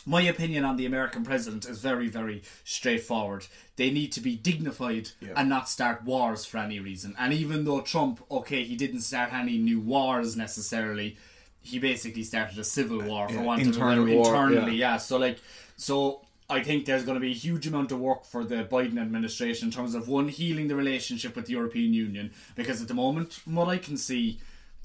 my 0.05 0.21
opinion 0.23 0.65
on 0.65 0.77
the 0.77 0.85
American 0.85 1.25
president 1.25 1.65
is 1.65 1.79
very, 1.79 2.09
very 2.09 2.43
straightforward. 2.65 3.47
They 3.77 3.91
need 3.91 4.13
to 4.13 4.21
be 4.21 4.37
dignified 4.37 5.11
Yeah. 5.21 5.33
and 5.37 5.49
not 5.49 5.69
start 5.71 6.05
wars 6.05 6.45
for 6.45 6.59
any 6.59 6.79
reason. 6.81 7.15
And 7.19 7.33
even 7.33 7.65
though 7.65 7.81
Trump, 7.81 8.21
okay, 8.31 8.65
he 8.65 8.77
didn't 8.77 9.01
start 9.01 9.33
any 9.33 9.57
new 9.59 9.81
wars 9.81 10.37
necessarily, 10.37 11.17
he 11.63 11.79
basically 11.79 12.25
started 12.25 12.59
a 12.59 12.65
civil 12.65 13.01
uh, 13.01 13.07
war 13.07 13.29
for 13.29 13.35
Yeah, 13.37 13.43
want 13.43 13.61
of 13.63 13.67
a 13.69 13.71
internal 13.71 14.05
war, 14.07 14.27
internally. 14.27 14.73
yeah. 14.75 14.93
Yeah. 14.93 14.97
So 14.99 15.17
like, 15.19 15.39
so 15.77 16.23
I 16.53 16.63
think 16.63 16.85
there's 16.85 17.05
going 17.05 17.15
to 17.17 17.21
be 17.21 17.31
a 17.31 17.35
huge 17.35 17.67
amount 17.67 17.93
of 17.93 17.99
work 17.99 18.25
for 18.25 18.45
the 18.45 18.65
Biden 18.65 19.01
administration 19.01 19.69
in 19.69 19.73
terms 19.73 19.95
of 19.95 20.07
one 20.09 20.29
healing 20.29 20.69
the 20.69 20.77
relationship 20.77 21.35
with 21.35 21.47
the 21.47 21.53
European 21.53 21.93
Union 21.95 22.33
because 22.55 22.83
at 22.83 22.89
the 22.89 22.95
moment, 22.95 23.33
from 23.33 23.55
what 23.55 23.69
I 23.69 23.79
can 23.79 23.97
see, 23.97 24.39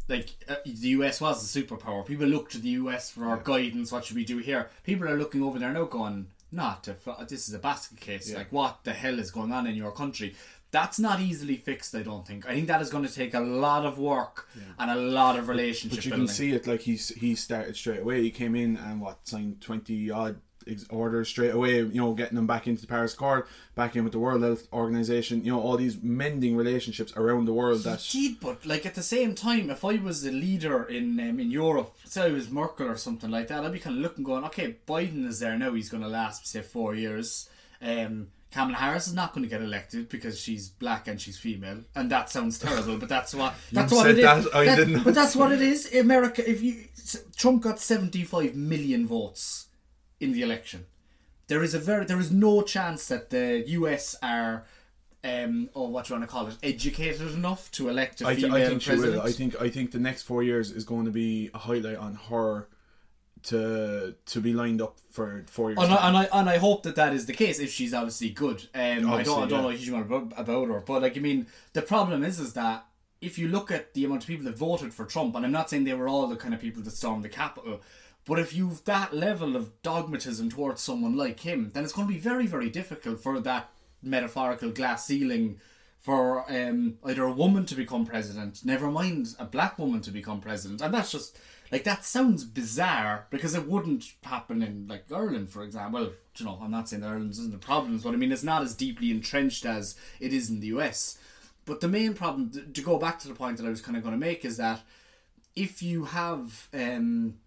like 0.08 0.30
uh, 0.48 0.56
the 0.66 0.90
US 0.90 1.20
was 1.20 1.44
a 1.44 1.62
superpower. 1.62 2.06
People 2.06 2.28
look 2.28 2.50
to 2.52 2.58
the 2.60 2.70
US 2.70 3.10
for 3.12 3.26
our 3.26 3.38
guidance. 3.38 3.92
What 3.92 4.06
should 4.06 4.16
we 4.16 4.24
do 4.26 4.38
here? 4.38 4.70
People 4.84 5.08
are 5.10 5.18
looking 5.18 5.44
over 5.44 5.60
there 5.60 5.74
now, 5.74 5.84
going, 5.84 6.28
"Not 6.52 6.88
if 6.88 7.06
uh, 7.08 7.26
this 7.28 7.48
is 7.50 7.54
a 7.54 7.60
basket 7.60 8.00
case. 8.00 8.34
Like, 8.34 8.52
what 8.52 8.80
the 8.86 8.94
hell 8.94 9.20
is 9.20 9.32
going 9.32 9.52
on 9.52 9.68
in 9.68 9.76
your 9.76 9.92
country?" 9.92 10.36
That's 10.70 11.00
not 11.00 11.22
easily 11.22 11.56
fixed. 11.56 11.96
I 11.96 12.04
don't 12.04 12.28
think. 12.28 12.46
I 12.48 12.54
think 12.54 12.68
that 12.68 12.82
is 12.82 12.90
going 12.90 13.06
to 13.06 13.14
take 13.14 13.34
a 13.34 13.40
lot 13.40 13.86
of 13.86 13.98
work 13.98 14.50
and 14.80 14.92
a 14.92 14.96
lot 14.96 15.38
of 15.40 15.48
relationship 15.48 15.98
But 15.98 16.06
you 16.06 16.12
building. 16.12 16.28
can 16.28 16.36
see 16.36 16.52
it 16.52 16.68
like 16.68 16.82
he's 16.82 17.10
he 17.10 17.36
started 17.36 17.76
straight 17.76 18.02
away. 18.02 18.22
He 18.22 18.32
came 18.32 18.54
in 18.56 18.78
and 18.78 19.02
what 19.02 19.26
signed 19.28 19.62
twenty 19.62 20.12
odd 20.12 20.40
orders 20.90 21.30
straight 21.30 21.54
away. 21.54 21.78
You 21.78 22.02
know, 22.02 22.14
getting 22.14 22.36
them 22.36 22.48
back 22.48 22.68
into 22.68 22.82
the 22.82 22.88
Paris 22.88 23.14
Accord, 23.14 23.46
back 23.76 23.96
in 23.96 24.04
with 24.04 24.14
the 24.14 24.20
World 24.20 24.44
Health 24.44 24.68
Organization. 24.74 25.44
You 25.44 25.54
know, 25.54 25.62
all 25.62 25.78
these 25.78 26.02
mending 26.02 26.56
relationships 26.56 27.14
around 27.16 27.46
the 27.46 27.54
world. 27.54 27.84
That 27.84 28.02
He 28.02 28.30
did, 28.30 28.40
but 28.40 28.66
like 28.66 28.86
at 28.86 28.96
the 28.96 29.04
same 29.04 29.36
time, 29.36 29.70
if 29.70 29.84
I 29.84 29.96
was 29.96 30.22
the 30.22 30.32
leader 30.32 30.84
in 30.84 31.20
um, 31.20 31.40
in 31.40 31.52
Europe, 31.52 31.96
say 32.06 32.24
I 32.24 32.32
was 32.32 32.50
Merkel 32.50 32.88
or 32.88 32.98
something 32.98 33.30
like 33.32 33.48
that, 33.48 33.64
I'd 33.64 33.72
be 33.72 33.80
kind 33.80 33.98
of 33.98 34.02
looking, 34.02 34.24
going, 34.24 34.44
okay, 34.46 34.76
Biden 34.88 35.26
is 35.28 35.40
there 35.40 35.58
now; 35.58 35.74
he's 35.74 35.90
going 35.90 36.04
to 36.04 36.10
last 36.10 36.48
say 36.48 36.62
four 36.62 36.96
years. 36.96 37.50
Um, 37.82 38.28
Kamala 38.52 38.78
Harris 38.78 39.08
is 39.08 39.14
not 39.14 39.34
going 39.34 39.44
to 39.44 39.50
get 39.50 39.62
elected 39.62 40.10
because 40.10 40.40
she's 40.40 40.70
black 40.70 41.08
and 41.08 41.20
she's 41.20 41.38
female, 41.38 41.84
and 41.96 42.10
that 42.12 42.30
sounds 42.30 42.58
terrible, 42.58 42.98
but 42.98 43.10
that's 43.10 43.36
what 43.36 43.54
that's 43.72 43.92
what 43.92 44.06
said 44.06 44.18
it 44.18 44.20
is. 44.20 44.46
that, 44.46 44.56
I 44.56 44.76
didn't. 44.76 45.04
But 45.04 45.14
that's 45.14 45.36
what 45.36 45.52
it 45.52 45.62
is. 45.62 45.94
America, 45.94 46.50
if 46.50 46.62
you 46.62 46.86
Trump 47.36 47.64
got 47.64 47.80
seventy 47.80 48.24
five 48.24 48.56
million 48.56 49.06
votes 49.06 49.67
in 50.20 50.32
the 50.32 50.42
election, 50.42 50.86
there 51.48 51.64
is 51.64 51.74
a 51.74 51.80
very 51.80 52.06
there 52.06 52.20
is 52.20 52.32
no 52.32 52.62
chance 52.62 53.08
that 53.08 53.30
the 53.30 53.64
US 53.68 54.16
are. 54.22 54.66
Um, 55.24 55.70
or 55.74 55.90
what 55.90 56.08
you 56.08 56.16
want 56.16 56.24
to 56.24 56.32
call 56.32 56.48
it, 56.48 56.56
educated 56.64 57.34
enough 57.34 57.70
to 57.72 57.90
elect 57.90 58.22
a 58.22 58.28
I, 58.28 58.36
th- 58.36 58.46
female 58.46 58.64
I 58.64 58.70
think 58.70 58.82
she 58.82 58.92
president. 58.92 59.16
will. 59.16 59.28
I 59.28 59.32
think 59.32 59.62
I 59.62 59.70
think 59.70 59.92
the 59.92 60.00
next 60.00 60.22
four 60.22 60.42
years 60.44 60.72
is 60.72 60.86
going 60.86 61.06
to 61.06 61.12
be 61.12 61.50
a 61.54 61.58
highlight 61.58 61.98
on 61.98 62.14
her 62.30 62.70
to 63.44 64.16
to 64.26 64.42
be 64.42 64.54
lined 64.54 64.82
up 64.82 65.00
for 65.10 65.44
four 65.48 65.72
years. 65.72 65.80
And 65.82 65.92
I, 65.94 66.08
and 66.08 66.18
I 66.18 66.30
and 66.34 66.50
I 66.50 66.58
hope 66.58 66.84
that 66.84 66.96
that 66.96 67.14
is 67.14 67.26
the 67.26 67.34
case 67.34 67.60
if 67.60 67.72
she's 67.72 67.94
obviously 67.94 68.30
good. 68.30 68.68
Um, 68.74 68.82
I 68.82 68.94
don't 68.96 69.08
I 69.08 69.12
Obviously, 69.14 69.34
don't 69.34 69.50
yeah. 69.50 69.62
know 69.62 69.70
a 69.70 69.74
huge 69.74 69.90
amount 69.90 70.06
about, 70.06 70.34
about 70.40 70.68
her, 70.68 70.80
but 70.82 71.02
like 71.02 71.18
I 71.18 71.20
mean, 71.20 71.48
the 71.74 71.82
problem 71.82 72.24
is 72.24 72.40
is 72.40 72.54
that 72.54 72.86
if 73.20 73.40
you 73.40 73.48
look 73.48 73.72
at 73.72 73.94
the 73.96 74.06
amount 74.06 74.24
of 74.24 74.28
people 74.28 74.46
that 74.46 74.58
voted 74.58 74.94
for 74.94 75.06
Trump, 75.06 75.36
and 75.36 75.46
I'm 75.46 75.52
not 75.52 75.70
saying 75.70 75.84
they 75.84 75.94
were 75.94 76.08
all 76.08 76.28
the 76.28 76.36
kind 76.36 76.54
of 76.54 76.62
people 76.62 76.84
that 76.84 76.92
stormed 76.92 77.24
the 77.24 77.30
Capitol, 77.30 77.82
but 78.28 78.40
if 78.40 78.54
you've 78.54 78.84
that 78.86 79.14
level 79.14 79.56
of 79.56 79.82
dogmatism 79.82 80.50
towards 80.50 80.82
someone 80.82 81.16
like 81.16 81.40
him, 81.40 81.72
then 81.74 81.84
it's 81.84 81.94
going 81.94 82.08
to 82.08 82.14
be 82.14 82.20
very 82.20 82.46
very 82.46 82.70
difficult 82.70 83.20
for 83.20 83.40
that 83.40 83.70
metaphorical 84.02 84.70
glass 84.70 85.06
ceiling 85.06 85.60
for 86.00 86.50
um, 86.50 86.98
either 87.04 87.24
a 87.24 87.32
woman 87.32 87.66
to 87.66 87.76
become 87.76 88.06
president, 88.06 88.64
never 88.64 88.90
mind 88.90 89.36
a 89.40 89.46
black 89.46 89.78
woman 89.78 90.00
to 90.02 90.12
become 90.12 90.40
president, 90.40 90.82
and 90.82 90.94
that's 90.94 91.12
just 91.12 91.38
like 91.72 91.84
that 91.84 92.06
sounds 92.06 92.46
bizarre 92.46 93.28
because 93.30 93.54
it 93.54 93.68
wouldn't 93.68 94.14
happen 94.24 94.62
in 94.64 94.88
like 94.88 95.12
Ireland, 95.12 95.50
for 95.50 95.64
example. 95.64 96.00
Well, 96.00 96.12
you 96.38 96.46
know, 96.46 96.60
I'm 96.62 96.72
not 96.72 96.88
saying 96.88 97.02
that 97.02 97.10
Ireland 97.10 97.32
isn't 97.32 97.52
the 97.52 97.58
problems, 97.58 98.04
but 98.04 98.14
I 98.14 98.18
mean 98.18 98.32
it's 98.32 98.44
not 98.44 98.62
as 98.62 98.76
deeply 98.76 99.12
entrenched 99.12 99.66
as 99.66 99.96
it 100.20 100.34
is 100.34 100.50
in 100.50 100.60
the 100.60 100.68
US. 100.68 101.18
But 101.66 101.82
the 101.82 101.90
main 101.90 102.14
problem, 102.14 102.72
to 102.74 102.82
go 102.82 102.98
back 102.98 103.20
to 103.20 103.28
the 103.28 103.34
point 103.34 103.58
that 103.58 103.66
I 103.66 103.70
was 103.70 103.82
kind 103.82 103.98
of 103.98 104.04
going 104.04 104.18
to 104.18 104.26
make, 104.26 104.46
is 104.46 104.56
that 104.56 104.84
if 105.58 105.84
you 105.84 106.06
have 106.06 106.70
um, 106.74 107.40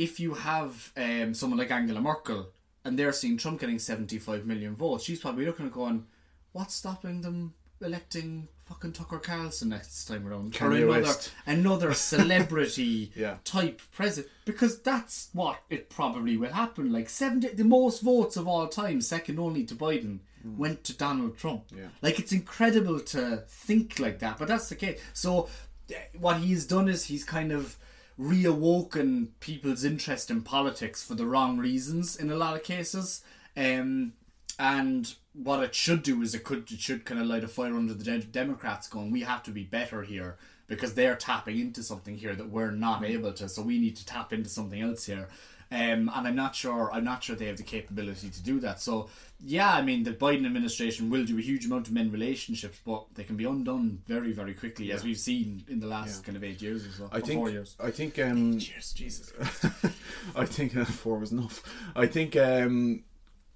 if 0.00 0.18
you 0.18 0.34
have 0.34 0.92
um, 0.96 1.34
someone 1.34 1.58
like 1.58 1.70
Angela 1.70 2.00
Merkel 2.00 2.48
and 2.84 2.98
they're 2.98 3.12
seeing 3.12 3.36
Trump 3.36 3.60
getting 3.60 3.78
75 3.78 4.46
million 4.46 4.74
votes, 4.74 5.04
she's 5.04 5.20
probably 5.20 5.44
looking 5.46 5.66
at 5.66 5.72
going, 5.72 6.06
what's 6.52 6.74
stopping 6.74 7.20
them 7.20 7.52
electing 7.82 8.48
fucking 8.66 8.92
Tucker 8.92 9.18
Carlson 9.18 9.68
next 9.70 10.04
time 10.06 10.26
around? 10.26 10.52
Kanye 10.52 10.82
or 10.82 10.84
another, 10.84 11.02
West. 11.02 11.32
another 11.46 11.92
celebrity 12.10 13.12
Yeah. 13.14 13.36
type 13.44 13.80
president. 13.92 14.32
Because 14.44 14.80
that's 14.80 15.28
what 15.32 15.58
it 15.68 15.90
probably 15.90 16.36
will 16.36 16.52
happen. 16.52 16.92
Like 16.92 17.08
70, 17.08 17.48
the 17.48 17.64
most 17.64 18.00
votes 18.02 18.36
of 18.36 18.48
all 18.48 18.68
time, 18.68 19.00
second 19.00 19.38
only 19.38 19.64
to 19.64 19.74
Biden, 19.74 20.20
went 20.56 20.84
to 20.84 20.96
Donald 20.96 21.36
Trump. 21.36 21.64
Yeah. 21.76 21.88
Like 22.00 22.18
it's 22.18 22.32
incredible 22.32 23.00
to 23.00 23.44
think 23.46 23.98
like 23.98 24.20
that, 24.20 24.38
but 24.38 24.48
that's 24.48 24.70
the 24.70 24.74
case. 24.76 24.98
So 25.12 25.48
eh, 25.92 25.96
what 26.18 26.38
he's 26.38 26.64
done 26.66 26.88
is 26.88 27.04
he's 27.04 27.24
kind 27.24 27.52
of 27.52 27.76
reawoken 28.20 29.28
people's 29.40 29.82
interest 29.82 30.30
in 30.30 30.42
politics 30.42 31.02
for 31.02 31.14
the 31.14 31.24
wrong 31.24 31.56
reasons 31.56 32.16
in 32.16 32.30
a 32.30 32.36
lot 32.36 32.54
of 32.54 32.62
cases. 32.62 33.22
Um, 33.56 34.12
and 34.58 35.14
what 35.32 35.62
it 35.62 35.74
should 35.74 36.02
do 36.02 36.20
is 36.20 36.34
it 36.34 36.44
could 36.44 36.70
it 36.70 36.80
should 36.80 37.06
kind 37.06 37.20
of 37.20 37.26
light 37.26 37.44
a 37.44 37.48
fire 37.48 37.74
under 37.74 37.94
the 37.94 38.04
De- 38.04 38.18
Democrats, 38.18 38.88
going, 38.88 39.10
we 39.10 39.22
have 39.22 39.42
to 39.44 39.50
be 39.50 39.64
better 39.64 40.02
here 40.02 40.36
because 40.66 40.94
they're 40.94 41.16
tapping 41.16 41.58
into 41.58 41.82
something 41.82 42.18
here 42.18 42.34
that 42.34 42.50
we're 42.50 42.70
not 42.70 43.02
able 43.04 43.32
to. 43.32 43.48
So 43.48 43.62
we 43.62 43.78
need 43.78 43.96
to 43.96 44.06
tap 44.06 44.32
into 44.32 44.50
something 44.50 44.80
else 44.80 45.06
here. 45.06 45.28
Um, 45.72 46.10
and 46.12 46.26
I'm 46.26 46.34
not 46.34 46.56
sure. 46.56 46.90
I'm 46.92 47.04
not 47.04 47.22
sure 47.22 47.36
they 47.36 47.46
have 47.46 47.56
the 47.56 47.62
capability 47.62 48.28
to 48.28 48.42
do 48.42 48.58
that. 48.60 48.80
So, 48.80 49.08
yeah, 49.40 49.72
I 49.72 49.82
mean, 49.82 50.02
the 50.02 50.10
Biden 50.10 50.44
administration 50.44 51.10
will 51.10 51.24
do 51.24 51.38
a 51.38 51.40
huge 51.40 51.64
amount 51.64 51.86
to 51.86 51.92
mend 51.92 52.12
relationships, 52.12 52.80
but 52.84 53.04
they 53.14 53.22
can 53.22 53.36
be 53.36 53.44
undone 53.44 54.02
very, 54.08 54.32
very 54.32 54.52
quickly, 54.52 54.90
as 54.90 55.04
we've 55.04 55.18
seen 55.18 55.64
in 55.68 55.78
the 55.78 55.86
last 55.86 56.24
kind 56.24 56.36
of 56.36 56.42
eight 56.42 56.60
years 56.60 56.84
or 56.86 56.90
so. 56.90 57.08
I 57.12 57.18
or 57.18 57.20
think 57.20 57.38
four 57.38 57.50
years. 57.50 57.76
I 57.78 57.92
think 57.92 58.18
um 58.18 58.58
Cheers, 58.58 58.92
Jesus. 58.92 59.32
I 60.36 60.44
think 60.44 60.76
uh, 60.76 60.84
four 60.84 61.18
was 61.18 61.30
enough. 61.30 61.62
I 61.94 62.06
think 62.06 62.36
um, 62.36 63.04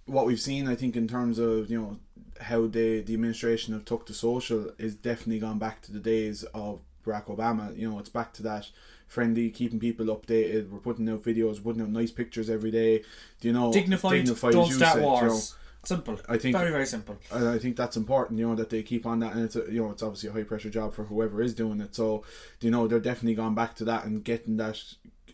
what 0.06 0.26
we've 0.26 0.40
seen, 0.40 0.68
I 0.68 0.76
think 0.76 0.96
in 0.96 1.08
terms 1.08 1.40
of 1.40 1.68
you 1.68 1.80
know 1.80 1.98
how 2.40 2.66
they 2.66 3.00
the 3.00 3.14
administration 3.14 3.74
have 3.74 3.84
took 3.84 4.06
to 4.06 4.14
social 4.14 4.70
is 4.78 4.94
definitely 4.94 5.40
gone 5.40 5.58
back 5.58 5.82
to 5.82 5.92
the 5.92 5.98
days 5.98 6.44
of 6.54 6.80
Barack 7.04 7.26
Obama. 7.26 7.76
You 7.76 7.90
know, 7.90 7.98
it's 7.98 8.08
back 8.08 8.32
to 8.34 8.42
that 8.44 8.68
friendly, 9.14 9.48
keeping 9.50 9.80
people 9.80 10.06
updated. 10.06 10.68
We're 10.70 10.80
putting 10.80 11.08
out 11.08 11.22
videos, 11.22 11.62
putting 11.62 11.82
out 11.82 11.88
nice 11.90 12.10
pictures 12.10 12.50
every 12.50 12.70
day. 12.70 12.98
Do 13.40 13.48
you 13.48 13.54
know 13.54 13.72
Dignified, 13.72 14.24
dignified, 14.24 14.52
don't 14.52 14.70
start 14.72 14.94
said, 14.94 15.00
you 15.00 15.02
know. 15.02 15.08
wars. 15.08 15.54
Simple. 15.84 16.18
I 16.28 16.38
think- 16.38 16.56
very, 16.56 16.70
very 16.70 16.86
simple. 16.86 17.16
And 17.30 17.46
I 17.48 17.58
think 17.58 17.76
that's 17.76 17.96
important, 17.96 18.38
you 18.38 18.48
know, 18.48 18.54
that 18.54 18.70
they 18.70 18.82
keep 18.82 19.04
on 19.06 19.20
that, 19.20 19.34
and 19.34 19.44
it's 19.44 19.56
a, 19.56 19.64
you 19.70 19.82
know, 19.82 19.90
it's 19.90 20.02
obviously 20.02 20.30
a 20.30 20.32
high 20.32 20.42
pressure 20.42 20.70
job 20.70 20.94
for 20.94 21.04
whoever 21.04 21.42
is 21.42 21.54
doing 21.54 21.80
it. 21.80 21.94
So, 21.94 22.24
you 22.60 22.70
know, 22.70 22.88
they're 22.88 23.00
definitely 23.00 23.34
gone 23.34 23.54
back 23.54 23.74
to 23.76 23.84
that 23.84 24.04
and 24.06 24.24
getting 24.24 24.56
that, 24.56 24.82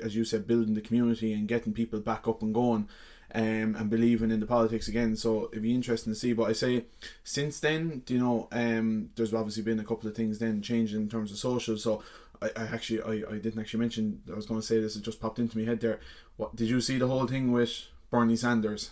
as 0.01 0.17
you 0.17 0.25
said, 0.25 0.47
building 0.49 0.75
the 0.75 0.81
community 0.81 1.33
and 1.33 1.47
getting 1.47 1.73
people 1.73 2.01
back 2.01 2.27
up 2.27 2.43
and 2.43 2.53
going, 2.53 2.89
um, 3.33 3.77
and 3.79 3.89
believing 3.89 4.33
in 4.33 4.41
the 4.41 4.47
politics 4.47 4.89
again. 4.89 5.15
So 5.15 5.49
it'd 5.53 5.63
be 5.63 5.73
interesting 5.73 6.13
to 6.13 6.19
see. 6.19 6.33
But 6.33 6.51
I 6.51 6.53
say, 6.53 6.87
since 7.23 7.61
then, 7.61 8.03
you 8.09 8.19
know, 8.19 8.49
um, 8.51 9.11
there's 9.15 9.33
obviously 9.33 9.63
been 9.63 9.79
a 9.79 9.85
couple 9.85 10.09
of 10.09 10.17
things 10.17 10.41
then 10.41 10.63
changing 10.63 11.01
in 11.01 11.09
terms 11.09 11.31
of 11.31 11.39
social. 11.39 11.77
So. 11.79 12.03
I, 12.43 12.51
I 12.57 12.65
actually 12.65 13.03
I, 13.03 13.31
I 13.31 13.39
didn't 13.39 13.59
actually 13.59 13.81
mention 13.81 14.23
I 14.31 14.35
was 14.35 14.47
going 14.47 14.61
to 14.61 14.67
say 14.67 14.81
this 14.81 14.97
it 14.97 15.03
just 15.03 15.21
popped 15.21 15.39
into 15.39 15.59
my 15.59 15.65
head 15.65 15.81
there. 15.81 16.01
What 16.37 16.57
did 16.57 16.69
you 16.69 16.81
see 16.81 16.99
the 16.99 17.07
whole 17.07 17.27
thing 17.27 17.53
with 17.53 17.87
Bernie 18.11 18.37
Sanders? 18.37 18.91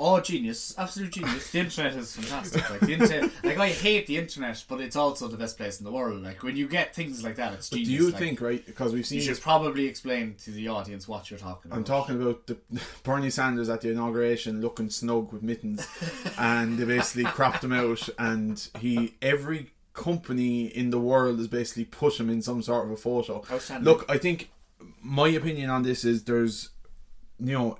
Oh, 0.00 0.20
genius! 0.20 0.76
Absolute 0.78 1.10
genius. 1.10 1.50
The 1.50 1.58
internet 1.58 1.96
is 1.96 2.14
fantastic. 2.14 2.70
Like 2.70 2.80
the 2.80 2.92
internet, 2.92 3.30
like 3.42 3.58
I 3.58 3.68
hate 3.68 4.06
the 4.06 4.16
internet, 4.16 4.64
but 4.68 4.80
it's 4.80 4.94
also 4.94 5.26
the 5.26 5.36
best 5.36 5.56
place 5.56 5.80
in 5.80 5.84
the 5.84 5.90
world. 5.90 6.22
Like 6.22 6.44
when 6.44 6.56
you 6.56 6.68
get 6.68 6.94
things 6.94 7.24
like 7.24 7.34
that, 7.34 7.54
it's 7.54 7.68
Do 7.68 7.78
genius. 7.78 7.88
Do 7.98 8.04
you 8.04 8.10
like, 8.12 8.20
think 8.20 8.40
right 8.40 8.64
because 8.64 8.92
we've 8.92 9.04
seen 9.04 9.18
you 9.18 9.24
should 9.24 9.40
probably 9.40 9.86
explain 9.86 10.36
to 10.44 10.52
the 10.52 10.68
audience 10.68 11.08
what 11.08 11.32
you're 11.32 11.38
talking 11.40 11.72
about? 11.72 11.78
I'm 11.78 11.84
talking 11.84 12.22
about 12.22 12.46
the 12.46 12.58
Bernie 13.02 13.30
Sanders 13.30 13.68
at 13.68 13.80
the 13.80 13.90
inauguration 13.90 14.60
looking 14.60 14.88
snug 14.88 15.32
with 15.32 15.42
mittens, 15.42 15.84
and 16.38 16.78
they 16.78 16.84
basically 16.84 17.24
cropped 17.24 17.64
him 17.64 17.72
out, 17.72 18.08
and 18.20 18.68
he 18.78 19.16
every 19.20 19.72
company 20.04 20.66
in 20.66 20.90
the 20.90 20.98
world 20.98 21.38
has 21.38 21.48
basically 21.48 21.84
put 21.84 22.18
him 22.18 22.30
in 22.30 22.40
some 22.42 22.62
sort 22.62 22.86
of 22.86 22.92
a 22.92 22.96
photo. 22.96 23.42
Look, 23.84 24.04
I 24.08 24.18
think 24.18 24.50
my 25.02 25.28
opinion 25.28 25.70
on 25.70 25.82
this 25.82 26.04
is 26.04 26.24
there's, 26.24 26.70
you 27.38 27.52
know. 27.52 27.78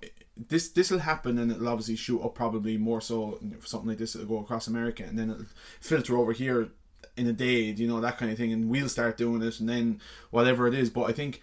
This 0.51 0.69
this 0.69 0.93
will 0.93 1.01
happen 1.01 1.37
and 1.37 1.51
it'll 1.51 1.67
obviously 1.67 1.97
shoot 1.97 2.23
up 2.23 2.37
probably 2.37 2.77
more 2.79 3.01
so 3.01 3.41
something 3.65 3.89
like 3.89 3.99
this 3.99 4.15
will 4.15 4.25
go 4.25 4.39
across 4.39 4.69
America 4.69 5.03
and 5.03 5.19
then 5.19 5.31
it'll 5.31 5.47
filter 5.81 6.17
over 6.17 6.33
here 6.33 6.69
in 7.17 7.27
a 7.27 7.33
day, 7.33 7.63
you 7.63 7.89
know 7.89 8.01
that 8.01 8.19
kind 8.19 8.31
of 8.31 8.39
thing, 8.39 8.53
and 8.53 8.71
we'll 8.71 8.89
start 8.89 9.17
doing 9.17 9.43
it 9.43 9.59
and 9.59 9.69
then 9.69 10.01
whatever 10.31 10.69
it 10.69 10.75
is. 10.75 10.91
But 10.91 11.11
I 11.11 11.13
think 11.13 11.43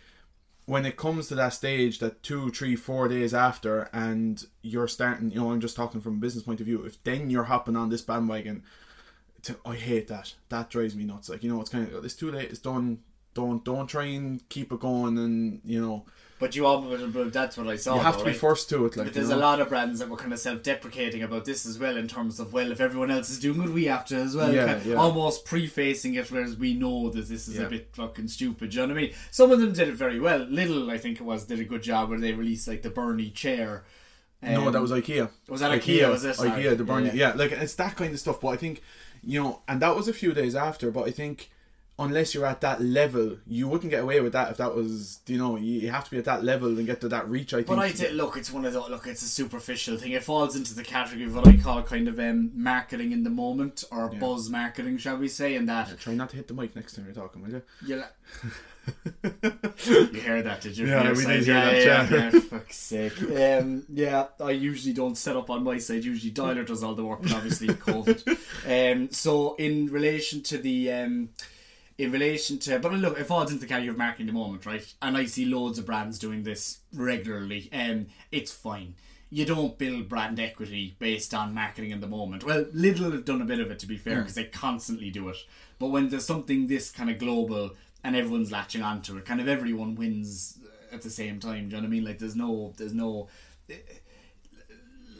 when 0.65 0.85
it 0.85 0.97
comes 0.97 1.27
to 1.27 1.35
that 1.35 1.49
stage 1.49 1.99
that 1.99 2.23
two 2.23 2.49
three 2.49 2.75
four 2.75 3.07
days 3.07 3.33
after 3.33 3.89
and 3.93 4.45
you're 4.61 4.87
starting 4.87 5.29
you 5.29 5.39
know 5.39 5.51
i'm 5.51 5.61
just 5.61 5.75
talking 5.75 6.01
from 6.01 6.13
a 6.13 6.19
business 6.19 6.43
point 6.43 6.59
of 6.59 6.65
view 6.65 6.83
if 6.83 7.01
then 7.03 7.29
you're 7.29 7.43
hopping 7.43 7.75
on 7.75 7.89
this 7.89 8.01
bandwagon 8.01 8.63
to, 9.45 9.55
i 9.65 9.75
hate 9.75 10.07
that 10.07 10.33
that 10.49 10.69
drives 10.69 10.95
me 10.95 11.03
nuts 11.03 11.29
like 11.29 11.43
you 11.43 11.49
know 11.51 11.59
it's 11.61 11.69
kind 11.69 11.91
of 11.91 12.03
it's 12.05 12.15
too 12.15 12.31
late 12.31 12.49
it's 12.49 12.59
done 12.59 12.99
don't 13.33 13.63
don't 13.65 13.87
try 13.87 14.05
and 14.05 14.47
keep 14.49 14.71
it 14.71 14.79
going 14.79 15.17
and 15.17 15.59
you 15.65 15.81
know 15.81 16.05
But 16.39 16.53
you 16.55 16.65
all, 16.65 16.81
that's 17.39 17.57
what 17.57 17.67
I 17.67 17.77
saw. 17.77 17.95
you 17.95 18.01
have 18.01 18.13
though, 18.15 18.19
to 18.19 18.25
be 18.25 18.31
right? 18.31 18.39
first 18.39 18.69
to 18.69 18.85
it 18.85 18.95
like 18.95 18.95
But 18.95 19.05
you 19.07 19.11
there's 19.11 19.29
know. 19.29 19.37
a 19.37 19.47
lot 19.49 19.59
of 19.61 19.69
brands 19.69 19.99
that 19.99 20.09
were 20.09 20.17
kind 20.17 20.33
of 20.33 20.39
self-deprecating 20.39 21.21
about 21.23 21.43
this 21.45 21.65
as 21.65 21.77
well, 21.79 21.95
in 21.97 22.07
terms 22.09 22.39
of 22.41 22.51
well, 22.53 22.71
if 22.75 22.79
everyone 22.81 23.09
else 23.11 23.29
is 23.29 23.39
doing 23.39 23.61
it, 23.65 23.69
we 23.79 23.85
have 23.85 24.03
to 24.11 24.15
as 24.17 24.35
well. 24.35 24.53
Yeah, 24.53 24.65
kind 24.67 24.77
of 24.81 24.85
yeah. 24.85 24.95
Almost 24.95 25.45
prefacing 25.45 26.13
it, 26.15 26.29
whereas 26.31 26.55
we 26.57 26.73
know 26.73 27.09
that 27.09 27.27
this 27.27 27.47
is 27.49 27.55
Yeah. 27.57 27.67
a 27.67 27.69
bit 27.69 27.89
fucking 27.93 28.27
stupid. 28.29 28.69
Do 28.71 28.75
you 28.75 28.81
know 28.87 28.93
what 28.93 28.99
I 28.99 29.01
mean? 29.03 29.13
Some 29.31 29.51
of 29.51 29.59
them 29.61 29.71
did 29.73 29.87
it 29.89 29.95
very 29.95 30.19
well. 30.19 30.41
Lidl, 30.45 30.89
I 30.91 30.97
think 30.97 31.19
it 31.21 31.23
was, 31.23 31.45
did 31.45 31.59
a 31.61 31.63
good 31.73 31.83
job 31.83 32.09
where 32.09 32.19
they 32.19 32.33
released 32.33 32.67
like 32.67 32.81
the 32.83 32.89
Bernie 32.89 33.31
chair. 33.31 33.83
no 34.41 34.67
Um, 34.67 34.73
that 34.73 34.81
was 34.81 34.91
ikea 34.91 35.29
was 35.49 35.61
that 35.61 35.71
IKEA, 35.71 36.09
was 36.09 36.23
it? 36.25 36.35
Sorry. 36.35 36.49
ikea 36.51 36.77
the 36.77 36.83
Bernie 36.83 37.07
Yeah, 37.07 37.29
yeah, 37.29 37.33
like 37.41 37.51
it's 37.53 37.75
that 37.75 37.95
kind 37.95 38.13
of 38.13 38.19
stuff 38.19 38.39
but 38.41 38.49
i 38.49 38.57
think 38.57 38.81
you 39.25 39.41
know 39.41 39.61
and 39.67 39.81
that 39.81 39.95
was 39.95 40.07
a 40.07 40.13
few 40.13 40.33
days 40.33 40.55
after 40.55 40.91
but 40.91 41.07
i 41.07 41.11
think 41.11 41.49
unless 41.97 42.33
you're 42.33 42.45
at 42.45 42.61
that 42.61 42.81
level, 42.81 43.37
you 43.47 43.67
wouldn't 43.67 43.89
get 43.89 44.03
away 44.03 44.19
with 44.19 44.33
that 44.33 44.51
if 44.51 44.57
that 44.57 44.75
was, 44.75 45.19
you 45.27 45.37
know, 45.37 45.55
you, 45.55 45.89
have 45.89 46.03
to 46.05 46.11
be 46.11 46.17
at 46.17 46.25
that 46.25 46.43
level 46.43 46.67
and 46.67 46.85
get 46.85 46.99
to 47.01 47.07
that 47.09 47.29
reach. 47.29 47.53
I 47.53 47.57
think. 47.57 47.67
But 47.67 47.79
I 47.79 47.91
did 47.91 48.13
look. 48.13 48.35
It's 48.37 48.51
one 48.51 48.65
of 48.65 48.73
the 48.73 48.81
look. 48.81 49.07
It's 49.07 49.21
a 49.21 49.27
superficial 49.27 49.97
thing. 49.97 50.11
It 50.11 50.23
falls 50.23 50.55
into 50.55 50.73
the 50.73 50.83
category 50.83 51.25
of 51.25 51.35
what 51.35 51.47
I 51.47 51.57
call 51.57 51.81
kind 51.83 52.07
of 52.07 52.19
um, 52.19 52.51
marketing 52.53 53.11
in 53.11 53.23
the 53.23 53.29
moment 53.29 53.83
or 53.91 54.09
buzz 54.09 54.49
marketing, 54.49 54.97
shall 54.97 55.17
we 55.17 55.27
say? 55.27 55.55
And 55.55 55.69
that 55.69 55.89
get- 55.89 55.99
Try 55.99 56.15
not 56.15 56.29
to 56.31 56.35
hit 56.35 56.47
the 56.47 56.53
mic 56.53 56.75
next 56.75 56.93
time 56.93 57.05
you're 57.05 57.15
talking, 57.15 57.41
will 57.41 57.51
you? 57.51 57.61
you 57.85 58.03
you 59.85 60.21
heard 60.21 60.45
that, 60.45 60.61
did 60.61 60.77
you? 60.77 60.87
Yeah, 60.87 61.11
we 61.11 61.25
did 61.25 61.45
hear 61.45 61.55
yeah, 61.55 61.71
that, 61.71 62.11
Yeah, 62.11 62.17
yeah. 62.17 62.29
yeah, 62.33 62.39
fuck's 62.41 62.75
sake. 62.77 63.21
Um, 63.21 63.83
yeah, 63.91 64.25
I 64.39 64.51
usually 64.51 64.93
don't 64.93 65.17
set 65.17 65.35
up 65.35 65.49
on 65.49 65.63
my 65.63 65.77
side. 65.79 66.03
Usually, 66.03 66.31
Dialer 66.31 66.67
does 66.67 66.83
all 66.83 66.93
the 66.93 67.05
work, 67.05 67.21
but 67.21 67.33
obviously 67.33 67.67
COVID. 67.69 68.39
Um, 68.65 69.11
so 69.11 69.55
in 69.55 69.87
relation 69.91 70.41
to 70.43 70.57
the. 70.57 70.91
Um, 70.91 71.29
in 71.97 72.11
relation 72.11 72.59
to, 72.59 72.79
but 72.79 72.91
look, 72.93 73.17
it 73.17 73.25
falls 73.25 73.51
into 73.51 73.61
the 73.61 73.67
category 73.67 73.89
of 73.89 73.97
marketing 73.97 74.27
at 74.27 74.33
the 74.33 74.39
moment, 74.39 74.65
right? 74.65 74.93
And 75.01 75.15
I 75.15 75.25
see 75.25 75.45
loads 75.45 75.79
of 75.79 75.85
brands 75.85 76.19
doing 76.19 76.43
this 76.43 76.79
regularly. 76.93 77.69
Um, 77.71 78.07
it's 78.31 78.51
fine. 78.51 78.95
You 79.29 79.45
don't 79.45 79.77
build 79.77 80.09
brand 80.09 80.39
equity 80.39 80.95
based 80.99 81.33
on 81.33 81.53
marketing 81.53 81.91
in 81.91 82.01
the 82.01 82.07
moment. 82.07 82.43
Well, 82.43 82.65
Lidl 82.65 83.11
have 83.13 83.25
done 83.25 83.41
a 83.41 83.45
bit 83.45 83.59
of 83.59 83.71
it 83.71 83.79
to 83.79 83.87
be 83.87 83.97
fair 83.97 84.19
because 84.19 84.35
they 84.35 84.45
constantly 84.45 85.09
do 85.09 85.29
it. 85.29 85.37
But 85.79 85.87
when 85.87 86.09
there's 86.09 86.25
something 86.25 86.67
this 86.67 86.91
kind 86.91 87.09
of 87.09 87.17
global 87.17 87.71
and 88.03 88.15
everyone's 88.15 88.51
latching 88.51 88.81
onto 88.81 89.17
it, 89.17 89.25
kind 89.25 89.41
of 89.41 89.47
everyone 89.47 89.95
wins 89.95 90.59
at 90.91 91.01
the 91.01 91.09
same 91.09 91.39
time. 91.39 91.69
Do 91.69 91.75
you 91.75 91.81
know 91.81 91.87
what 91.87 91.87
I 91.87 91.89
mean? 91.89 92.05
Like 92.05 92.19
there's 92.19 92.35
no, 92.35 92.73
there's 92.77 92.93
no 92.93 93.29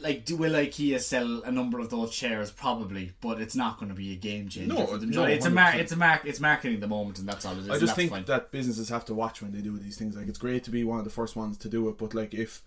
like 0.06 0.24
do 0.24 0.36
will 0.36 0.52
IKEA 0.52 1.00
sell 1.00 1.42
a 1.42 1.50
number 1.50 1.78
of 1.80 1.90
those 1.90 2.10
chairs 2.14 2.50
probably, 2.50 3.12
but 3.20 3.40
it's 3.40 3.56
not 3.56 3.78
going 3.78 3.88
to 3.88 3.94
be 3.94 4.12
a 4.12 4.16
game 4.16 4.48
changer 4.48 4.74
No, 4.74 4.86
for 4.86 4.98
them. 4.98 5.10
no, 5.10 5.24
it's 5.24 5.46
a 5.46 5.50
mar- 5.50 5.74
it's 5.76 5.92
a 5.92 5.96
mark 5.96 6.22
it's 6.24 6.40
marketing 6.40 6.80
the 6.80 6.86
moment, 6.86 7.18
and 7.18 7.28
that's 7.28 7.44
all 7.44 7.54
it 7.54 7.60
is. 7.60 7.70
I 7.70 7.78
just 7.78 7.96
think 7.96 8.10
fine. 8.10 8.24
that 8.26 8.50
businesses 8.50 8.88
have 8.88 9.04
to 9.06 9.14
watch 9.14 9.42
when 9.42 9.52
they 9.52 9.60
do 9.60 9.76
these 9.78 9.96
things. 9.98 10.16
Like 10.16 10.28
it's 10.28 10.38
great 10.38 10.64
to 10.64 10.70
be 10.70 10.84
one 10.84 10.98
of 10.98 11.04
the 11.04 11.10
first 11.10 11.36
ones 11.36 11.56
to 11.58 11.68
do 11.68 11.88
it, 11.88 11.98
but 11.98 12.14
like 12.14 12.32
if 12.34 12.62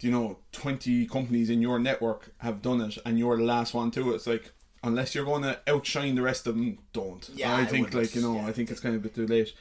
you 0.00 0.10
know 0.10 0.38
twenty 0.52 1.06
companies 1.06 1.50
in 1.50 1.60
your 1.62 1.78
network 1.78 2.32
have 2.38 2.62
done 2.62 2.80
it 2.82 2.98
and 3.04 3.18
you're 3.18 3.36
the 3.36 3.44
last 3.44 3.74
one 3.74 3.90
to 3.92 4.12
it, 4.12 4.16
it's 4.16 4.26
like 4.26 4.52
unless 4.84 5.14
you're 5.14 5.24
going 5.24 5.42
to 5.42 5.58
outshine 5.66 6.14
the 6.14 6.22
rest 6.22 6.46
of 6.46 6.54
them, 6.56 6.78
don't. 6.92 7.28
Yeah, 7.34 7.52
I 7.54 7.62
I 7.62 7.64
think 7.64 7.86
wouldn't, 7.86 8.02
like 8.04 8.14
you 8.14 8.22
know 8.22 8.36
yeah. 8.36 8.46
I 8.46 8.52
think 8.52 8.70
it's 8.70 8.80
kind 8.80 8.94
of 8.94 9.00
a 9.00 9.02
bit 9.02 9.14
too 9.14 9.26
late. 9.26 9.52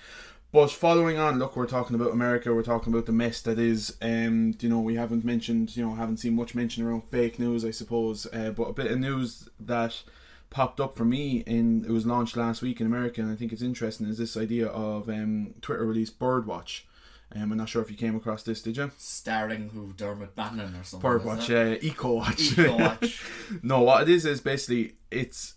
But 0.52 0.72
following 0.72 1.18
on, 1.18 1.40
look, 1.40 1.58
we're 1.58 1.68
talking 1.68 1.96
about 1.96 2.14
America. 2.14 2.54
We're 2.54 2.64
talking 2.64 2.94
about 2.94 3.06
the 3.06 3.12
mess 3.12 3.42
that 3.42 3.60
is. 3.60 3.98
Um, 4.02 4.56
you 4.60 4.70
know, 4.70 4.80
we 4.80 4.96
haven't 4.96 5.26
mentioned. 5.26 5.76
You 5.76 5.86
know, 5.86 5.96
haven't 5.96 6.18
seen 6.18 6.36
much 6.36 6.56
mention 6.56 6.86
around 6.86 7.04
fake 7.10 7.38
news, 7.38 7.66
I 7.66 7.72
suppose. 7.72 8.26
Uh, 8.32 8.52
but 8.52 8.64
a 8.64 8.74
bit 8.74 8.92
of 8.92 9.00
news 9.00 9.50
that 9.60 10.02
popped 10.50 10.80
up 10.80 10.96
for 10.96 11.04
me 11.04 11.44
in 11.46 11.84
it 11.84 11.92
was 11.92 12.06
launched 12.06 12.38
last 12.38 12.62
week 12.62 12.80
in 12.80 12.88
America, 12.88 13.22
and 13.22 13.32
I 13.32 13.36
think 13.36 13.52
it's 13.52 13.62
interesting. 13.62 14.08
Is 14.08 14.18
this 14.18 14.38
idea 14.38 14.68
of 14.68 15.10
um, 15.10 15.54
Twitter 15.62 15.86
released 15.86 16.18
Birdwatch? 16.18 16.84
Um, 17.36 17.52
I'm 17.52 17.58
not 17.58 17.68
sure 17.68 17.82
if 17.82 17.92
you 17.92 17.98
came 17.98 18.16
across 18.16 18.44
this. 18.44 18.62
Did 18.62 18.78
you? 18.78 18.90
starring 18.98 19.70
who 19.70 19.92
Dermot 19.92 20.34
Bannon 20.34 20.76
or 20.76 20.84
something. 20.86 21.10
Birdwatch, 21.10 21.50
it? 21.50 21.84
uh, 21.84 21.86
Eco 21.86 22.14
Watch. 22.14 22.58
Eco-watch. 22.58 23.22
no, 23.64 23.82
what 23.82 24.04
it 24.04 24.10
is 24.10 24.26
is 24.26 24.40
basically 24.40 24.96
it's 25.12 25.56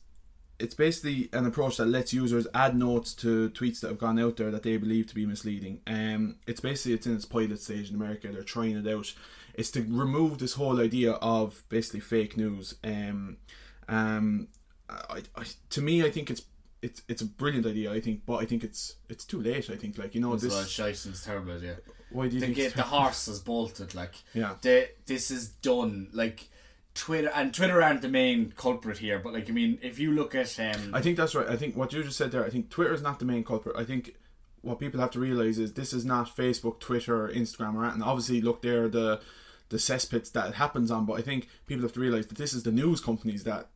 it's 0.60 0.74
basically 0.74 1.28
an 1.32 1.46
approach 1.46 1.78
that 1.78 1.86
lets 1.86 2.12
users 2.12 2.46
add 2.54 2.76
notes 2.76 3.14
to 3.14 3.50
tweets 3.50 3.80
that 3.80 3.88
have 3.88 3.98
gone 3.98 4.18
out 4.18 4.36
there 4.36 4.50
that 4.50 4.62
they 4.62 4.76
believe 4.76 5.06
to 5.08 5.14
be 5.14 5.26
misleading. 5.26 5.80
Um, 5.86 6.36
it's 6.46 6.60
basically 6.60 6.92
it's 6.94 7.06
in 7.06 7.14
its 7.16 7.24
pilot 7.24 7.60
stage 7.60 7.88
in 7.90 7.96
America. 7.96 8.28
They're 8.28 8.42
trying 8.42 8.76
it 8.76 8.86
out. 8.92 9.12
It's 9.54 9.70
to 9.72 9.80
remove 9.88 10.38
this 10.38 10.54
whole 10.54 10.80
idea 10.80 11.12
of 11.12 11.64
basically 11.68 12.00
fake 12.00 12.36
news. 12.36 12.74
Um, 12.84 13.38
um, 13.88 14.48
I, 14.88 15.22
I, 15.36 15.44
to 15.70 15.80
me, 15.82 16.04
I 16.04 16.10
think 16.10 16.30
it's 16.30 16.42
it's 16.82 17.02
it's 17.08 17.20
a 17.22 17.26
brilliant 17.26 17.66
idea. 17.66 17.92
I 17.92 18.00
think, 18.00 18.22
but 18.26 18.36
I 18.36 18.44
think 18.46 18.64
it's 18.64 18.96
it's 19.08 19.24
too 19.24 19.40
late. 19.40 19.68
I 19.70 19.76
think, 19.76 19.98
like 19.98 20.14
you 20.14 20.20
know, 20.20 20.34
It's 20.34 20.42
this. 20.44 20.78
it's 20.78 21.24
terrible 21.24 21.52
idea. 21.56 21.76
why 22.10 22.28
do 22.28 22.34
you 22.34 22.40
The, 22.40 22.46
think? 22.46 22.58
it's 22.58 22.74
the 22.74 22.82
horse 22.82 23.28
is 23.28 23.38
bolted. 23.40 23.94
Like 23.94 24.14
Yeah. 24.34 24.54
the, 24.62 24.88
this 25.06 25.30
is 25.30 25.48
done. 25.48 26.08
Like 26.12 26.48
Twitter 26.94 27.30
and 27.34 27.54
Twitter 27.54 27.82
aren't 27.82 28.02
the 28.02 28.08
main 28.08 28.52
culprit 28.56 28.98
here, 28.98 29.18
but 29.18 29.32
like 29.32 29.48
I 29.48 29.52
mean, 29.52 29.78
if 29.82 29.98
you 29.98 30.12
look 30.12 30.34
at 30.34 30.58
um, 30.58 30.94
I 30.94 31.00
think 31.00 31.16
that's 31.16 31.34
right. 31.34 31.48
I 31.48 31.56
think 31.56 31.76
what 31.76 31.92
you 31.92 32.02
just 32.02 32.18
said 32.18 32.32
there. 32.32 32.44
I 32.44 32.50
think 32.50 32.68
Twitter 32.70 32.92
is 32.92 33.02
not 33.02 33.18
the 33.18 33.24
main 33.24 33.44
culprit. 33.44 33.76
I 33.76 33.84
think 33.84 34.16
what 34.62 34.78
people 34.78 35.00
have 35.00 35.10
to 35.12 35.20
realize 35.20 35.58
is 35.58 35.72
this 35.74 35.92
is 35.92 36.04
not 36.04 36.34
Facebook, 36.34 36.80
Twitter, 36.80 37.28
Instagram, 37.28 37.74
or 37.76 37.84
anything. 37.84 38.02
Obviously, 38.02 38.40
look, 38.40 38.62
they're 38.62 38.88
the 38.88 39.20
the 39.68 39.76
cesspits 39.76 40.32
that 40.32 40.48
it 40.48 40.54
happens 40.54 40.90
on. 40.90 41.06
But 41.06 41.14
I 41.14 41.22
think 41.22 41.48
people 41.66 41.82
have 41.82 41.92
to 41.92 42.00
realize 42.00 42.26
that 42.26 42.38
this 42.38 42.52
is 42.52 42.64
the 42.64 42.72
news 42.72 43.00
companies 43.00 43.44
that 43.44 43.68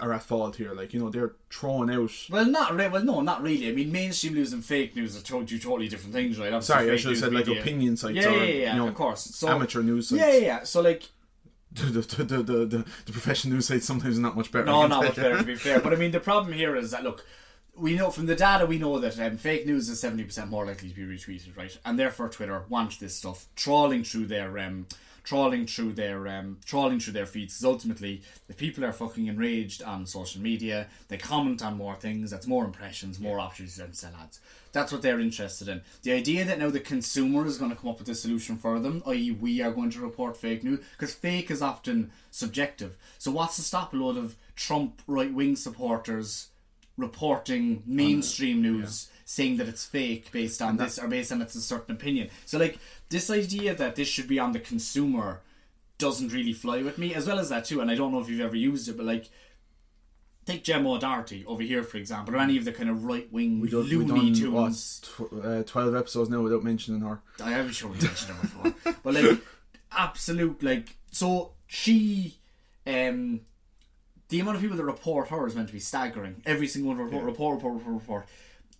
are 0.00 0.12
at 0.12 0.22
fault 0.22 0.56
here. 0.56 0.72
Like 0.74 0.94
you 0.94 1.00
know, 1.00 1.10
they're 1.10 1.34
throwing 1.50 1.90
out. 1.90 2.12
Well, 2.30 2.46
not 2.46 2.74
re- 2.74 2.88
well, 2.88 3.04
no, 3.04 3.20
not 3.20 3.42
really. 3.42 3.68
I 3.68 3.72
mean, 3.72 3.90
mainstream 3.92 4.34
news 4.34 4.52
and 4.52 4.64
fake 4.64 4.94
news 4.96 5.16
are 5.18 5.22
two, 5.22 5.44
two 5.44 5.58
totally 5.58 5.88
different 5.88 6.14
things, 6.14 6.38
right? 6.38 6.52
Obviously, 6.52 6.74
Sorry, 6.74 6.90
I 6.92 6.96
should 6.96 7.10
have 7.10 7.18
said 7.18 7.34
like 7.34 7.46
media- 7.46 7.60
opinion 7.62 7.96
sites 7.96 8.16
Yeah, 8.16 8.28
or 8.28 8.36
yeah, 8.36 8.44
yeah, 8.44 8.72
you 8.74 8.78
know, 8.78 8.88
of 8.88 8.94
course. 8.94 9.22
So 9.22 9.48
amateur 9.48 9.82
news 9.82 10.08
sites. 10.08 10.20
Yeah, 10.20 10.32
yeah, 10.32 10.38
yeah. 10.46 10.62
So 10.64 10.80
like, 10.80 11.08
The, 11.74 11.86
the, 11.86 12.24
the, 12.24 12.42
the, 12.42 12.84
the, 13.06 13.12
professional 13.12 13.54
news 13.54 13.66
sites 13.66 13.84
sometimes 13.84 14.16
are 14.16 14.22
not 14.22 14.36
much 14.36 14.52
better. 14.52 14.64
No, 14.64 14.86
not 14.86 15.02
much 15.02 15.16
better 15.16 15.38
to 15.38 15.44
be 15.44 15.56
fair. 15.56 15.80
But 15.80 15.92
I 15.92 15.96
mean, 15.96 16.12
the 16.12 16.20
problem 16.20 16.52
here 16.52 16.76
is 16.76 16.92
that 16.92 17.02
look, 17.02 17.26
we 17.76 17.94
know 17.96 18.10
from 18.10 18.26
the 18.26 18.36
data 18.36 18.64
we 18.64 18.78
know 18.78 19.00
that 19.00 19.18
um, 19.18 19.36
fake 19.36 19.66
news 19.66 19.88
is 19.88 19.98
seventy 19.98 20.22
percent 20.22 20.50
more 20.50 20.64
likely 20.64 20.88
to 20.88 20.94
be 20.94 21.02
retweeted, 21.02 21.56
right? 21.56 21.76
And 21.84 21.98
therefore, 21.98 22.28
Twitter 22.28 22.64
wants 22.68 22.98
this 22.98 23.16
stuff 23.16 23.46
trawling 23.56 24.04
through 24.04 24.26
their 24.26 24.56
um, 24.58 24.86
trawling 25.24 25.66
through 25.66 25.94
their 25.94 26.28
um, 26.28 26.58
trawling 26.64 27.00
through 27.00 27.14
their 27.14 27.26
feeds. 27.26 27.54
Because 27.54 27.64
ultimately, 27.64 28.22
if 28.48 28.56
people 28.56 28.84
are 28.84 28.92
fucking 28.92 29.26
enraged 29.26 29.82
on 29.82 30.06
social 30.06 30.40
media, 30.40 30.86
they 31.08 31.16
comment 31.16 31.64
on 31.64 31.76
more 31.76 31.96
things. 31.96 32.30
That's 32.30 32.46
more 32.46 32.64
impressions, 32.64 33.18
more 33.18 33.40
opportunities 33.40 33.76
for 33.76 33.82
them 33.82 33.90
to 33.90 33.96
sell 33.96 34.12
ads. 34.22 34.40
That's 34.72 34.92
what 34.92 35.02
they're 35.02 35.20
interested 35.20 35.68
in. 35.68 35.82
The 36.02 36.12
idea 36.12 36.44
that 36.44 36.58
now 36.58 36.70
the 36.70 36.80
consumer 36.80 37.46
is 37.46 37.58
going 37.58 37.70
to 37.70 37.76
come 37.76 37.90
up 37.90 37.98
with 37.98 38.08
a 38.08 38.14
solution 38.14 38.56
for 38.56 38.78
them, 38.78 39.02
i.e., 39.06 39.30
we 39.30 39.62
are 39.62 39.70
going 39.70 39.90
to 39.90 40.00
report 40.00 40.36
fake 40.36 40.64
news, 40.64 40.80
because 40.92 41.14
fake 41.14 41.50
is 41.50 41.62
often 41.62 42.10
subjective. 42.30 42.96
So, 43.18 43.30
what's 43.30 43.56
to 43.56 43.62
stop 43.62 43.92
a 43.92 43.96
load 43.96 44.16
of 44.16 44.36
Trump 44.54 45.02
right 45.06 45.32
wing 45.32 45.56
supporters 45.56 46.48
reporting 46.96 47.82
mainstream 47.86 48.62
news 48.62 49.08
saying 49.24 49.56
that 49.58 49.68
it's 49.68 49.84
fake 49.84 50.30
based 50.32 50.60
on 50.62 50.76
this 50.76 50.98
or 50.98 51.08
based 51.08 51.32
on 51.32 51.40
it's 51.42 51.54
a 51.54 51.60
certain 51.62 51.94
opinion? 51.94 52.30
So, 52.46 52.58
like, 52.58 52.78
this 53.08 53.30
idea 53.30 53.74
that 53.74 53.96
this 53.96 54.08
should 54.08 54.28
be 54.28 54.38
on 54.38 54.52
the 54.52 54.60
consumer 54.60 55.40
doesn't 55.98 56.32
really 56.32 56.52
fly 56.52 56.82
with 56.82 56.98
me, 56.98 57.14
as 57.14 57.26
well 57.26 57.38
as 57.38 57.48
that, 57.50 57.64
too. 57.64 57.80
And 57.80 57.90
I 57.90 57.94
don't 57.94 58.12
know 58.12 58.20
if 58.20 58.28
you've 58.28 58.40
ever 58.40 58.56
used 58.56 58.88
it, 58.88 58.96
but 58.96 59.06
like, 59.06 59.30
take 60.44 60.62
Gemma 60.64 60.92
O'Doherty 60.92 61.44
over 61.46 61.62
here, 61.62 61.82
for 61.82 61.96
example, 61.96 62.34
or 62.34 62.38
any 62.38 62.56
of 62.58 62.64
the 62.64 62.72
kind 62.72 62.90
of 62.90 63.04
right 63.04 63.32
wing 63.32 63.60
We 63.60 63.68
done- 63.70 63.84
we 63.84 63.96
Looney 63.96 64.32
done, 64.32 64.52
what, 64.52 64.64
Tunes. 64.66 65.00
tw- 65.00 65.44
uh, 65.44 65.62
Twelve 65.62 65.94
episodes 65.94 66.28
now 66.28 66.42
without 66.42 66.62
mentioning 66.62 67.00
her. 67.00 67.20
I 67.42 67.52
am 67.54 67.70
sure 67.72 67.90
we 67.90 67.98
mentioned 67.98 68.32
it 68.36 68.42
before, 68.42 68.94
but 69.02 69.14
like 69.14 69.38
absolute 69.92 70.62
like 70.62 70.96
so 71.10 71.52
she, 71.66 72.36
um, 72.86 73.40
the 74.28 74.40
amount 74.40 74.56
of 74.56 74.62
people 74.62 74.76
that 74.76 74.84
report 74.84 75.28
her 75.28 75.46
is 75.46 75.54
meant 75.54 75.68
to 75.68 75.72
be 75.74 75.80
staggering. 75.80 76.42
Every 76.44 76.66
single 76.66 76.88
one 76.94 76.98
report, 77.04 77.24
report, 77.24 77.54
report, 77.56 77.74
report, 77.76 77.94
report. 77.94 78.26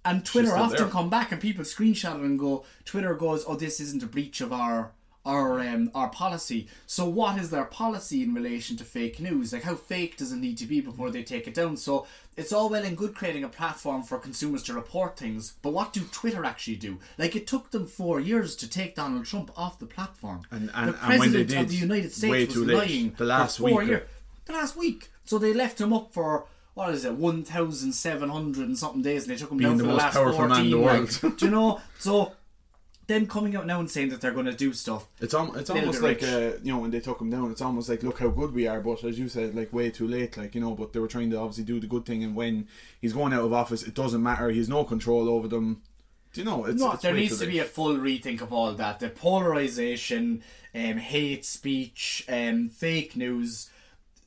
And 0.04 0.24
Twitter 0.24 0.56
often 0.56 0.76
there. 0.82 0.88
come 0.88 1.08
back 1.08 1.32
and 1.32 1.40
people 1.40 1.64
screenshot 1.64 2.16
it 2.16 2.20
and 2.22 2.38
go. 2.38 2.64
Twitter 2.84 3.14
goes, 3.14 3.44
"Oh, 3.46 3.56
this 3.56 3.80
isn't 3.80 4.02
a 4.02 4.06
breach 4.06 4.40
of 4.40 4.52
our." 4.52 4.92
Our 5.26 5.58
um, 5.60 5.90
our 5.94 6.10
policy. 6.10 6.68
So 6.86 7.08
what 7.08 7.38
is 7.40 7.48
their 7.48 7.64
policy 7.64 8.22
in 8.22 8.34
relation 8.34 8.76
to 8.76 8.84
fake 8.84 9.20
news? 9.20 9.54
Like 9.54 9.62
how 9.62 9.74
fake 9.74 10.18
does 10.18 10.32
it 10.32 10.36
need 10.36 10.58
to 10.58 10.66
be 10.66 10.82
before 10.82 11.10
they 11.10 11.22
take 11.22 11.46
it 11.48 11.54
down? 11.54 11.78
So 11.78 12.06
it's 12.36 12.52
all 12.52 12.68
well 12.68 12.84
and 12.84 12.94
good 12.94 13.14
creating 13.14 13.42
a 13.42 13.48
platform 13.48 14.02
for 14.02 14.18
consumers 14.18 14.62
to 14.64 14.74
report 14.74 15.16
things, 15.16 15.54
but 15.62 15.72
what 15.72 15.94
do 15.94 16.02
Twitter 16.12 16.44
actually 16.44 16.76
do? 16.76 16.98
Like 17.16 17.34
it 17.34 17.46
took 17.46 17.70
them 17.70 17.86
four 17.86 18.20
years 18.20 18.54
to 18.56 18.68
take 18.68 18.96
Donald 18.96 19.24
Trump 19.24 19.50
off 19.56 19.78
the 19.78 19.86
platform. 19.86 20.42
And- 20.50 20.70
and- 20.74 20.92
the 20.92 21.00
and 21.08 21.18
when 21.18 21.32
they 21.32 21.44
president 21.44 21.48
did, 21.48 21.58
of 21.60 21.68
the 21.70 21.76
United 21.76 22.12
States 22.12 22.54
was 22.54 22.66
late. 22.66 22.76
lying 22.76 23.14
The 23.16 23.24
last 23.24 23.56
for 23.56 23.70
four 23.70 23.78
week 23.80 23.88
years. 23.88 24.08
The 24.44 24.52
last 24.52 24.76
week. 24.76 25.10
So 25.24 25.38
they 25.38 25.54
left 25.54 25.80
him 25.80 25.94
up 25.94 26.12
for 26.12 26.44
what 26.74 26.92
is 26.94 27.04
it, 27.04 27.14
one 27.14 27.42
thousand 27.44 27.92
seven 27.92 28.28
hundred 28.28 28.66
and 28.68 28.78
something 28.78 29.02
days, 29.02 29.24
and 29.26 29.32
they 29.32 29.38
took 29.38 29.50
him 29.50 29.58
Being 29.58 29.70
down 29.70 29.78
the 29.78 29.84
for 29.84 29.88
the 29.88 29.92
most 29.94 30.02
last 30.02 30.14
powerful 30.14 30.48
man 30.48 30.60
in 30.64 30.70
the 30.70 30.76
fourteen. 30.76 30.82
world. 30.84 31.22
like, 31.22 31.36
do 31.38 31.44
you 31.46 31.50
know? 31.50 31.80
So 31.98 32.32
them 33.06 33.26
coming 33.26 33.54
out 33.54 33.66
now 33.66 33.80
and 33.80 33.90
saying 33.90 34.08
that 34.08 34.22
they're 34.22 34.32
going 34.32 34.46
to 34.46 34.54
do 34.54 34.72
stuff. 34.72 35.06
It's 35.20 35.34
al- 35.34 35.54
it's 35.56 35.68
almost 35.68 36.00
like 36.00 36.22
uh, 36.22 36.52
you 36.62 36.72
know 36.72 36.78
when 36.78 36.90
they 36.90 37.00
took 37.00 37.20
him 37.20 37.28
down. 37.30 37.50
It's 37.50 37.60
almost 37.60 37.88
like 37.90 38.02
look 38.02 38.18
how 38.18 38.28
good 38.28 38.54
we 38.54 38.66
are, 38.66 38.80
but 38.80 39.04
as 39.04 39.18
you 39.18 39.28
said, 39.28 39.54
like 39.54 39.72
way 39.74 39.90
too 39.90 40.08
late. 40.08 40.36
Like 40.38 40.54
you 40.54 40.60
know, 40.62 40.74
but 40.74 40.92
they 40.94 41.00
were 41.00 41.06
trying 41.08 41.30
to 41.30 41.38
obviously 41.38 41.64
do 41.64 41.78
the 41.80 41.86
good 41.86 42.06
thing, 42.06 42.24
and 42.24 42.34
when 42.34 42.66
he's 43.00 43.12
going 43.12 43.32
out 43.34 43.44
of 43.44 43.52
office, 43.52 43.82
it 43.82 43.94
doesn't 43.94 44.22
matter. 44.22 44.48
He 44.50 44.58
has 44.58 44.68
no 44.70 44.84
control 44.84 45.28
over 45.28 45.48
them. 45.48 45.82
Do 46.32 46.40
you 46.40 46.44
know? 46.46 46.64
It's, 46.64 46.80
No, 46.80 46.92
it's 46.92 47.02
there 47.02 47.12
needs 47.14 47.38
to 47.38 47.44
late. 47.44 47.52
be 47.52 47.58
a 47.60 47.64
full 47.64 47.94
rethink 47.96 48.40
of 48.40 48.52
all 48.52 48.72
that. 48.72 48.98
The 49.00 49.08
polarization, 49.10 50.42
um, 50.74 50.96
hate 50.96 51.44
speech, 51.44 52.24
um, 52.28 52.68
fake 52.70 53.16
news. 53.16 53.70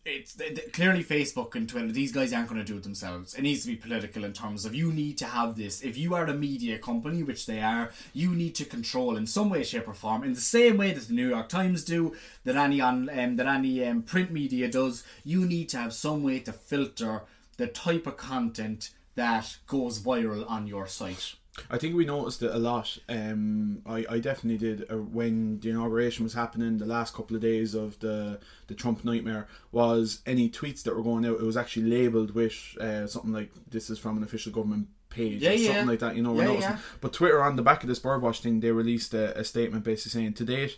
It's 0.09 0.35
th- 0.35 0.55
th- 0.55 0.71
clearly 0.71 1.03
Facebook 1.03 1.53
and 1.53 1.67
Twitter. 1.67 1.91
These 1.91 2.13
guys 2.13 2.31
aren't 2.31 2.47
going 2.47 2.61
to 2.61 2.65
do 2.65 2.77
it 2.77 2.83
themselves. 2.83 3.33
It 3.33 3.41
needs 3.41 3.63
to 3.63 3.67
be 3.67 3.75
political 3.75 4.23
in 4.23 4.31
terms 4.31 4.63
of 4.63 4.73
you 4.73 4.93
need 4.93 5.17
to 5.17 5.25
have 5.25 5.57
this. 5.57 5.81
If 5.81 5.97
you 5.97 6.15
are 6.15 6.23
a 6.23 6.33
media 6.33 6.79
company, 6.79 7.23
which 7.23 7.45
they 7.45 7.59
are, 7.59 7.91
you 8.13 8.33
need 8.33 8.55
to 8.55 8.63
control 8.63 9.17
in 9.17 9.27
some 9.27 9.49
way, 9.49 9.63
shape, 9.63 9.85
or 9.85 9.93
form, 9.93 10.23
in 10.23 10.33
the 10.33 10.39
same 10.39 10.77
way 10.77 10.93
that 10.93 11.09
the 11.09 11.13
New 11.13 11.27
York 11.27 11.49
Times 11.49 11.83
do, 11.83 12.15
that 12.45 12.55
any 12.55 12.79
on 12.79 13.09
um, 13.09 13.35
that 13.35 13.47
any 13.47 13.85
um, 13.85 14.01
print 14.01 14.31
media 14.31 14.71
does. 14.71 15.03
You 15.25 15.45
need 15.45 15.67
to 15.69 15.77
have 15.77 15.91
some 15.91 16.23
way 16.23 16.39
to 16.39 16.53
filter 16.53 17.23
the 17.57 17.67
type 17.67 18.07
of 18.07 18.15
content 18.15 18.91
that 19.15 19.57
goes 19.67 19.99
viral 19.99 20.49
on 20.49 20.67
your 20.67 20.87
site. 20.87 21.35
I 21.69 21.77
think 21.77 21.95
we 21.95 22.05
noticed 22.05 22.41
it 22.43 22.51
a 22.53 22.57
lot. 22.59 22.97
Um, 23.09 23.81
I, 23.85 24.05
I 24.09 24.19
definitely 24.19 24.57
did 24.57 24.89
uh, 24.91 24.97
when 24.97 25.59
the 25.59 25.69
inauguration 25.71 26.23
was 26.23 26.33
happening. 26.33 26.77
The 26.77 26.85
last 26.85 27.13
couple 27.13 27.35
of 27.35 27.41
days 27.41 27.73
of 27.73 27.99
the 27.99 28.39
the 28.67 28.75
Trump 28.75 29.03
nightmare 29.03 29.47
was 29.71 30.21
any 30.25 30.49
tweets 30.49 30.83
that 30.83 30.95
were 30.95 31.03
going 31.03 31.25
out. 31.25 31.39
It 31.39 31.45
was 31.45 31.57
actually 31.57 31.89
labelled 31.89 32.31
with 32.35 32.53
uh, 32.79 33.07
something 33.07 33.31
like 33.33 33.51
"This 33.69 33.89
is 33.89 33.99
from 33.99 34.17
an 34.17 34.23
official 34.23 34.51
government 34.51 34.87
page" 35.09 35.41
Yeah, 35.41 35.49
or 35.51 35.53
yeah. 35.53 35.67
something 35.67 35.87
like 35.87 35.99
that. 35.99 36.15
You 36.15 36.23
know, 36.23 36.31
we're 36.33 36.43
Yeah, 36.43 36.47
noticing. 36.49 36.71
yeah. 36.71 36.79
But 37.01 37.13
Twitter 37.13 37.41
on 37.43 37.55
the 37.55 37.63
back 37.63 37.81
of 37.83 37.89
this 37.89 37.99
birdwatch 37.99 38.41
thing, 38.41 38.59
they 38.59 38.71
released 38.71 39.13
a, 39.13 39.37
a 39.39 39.43
statement 39.43 39.83
basically 39.83 40.19
saying, 40.21 40.33
"To 40.33 40.45
date." 40.45 40.77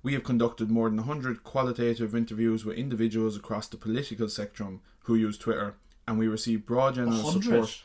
We 0.00 0.12
have 0.12 0.22
conducted 0.22 0.70
more 0.70 0.88
than 0.88 0.98
100 0.98 1.42
qualitative 1.42 2.14
interviews 2.14 2.64
with 2.64 2.78
individuals 2.78 3.36
across 3.36 3.66
the 3.66 3.76
political 3.76 4.28
spectrum 4.28 4.80
who 5.00 5.16
use 5.16 5.36
Twitter, 5.36 5.74
and 6.06 6.16
we 6.20 6.28
received 6.28 6.66
broad 6.66 6.94
general 6.94 7.20
100? 7.20 7.42
support. 7.42 7.82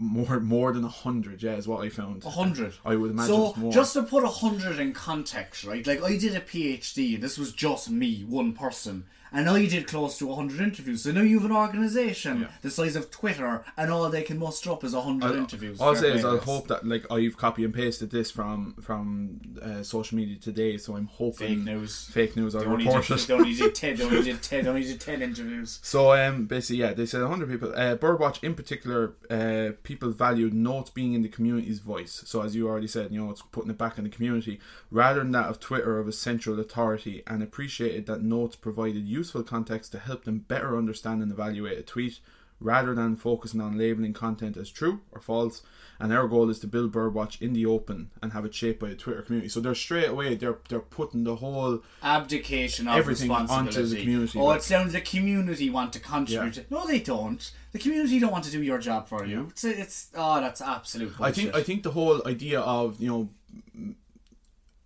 More, 0.00 0.38
more 0.38 0.72
than 0.72 0.84
a 0.84 0.86
100, 0.86 1.42
yeah, 1.42 1.56
is 1.56 1.66
what 1.66 1.84
I 1.84 1.88
found. 1.88 2.24
A 2.24 2.30
hundred. 2.30 2.74
I 2.84 2.94
would 2.94 3.10
imagine 3.10 3.34
So 3.34 3.70
just 3.70 3.94
to 3.94 4.04
put 4.04 4.22
a 4.22 4.28
hundred 4.28 4.78
in 4.78 4.92
context, 4.92 5.64
right? 5.64 5.84
Like 5.84 6.02
I 6.02 6.16
did 6.16 6.36
a 6.36 6.40
PhD, 6.40 7.20
this 7.20 7.36
was 7.36 7.52
just 7.52 7.90
me, 7.90 8.24
one 8.28 8.52
person, 8.52 9.06
and 9.32 9.48
I 9.48 9.66
did 9.66 9.86
close 9.86 10.18
to 10.18 10.34
hundred 10.34 10.60
interviews. 10.60 11.02
So 11.02 11.12
now 11.12 11.22
you 11.22 11.40
have 11.40 11.50
an 11.50 11.56
organisation 11.56 12.42
Yeah. 12.42 12.48
the 12.62 12.70
size 12.70 12.96
of 12.96 13.10
Twitter, 13.10 13.64
and 13.76 13.90
all 13.90 14.08
they 14.10 14.22
can 14.22 14.38
muster 14.38 14.70
up 14.72 14.84
is 14.84 14.94
hundred 14.94 15.36
interviews. 15.36 15.80
All 15.80 15.88
I'll 15.90 15.96
say 15.96 16.12
is 16.12 16.24
I 16.24 16.38
hope 16.38 16.68
that 16.68 16.86
like 16.86 17.10
I've 17.10 17.36
copy 17.36 17.64
and 17.64 17.72
pasted 17.74 18.10
this 18.10 18.30
from 18.30 18.74
from 18.80 19.40
uh, 19.62 19.82
social 19.82 20.16
media 20.16 20.36
today, 20.36 20.76
so 20.78 20.96
I'm 20.96 21.06
hoping 21.06 21.48
fake 21.56 21.58
news. 21.64 22.04
Fake 22.10 22.36
news. 22.36 22.54
I 22.54 22.60
They 22.60 22.66
only, 22.66 22.84
did, 22.84 22.94
reported. 22.94 23.18
they 23.26 23.34
only 23.34 23.54
did 23.54 23.74
ten. 23.74 23.96
They 23.96 24.04
only 24.04 24.22
did 24.22 24.42
ten. 24.50 24.64
They 24.64 24.70
only 24.70 24.82
did 24.84 25.00
ten 25.00 25.22
interviews. 25.22 25.78
So 25.82 26.12
um, 26.14 26.46
basically, 26.46 26.76
yeah, 26.78 26.92
they 26.92 27.06
said 27.06 27.20
100 27.22 27.48
people. 27.48 27.72
Uh, 27.74 27.96
Birdwatch 27.96 28.42
in 28.42 28.54
particular, 28.54 29.14
uh, 29.30 29.72
people 29.82 30.10
valued 30.10 30.54
notes 30.54 30.90
being 30.90 31.12
in 31.14 31.22
the 31.22 31.28
community's 31.28 31.78
voice. 31.80 32.22
So 32.26 32.42
as 32.42 32.54
you 32.56 32.68
already 32.68 32.86
said, 32.86 33.12
you 33.12 33.22
know, 33.22 33.30
it's 33.30 33.42
putting 33.42 33.70
it 33.70 33.78
back 33.78 33.98
in 33.98 34.04
the 34.04 34.10
community 34.10 34.60
rather 34.90 35.20
than 35.20 35.32
that 35.32 35.46
of 35.48 35.60
Twitter 35.60 35.98
of 35.98 36.08
a 36.08 36.12
central 36.12 36.58
authority, 36.60 37.22
and 37.26 37.42
appreciated 37.42 38.06
that 38.06 38.22
notes 38.22 38.56
provided 38.56 39.06
useful 39.18 39.42
context 39.42 39.92
to 39.92 39.98
help 39.98 40.24
them 40.24 40.38
better 40.52 40.76
understand 40.76 41.22
and 41.22 41.30
evaluate 41.32 41.78
a 41.78 41.82
tweet, 41.82 42.20
rather 42.60 42.94
than 42.94 43.16
focusing 43.16 43.60
on 43.60 43.78
labeling 43.78 44.12
content 44.12 44.56
as 44.56 44.70
true 44.70 45.00
or 45.12 45.20
false. 45.20 45.62
And 46.00 46.12
our 46.12 46.28
goal 46.28 46.48
is 46.48 46.60
to 46.60 46.68
build 46.68 46.92
Birdwatch 46.92 47.42
in 47.42 47.52
the 47.54 47.66
open 47.66 48.10
and 48.22 48.32
have 48.32 48.44
it 48.44 48.54
shaped 48.54 48.80
by 48.80 48.88
the 48.88 48.94
Twitter 48.94 49.22
community. 49.22 49.48
So 49.48 49.58
they're 49.60 49.74
straight 49.74 50.08
away 50.08 50.36
they're 50.36 50.58
they're 50.68 50.78
putting 50.98 51.24
the 51.24 51.36
whole 51.36 51.82
Abdication 52.02 52.86
of 52.86 52.96
Everything 52.96 53.30
onto 53.30 53.82
the 53.84 54.00
community, 54.00 54.38
Oh, 54.38 54.44
like- 54.46 54.60
it 54.60 54.62
sounds 54.62 54.92
the 54.92 55.00
community 55.00 55.68
want 55.70 55.92
to 55.94 56.00
contribute. 56.00 56.70
No, 56.70 56.86
they 56.86 57.00
don't. 57.00 57.42
The 57.72 57.80
community 57.80 58.20
don't 58.20 58.30
want 58.30 58.44
to 58.44 58.50
do 58.50 58.62
your 58.62 58.78
job 58.78 59.08
for 59.08 59.26
you. 59.26 59.48
It's, 59.50 59.64
it's 59.64 60.08
oh, 60.14 60.40
that's 60.40 60.60
absolute 60.60 61.16
bullshit. 61.16 61.30
I 61.30 61.32
think 61.32 61.54
I 61.60 61.62
think 61.68 61.82
the 61.82 61.94
whole 61.98 62.22
idea 62.26 62.60
of 62.60 63.00
you 63.00 63.08
know, 63.08 63.94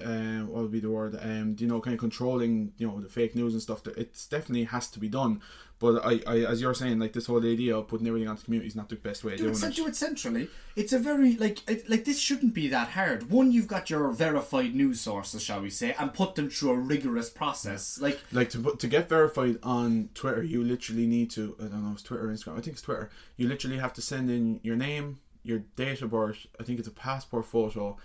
uh, 0.04 0.44
what 0.46 0.62
would 0.62 0.72
be 0.72 0.80
the 0.80 0.90
word? 0.90 1.16
Um, 1.20 1.56
you 1.58 1.66
know, 1.66 1.80
kind 1.80 1.94
of 1.94 2.00
controlling 2.00 2.72
you 2.78 2.86
know 2.86 3.00
the 3.00 3.08
fake 3.08 3.34
news 3.34 3.52
and 3.52 3.62
stuff. 3.62 3.82
That 3.84 3.96
it's 3.96 4.26
definitely 4.26 4.64
has 4.64 4.88
to 4.90 4.98
be 4.98 5.08
done. 5.08 5.40
But 5.78 6.04
I, 6.06 6.20
I, 6.28 6.36
as 6.44 6.60
you're 6.60 6.74
saying, 6.74 7.00
like 7.00 7.12
this 7.12 7.26
whole 7.26 7.44
idea 7.44 7.76
of 7.76 7.88
putting 7.88 8.06
everything 8.06 8.28
onto 8.28 8.42
the 8.42 8.44
community 8.44 8.68
is 8.68 8.76
not 8.76 8.88
the 8.88 8.94
best 8.94 9.24
way 9.24 9.32
of 9.32 9.38
do 9.38 9.44
doing 9.50 9.56
it, 9.56 9.64
it. 9.64 9.74
do 9.74 9.86
it 9.88 9.96
centrally. 9.96 10.48
It's 10.76 10.92
a 10.92 10.98
very 10.98 11.34
like 11.36 11.68
it, 11.68 11.90
like 11.90 12.04
this 12.04 12.20
shouldn't 12.20 12.54
be 12.54 12.68
that 12.68 12.90
hard. 12.90 13.30
One, 13.30 13.50
you've 13.50 13.66
got 13.66 13.90
your 13.90 14.12
verified 14.12 14.76
news 14.76 15.00
sources, 15.00 15.42
shall 15.42 15.60
we 15.60 15.70
say, 15.70 15.92
and 15.98 16.14
put 16.14 16.36
them 16.36 16.50
through 16.50 16.70
a 16.70 16.78
rigorous 16.78 17.30
process. 17.30 18.00
Like 18.00 18.20
Like 18.30 18.50
to 18.50 18.58
put- 18.60 18.78
to 18.78 18.86
get 18.86 19.08
verified 19.08 19.58
on 19.64 20.10
Twitter, 20.14 20.44
you 20.44 20.62
literally 20.62 21.08
need 21.08 21.30
to. 21.32 21.56
I 21.58 21.64
don't 21.64 21.84
know 21.84 21.92
it's 21.94 22.04
Twitter 22.04 22.28
or 22.28 22.32
Instagram. 22.32 22.58
I 22.58 22.60
think 22.60 22.74
it's 22.74 22.82
Twitter. 22.82 23.10
You 23.36 23.48
literally 23.48 23.78
have 23.78 23.92
to 23.94 24.02
send 24.02 24.30
in 24.30 24.60
your 24.62 24.76
name, 24.76 25.18
your 25.42 25.64
date 25.74 26.00
of 26.00 26.10
birth. 26.10 26.46
I 26.60 26.62
think 26.62 26.78
it's 26.78 26.86
a 26.86 26.92
passport 26.92 27.44
photo. 27.46 27.96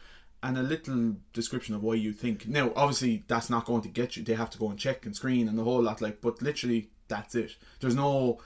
And 0.48 0.58
a 0.58 0.64
little 0.64 1.16
description 1.34 1.76
of 1.76 1.84
why 1.84 1.96
you 1.96 2.14
think. 2.14 2.48
Now, 2.48 2.72
obviously, 2.76 3.24
that's 3.28 3.50
not 3.50 3.66
going 3.66 3.82
to 3.82 3.90
get 3.90 4.16
you. 4.16 4.24
They 4.24 4.34
have 4.36 4.50
to 4.52 4.58
go 4.58 4.70
and 4.70 4.80
check 4.80 5.06
and 5.06 5.14
screen 5.16 5.48
and 5.50 5.58
the 5.60 5.64
whole 5.64 5.82
lot. 5.82 6.00
Like, 6.02 6.22
but 6.22 6.42
literally, 6.42 6.90
that's 7.10 7.36
it. 7.36 7.56
There's 7.82 7.96
no 7.96 8.40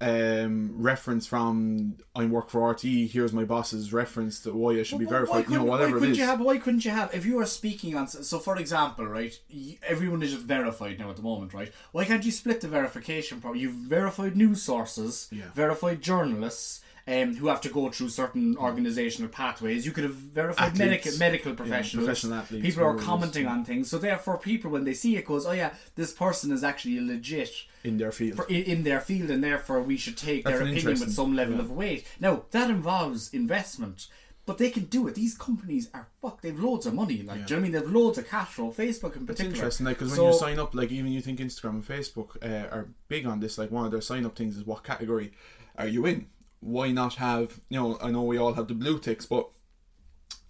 um 0.00 0.70
reference 0.80 1.26
from 1.26 1.96
I 2.14 2.24
work 2.26 2.50
for 2.50 2.70
RT. 2.70 2.82
Here's 2.82 3.32
my 3.32 3.42
boss's 3.44 3.92
reference 3.92 4.38
to 4.42 4.52
why 4.52 4.78
I 4.78 4.84
should 4.84 5.00
be 5.00 5.06
Why- 5.06 5.10
why 5.12 5.16
verified. 5.26 5.48
You 5.50 5.56
know, 5.58 5.64
whatever 5.64 5.92
why 5.94 5.98
couldn't 5.98 6.12
is. 6.12 6.18
You 6.18 6.24
have, 6.24 6.40
why 6.40 6.58
couldn't 6.58 6.84
you 6.84 6.92
have, 6.92 7.12
if 7.12 7.26
you 7.26 7.36
are 7.40 7.46
speaking 7.46 7.96
on, 7.96 8.06
so 8.06 8.38
for 8.38 8.56
example, 8.58 9.06
right, 9.06 9.36
everyone 9.82 10.22
is 10.22 10.30
just 10.34 10.44
verified 10.44 11.00
now 11.00 11.10
at 11.10 11.16
the 11.16 11.22
moment, 11.22 11.52
right? 11.52 11.72
Why 11.90 12.04
can't 12.04 12.24
you 12.24 12.30
split 12.30 12.60
the 12.60 12.68
verification 12.68 13.40
part? 13.40 13.56
You've 13.58 13.72
verified 13.74 14.36
news 14.36 14.62
sources, 14.62 15.26
Yeah. 15.32 15.50
verified 15.54 16.00
journalists, 16.00 16.80
um, 17.08 17.34
who 17.36 17.48
have 17.48 17.60
to 17.62 17.70
go 17.70 17.90
through 17.90 18.10
certain 18.10 18.56
organizational 18.58 19.30
pathways. 19.30 19.86
You 19.86 19.92
could 19.92 20.04
have 20.04 20.14
verified 20.14 20.72
Athletes. 20.72 20.78
medical 20.78 21.18
medical 21.18 21.54
professionals. 21.54 22.06
professional 22.06 22.34
athletes, 22.34 22.66
people 22.66 22.82
are 22.82 22.92
whatever 22.92 22.98
it 22.98 23.02
is, 23.02 23.08
commenting 23.08 23.44
yeah. 23.44 23.52
on 23.52 23.64
things. 23.64 23.90
So 23.90 23.98
therefore, 23.98 24.36
people 24.38 24.70
when 24.70 24.84
they 24.84 24.94
see 24.94 25.16
it 25.16 25.24
goes, 25.24 25.46
oh 25.46 25.52
yeah, 25.52 25.72
this 25.96 26.12
person 26.12 26.52
is 26.52 26.62
actually 26.62 27.00
legit 27.00 27.50
in 27.82 27.96
their 27.96 28.12
field. 28.12 28.36
for, 28.36 28.46
in, 28.48 28.62
in 28.64 28.82
their 28.82 29.00
field, 29.00 29.30
and 29.30 29.42
therefore 29.42 29.80
we 29.80 29.96
should 29.96 30.18
take 30.18 30.44
That's 30.44 30.58
their 30.58 30.68
opinion 30.68 31.00
with 31.00 31.14
some 31.14 31.34
level 31.34 31.54
yeah. 31.54 31.62
of 31.62 31.70
weight. 31.70 32.06
Now 32.20 32.44
that 32.50 32.68
involves 32.68 33.32
investment, 33.32 34.08
but 34.44 34.58
they 34.58 34.70
can 34.70 34.84
do 34.84 35.06
it. 35.08 35.14
These 35.14 35.36
companies 35.36 35.90
are 35.94 36.08
fuck. 36.20 36.42
They've 36.42 36.58
loads 36.58 36.86
of 36.86 36.94
money. 36.94 37.22
Like, 37.22 37.46
do 37.46 37.54
you 37.54 37.60
know 37.60 37.62
what 37.62 37.68
I 37.68 37.70
mean? 37.70 37.72
They've 37.72 37.90
loads 37.90 38.18
of 38.18 38.28
cash 38.28 38.48
flow. 38.48 38.70
Facebook 38.70 39.14
in 39.14 39.22
It's 39.22 39.26
particular. 39.26 39.50
interesting, 39.50 39.86
like, 39.86 39.98
because 39.98 40.16
when 40.16 40.26
you 40.26 40.38
sign 40.38 40.58
up, 40.58 40.74
like, 40.74 40.90
even 40.90 41.12
you 41.12 41.20
think 41.20 41.38
Instagram 41.38 41.70
and 41.70 41.86
Facebook 41.86 42.30
uh, 42.42 42.74
are 42.74 42.88
big 43.08 43.26
on 43.26 43.40
this. 43.40 43.58
Like, 43.58 43.70
one 43.70 43.84
of 43.84 43.92
their 43.92 44.00
sign 44.00 44.24
up 44.24 44.36
things 44.36 44.56
is 44.56 44.64
what 44.64 44.84
category 44.84 45.32
are 45.76 45.86
you 45.86 46.06
in? 46.06 46.28
Why 46.60 46.90
not 46.90 47.14
have, 47.14 47.60
you 47.68 47.78
know, 47.78 47.98
I 48.02 48.10
know 48.10 48.22
we 48.22 48.38
all 48.38 48.54
have 48.54 48.68
the 48.68 48.74
blue 48.74 48.98
ticks, 48.98 49.26
but 49.26 49.48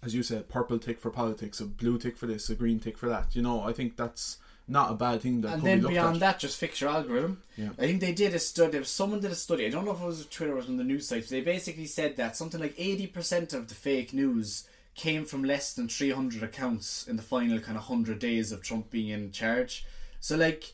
as 0.01 0.15
you 0.15 0.23
said, 0.23 0.49
purple 0.49 0.79
tick 0.79 0.99
for 0.99 1.09
politics, 1.11 1.59
a 1.59 1.65
blue 1.65 1.97
tick 1.97 2.17
for 2.17 2.25
this, 2.25 2.49
a 2.49 2.55
green 2.55 2.79
tick 2.79 2.97
for 2.97 3.09
that. 3.09 3.35
You 3.35 3.41
know, 3.41 3.61
I 3.61 3.73
think 3.73 3.97
that's 3.97 4.37
not 4.67 4.91
a 4.91 4.95
bad 4.95 5.21
thing 5.21 5.41
that 5.41 5.53
and 5.55 5.63
then 5.63 5.81
be 5.81 5.87
beyond 5.89 6.15
at. 6.15 6.19
that, 6.21 6.39
just 6.39 6.59
fix 6.59 6.81
your 6.81 6.89
algorithm. 6.89 7.43
Yeah. 7.57 7.69
I 7.77 7.81
think 7.81 7.99
they 7.99 8.13
did 8.13 8.33
a 8.33 8.39
study. 8.39 8.71
There 8.71 8.81
was 8.81 8.89
someone 8.89 9.19
did 9.19 9.31
a 9.31 9.35
study. 9.35 9.65
I 9.65 9.69
don't 9.69 9.85
know 9.85 9.91
if 9.91 10.01
it 10.01 10.05
was 10.05 10.25
Twitter 10.27 10.55
or 10.57 10.61
on 10.61 10.77
the 10.77 10.83
news 10.83 11.07
sites. 11.07 11.29
They 11.29 11.41
basically 11.41 11.85
said 11.85 12.17
that 12.17 12.35
something 12.35 12.59
like 12.59 12.75
eighty 12.77 13.07
percent 13.07 13.53
of 13.53 13.67
the 13.67 13.75
fake 13.75 14.13
news 14.13 14.67
came 14.95 15.25
from 15.25 15.43
less 15.43 15.73
than 15.73 15.87
three 15.87 16.11
hundred 16.11 16.43
accounts 16.43 17.07
in 17.07 17.15
the 17.15 17.21
final 17.21 17.59
kind 17.59 17.77
of 17.77 17.85
hundred 17.85 18.19
days 18.19 18.51
of 18.51 18.63
Trump 18.63 18.89
being 18.89 19.09
in 19.09 19.31
charge. 19.31 19.85
So 20.19 20.35
like. 20.35 20.73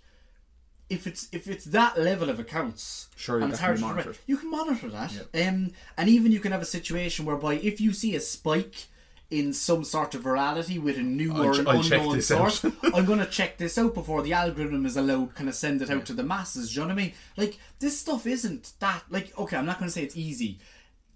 If 0.90 1.08
it's 1.08 1.28
if 1.32 1.48
it's 1.48 1.66
that 1.66 2.00
level 2.00 2.30
of 2.30 2.40
accounts, 2.40 3.10
Surely 3.16 3.44
and 3.44 3.52
it's 3.52 3.62
hard 3.62 3.78
to 3.78 3.84
direct, 3.84 4.20
you 4.28 4.38
can 4.38 4.52
monitor 4.52 4.90
that. 4.90 5.14
Um, 5.34 5.72
and 5.98 6.10
even 6.10 6.32
you 6.32 6.40
can 6.40 6.52
have 6.52 6.62
a 6.62 6.66
situation 6.66 7.26
whereby 7.26 7.56
if 7.56 7.82
you 7.82 7.92
see 7.92 8.16
a 8.16 8.20
spike 8.20 8.86
in 9.32 9.52
some 9.54 9.84
sort 9.84 10.14
of 10.14 10.22
virality 10.22 10.80
with 10.80 10.98
a 10.98 11.02
new 11.02 11.34
I'll 11.34 11.46
or 11.46 11.60
an 11.60 11.68
I'll 11.68 11.82
unknown 11.82 12.22
source, 12.22 12.64
I'm 12.94 13.06
going 13.06 13.20
to 13.20 13.26
check 13.26 13.58
this 13.58 13.78
out 13.78 13.96
before 13.96 14.22
the 14.22 14.34
algorithm 14.34 14.86
is 14.86 14.96
allowed 14.96 15.34
kind 15.34 15.50
of 15.50 15.56
send 15.56 15.82
it 15.82 15.90
out 15.90 16.06
to 16.06 16.14
the 16.14 16.24
masses. 16.24 16.74
Do 16.74 16.82
you 16.82 16.88
know 16.88 16.94
what 16.94 17.02
I 17.02 17.04
mean? 17.04 17.14
Like 17.36 17.60
this 17.80 18.00
stuff 18.00 18.28
isn't 18.28 18.74
that 18.80 19.04
like 19.10 19.38
okay. 19.38 19.58
I'm 19.58 19.66
not 19.66 19.80
going 19.80 19.90
to 19.90 19.94
say 19.94 20.04
it's 20.04 20.18
easy. 20.18 20.60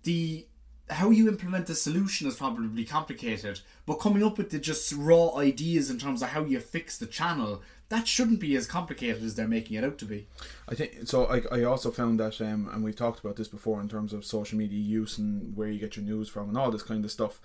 The 0.04 0.48
how 0.90 1.12
you 1.12 1.28
implement 1.28 1.68
the 1.68 1.76
solution 1.76 2.28
is 2.28 2.36
probably 2.36 2.84
complicated, 2.84 3.62
but 3.86 4.00
coming 4.00 4.24
up 4.24 4.38
with 4.38 4.50
the 4.50 4.60
just 4.60 4.92
raw 4.94 5.36
ideas 5.36 5.90
in 5.90 6.00
terms 6.00 6.24
of 6.24 6.30
how 6.30 6.44
you 6.44 6.60
fix 6.60 6.98
the 6.98 7.06
channel 7.06 7.62
that 7.90 8.08
shouldn't 8.08 8.40
be 8.40 8.56
as 8.56 8.68
complicated 8.68 9.24
as 9.24 9.36
they're 9.36 9.48
making 9.48 9.76
it 9.76 9.84
out 9.84 9.98
to 9.98 10.06
be. 10.06 10.28
I 10.68 10.76
think 10.76 11.08
so. 11.08 11.26
I, 11.26 11.42
I 11.52 11.64
also 11.64 11.90
found 11.90 12.20
that, 12.20 12.40
um, 12.40 12.70
and 12.72 12.84
we've 12.84 12.96
talked 12.96 13.20
about 13.20 13.36
this 13.36 13.48
before 13.48 13.82
in 13.82 13.90
terms 13.90 14.14
of 14.14 14.24
social 14.24 14.58
media 14.58 14.80
use 14.80 15.18
and 15.18 15.56
where 15.58 15.70
you 15.70 15.80
get 15.80 15.98
your 15.98 16.06
news 16.06 16.30
from 16.30 16.50
and 16.50 16.58
all 16.58 16.72
this 16.72 16.84
kind 16.84 17.04
of 17.04 17.12
stuff. 17.12 17.42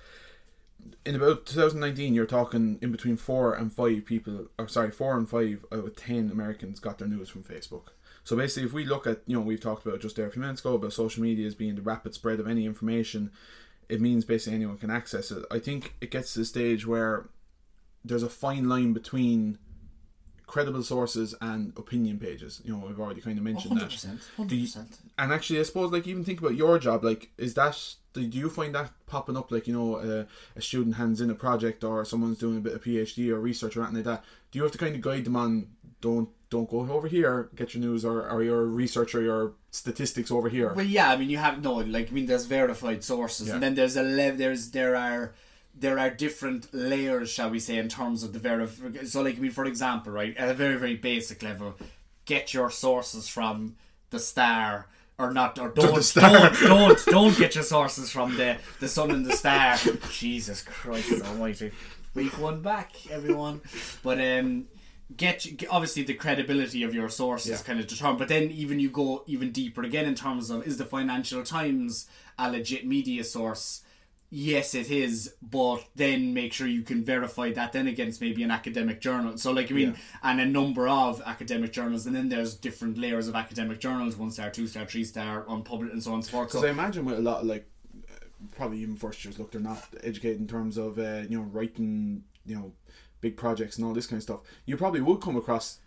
In 1.06 1.14
about 1.14 1.46
2019, 1.46 2.14
you're 2.14 2.26
talking 2.26 2.78
in 2.82 2.92
between 2.92 3.16
four 3.16 3.54
and 3.54 3.72
five 3.72 4.04
people, 4.04 4.48
or 4.58 4.68
sorry, 4.68 4.90
four 4.90 5.16
and 5.16 5.28
five 5.28 5.64
out 5.72 5.86
of 5.86 5.96
ten 5.96 6.30
Americans 6.30 6.78
got 6.78 6.98
their 6.98 7.08
news 7.08 7.30
from 7.30 7.42
Facebook. 7.42 7.88
So 8.22 8.36
basically, 8.36 8.66
if 8.66 8.74
we 8.74 8.84
look 8.84 9.06
at, 9.06 9.20
you 9.26 9.34
know, 9.34 9.40
we've 9.42 9.60
talked 9.60 9.86
about 9.86 10.00
just 10.00 10.16
there 10.16 10.26
a 10.26 10.30
few 10.30 10.42
minutes 10.42 10.60
ago 10.60 10.74
about 10.74 10.92
social 10.92 11.22
media 11.22 11.46
as 11.46 11.54
being 11.54 11.76
the 11.76 11.82
rapid 11.82 12.12
spread 12.12 12.38
of 12.38 12.46
any 12.46 12.66
information, 12.66 13.30
it 13.88 14.00
means 14.00 14.26
basically 14.26 14.56
anyone 14.56 14.76
can 14.76 14.90
access 14.90 15.30
it. 15.30 15.44
I 15.50 15.58
think 15.58 15.94
it 16.02 16.10
gets 16.10 16.34
to 16.34 16.40
the 16.40 16.44
stage 16.44 16.86
where 16.86 17.28
there's 18.04 18.22
a 18.22 18.28
fine 18.28 18.68
line 18.68 18.92
between 18.92 19.58
credible 20.46 20.82
sources 20.82 21.34
and 21.40 21.72
opinion 21.76 22.18
pages. 22.18 22.60
You 22.64 22.72
know, 22.72 22.84
we've 22.86 23.00
already 23.00 23.20
kind 23.20 23.38
of 23.38 23.44
mentioned 23.44 23.78
that. 23.80 23.88
100%. 23.90 24.48
Do 24.48 24.56
you- 24.56 24.66
100%. 24.68 24.98
And 25.18 25.32
actually, 25.32 25.60
I 25.60 25.62
suppose, 25.62 25.92
like, 25.92 26.06
even 26.06 26.24
think 26.24 26.40
about 26.40 26.54
your 26.56 26.78
job. 26.78 27.04
Like, 27.04 27.30
is 27.38 27.54
that 27.54 27.78
do 28.12 28.20
you 28.22 28.48
find 28.48 28.72
that 28.76 28.92
popping 29.06 29.36
up? 29.36 29.50
Like, 29.50 29.66
you 29.66 29.72
know, 29.74 29.96
uh, 29.96 30.24
a 30.54 30.62
student 30.62 30.94
hands 30.96 31.20
in 31.20 31.30
a 31.30 31.34
project, 31.34 31.82
or 31.82 32.04
someone's 32.04 32.38
doing 32.38 32.58
a 32.58 32.60
bit 32.60 32.74
of 32.74 32.84
PhD 32.84 33.30
or 33.30 33.40
research 33.40 33.76
or 33.76 33.80
anything 33.82 33.96
like 33.96 34.04
that. 34.04 34.24
Do 34.52 34.58
you 34.58 34.62
have 34.62 34.70
to 34.72 34.78
kind 34.78 34.94
of 34.94 35.00
guide 35.00 35.24
them 35.24 35.34
on 35.36 35.66
don't 36.00 36.28
don't 36.50 36.70
go 36.70 36.80
over 36.92 37.08
here, 37.08 37.48
get 37.56 37.74
your 37.74 37.80
news, 37.82 38.04
or, 38.04 38.30
or 38.30 38.44
your 38.44 38.66
research 38.66 39.16
or 39.16 39.22
your 39.22 39.54
statistics 39.72 40.30
over 40.30 40.48
here? 40.48 40.72
Well, 40.74 40.84
yeah, 40.86 41.10
I 41.10 41.16
mean, 41.16 41.28
you 41.28 41.38
have 41.38 41.60
no 41.60 41.72
like. 41.74 42.10
I 42.10 42.12
mean, 42.12 42.26
there's 42.26 42.44
verified 42.46 43.02
sources, 43.02 43.48
Yeah. 43.48 43.54
and 43.54 43.62
then 43.64 43.74
there's 43.74 43.96
a 43.96 44.02
le- 44.04 44.36
there's 44.36 44.70
there 44.70 44.94
are 44.94 45.34
there 45.78 45.98
are 45.98 46.10
different 46.10 46.72
layers, 46.72 47.30
shall 47.30 47.50
we 47.50 47.58
say, 47.58 47.76
in 47.78 47.88
terms 47.88 48.22
of 48.22 48.32
the 48.32 48.38
verif. 48.38 49.06
So, 49.08 49.22
like, 49.22 49.36
I 49.36 49.40
mean, 49.40 49.50
for 49.50 49.64
example, 49.64 50.12
right, 50.12 50.36
at 50.36 50.48
a 50.48 50.54
very 50.54 50.76
very 50.76 50.96
basic 50.96 51.42
level, 51.42 51.74
get 52.24 52.54
your 52.54 52.70
sources 52.70 53.28
from 53.28 53.76
the 54.10 54.18
Star, 54.18 54.86
or 55.18 55.32
not 55.32 55.58
or 55.58 55.68
don't 55.70 56.12
don't 56.14 56.54
don't 56.60 57.04
don't 57.06 57.36
get 57.38 57.54
your 57.54 57.64
sources 57.64 58.10
from 58.10 58.36
the 58.36 58.56
the 58.80 58.88
Sun 58.88 59.10
and 59.10 59.26
the 59.26 59.36
Star. 59.36 59.76
Jesus 60.10 60.62
Christ 60.62 61.22
Almighty, 61.22 61.72
week 62.14 62.38
one 62.38 62.60
back, 62.62 62.92
everyone. 63.10 63.60
But 64.02 64.20
um, 64.20 64.66
get, 65.16 65.46
get 65.56 65.68
obviously 65.70 66.02
the 66.04 66.14
credibility 66.14 66.82
of 66.82 66.94
your 66.94 67.08
sources 67.08 67.50
Yeah. 67.50 67.66
kind 67.66 67.80
of 67.80 67.86
determined. 67.86 68.18
But 68.18 68.28
then 68.28 68.44
even 68.50 68.80
you 68.80 68.90
go 68.90 69.24
even 69.26 69.50
deeper 69.52 69.82
again 69.82 70.06
in 70.06 70.14
terms 70.14 70.50
of 70.50 70.66
is 70.66 70.76
the 70.78 70.84
Financial 70.84 71.42
Times 71.42 72.06
a 72.38 72.50
legit 72.50 72.86
media 72.86 73.24
source? 73.24 73.82
Yes, 74.36 74.74
it 74.74 74.90
is, 74.90 75.32
but 75.40 75.84
then 75.94 76.34
make 76.34 76.52
sure 76.52 76.66
you 76.66 76.82
can 76.82 77.04
verify 77.04 77.52
that 77.52 77.72
then 77.72 77.86
against 77.86 78.20
maybe 78.20 78.42
an 78.42 78.50
academic 78.50 79.00
journal. 79.00 79.38
So, 79.38 79.52
like, 79.52 79.70
I 79.70 79.74
mean, 79.74 79.90
Yeah. 79.90 79.96
and 80.24 80.40
a 80.40 80.44
number 80.44 80.88
of 80.88 81.22
academic 81.24 81.72
journals, 81.72 82.04
and 82.04 82.16
then 82.16 82.30
there's 82.30 82.56
different 82.56 82.98
layers 82.98 83.28
of 83.28 83.36
academic 83.36 83.78
journals 83.78 84.16
one 84.16 84.32
star, 84.32 84.50
two 84.50 84.66
star, 84.66 84.86
three 84.86 85.04
star, 85.04 85.44
unpublished, 85.48 85.92
and 85.92 86.02
so 86.02 86.10
on 86.10 86.14
and 86.16 86.24
so 86.24 86.32
forth. 86.32 86.48
Because 86.48 86.62
So, 86.62 86.66
I 86.66 86.70
imagine 86.72 87.04
with 87.04 87.16
a 87.16 87.22
lot 87.22 87.42
of 87.42 87.46
like, 87.46 87.68
probably 88.50 88.78
even 88.78 88.96
first 88.96 89.24
years, 89.24 89.38
look, 89.38 89.52
they're 89.52 89.60
not 89.60 89.84
educated 90.02 90.40
in 90.40 90.48
terms 90.48 90.78
of 90.78 90.98
uh, 90.98 91.22
you 91.28 91.38
know 91.38 91.44
writing, 91.44 92.24
you 92.44 92.56
know, 92.56 92.72
big 93.20 93.36
projects 93.36 93.76
and 93.76 93.86
all 93.86 93.94
this 93.94 94.08
kind 94.08 94.18
of 94.18 94.24
stuff. 94.24 94.40
You 94.66 94.76
probably 94.76 95.00
would 95.00 95.20
come 95.20 95.36
across. 95.36 95.78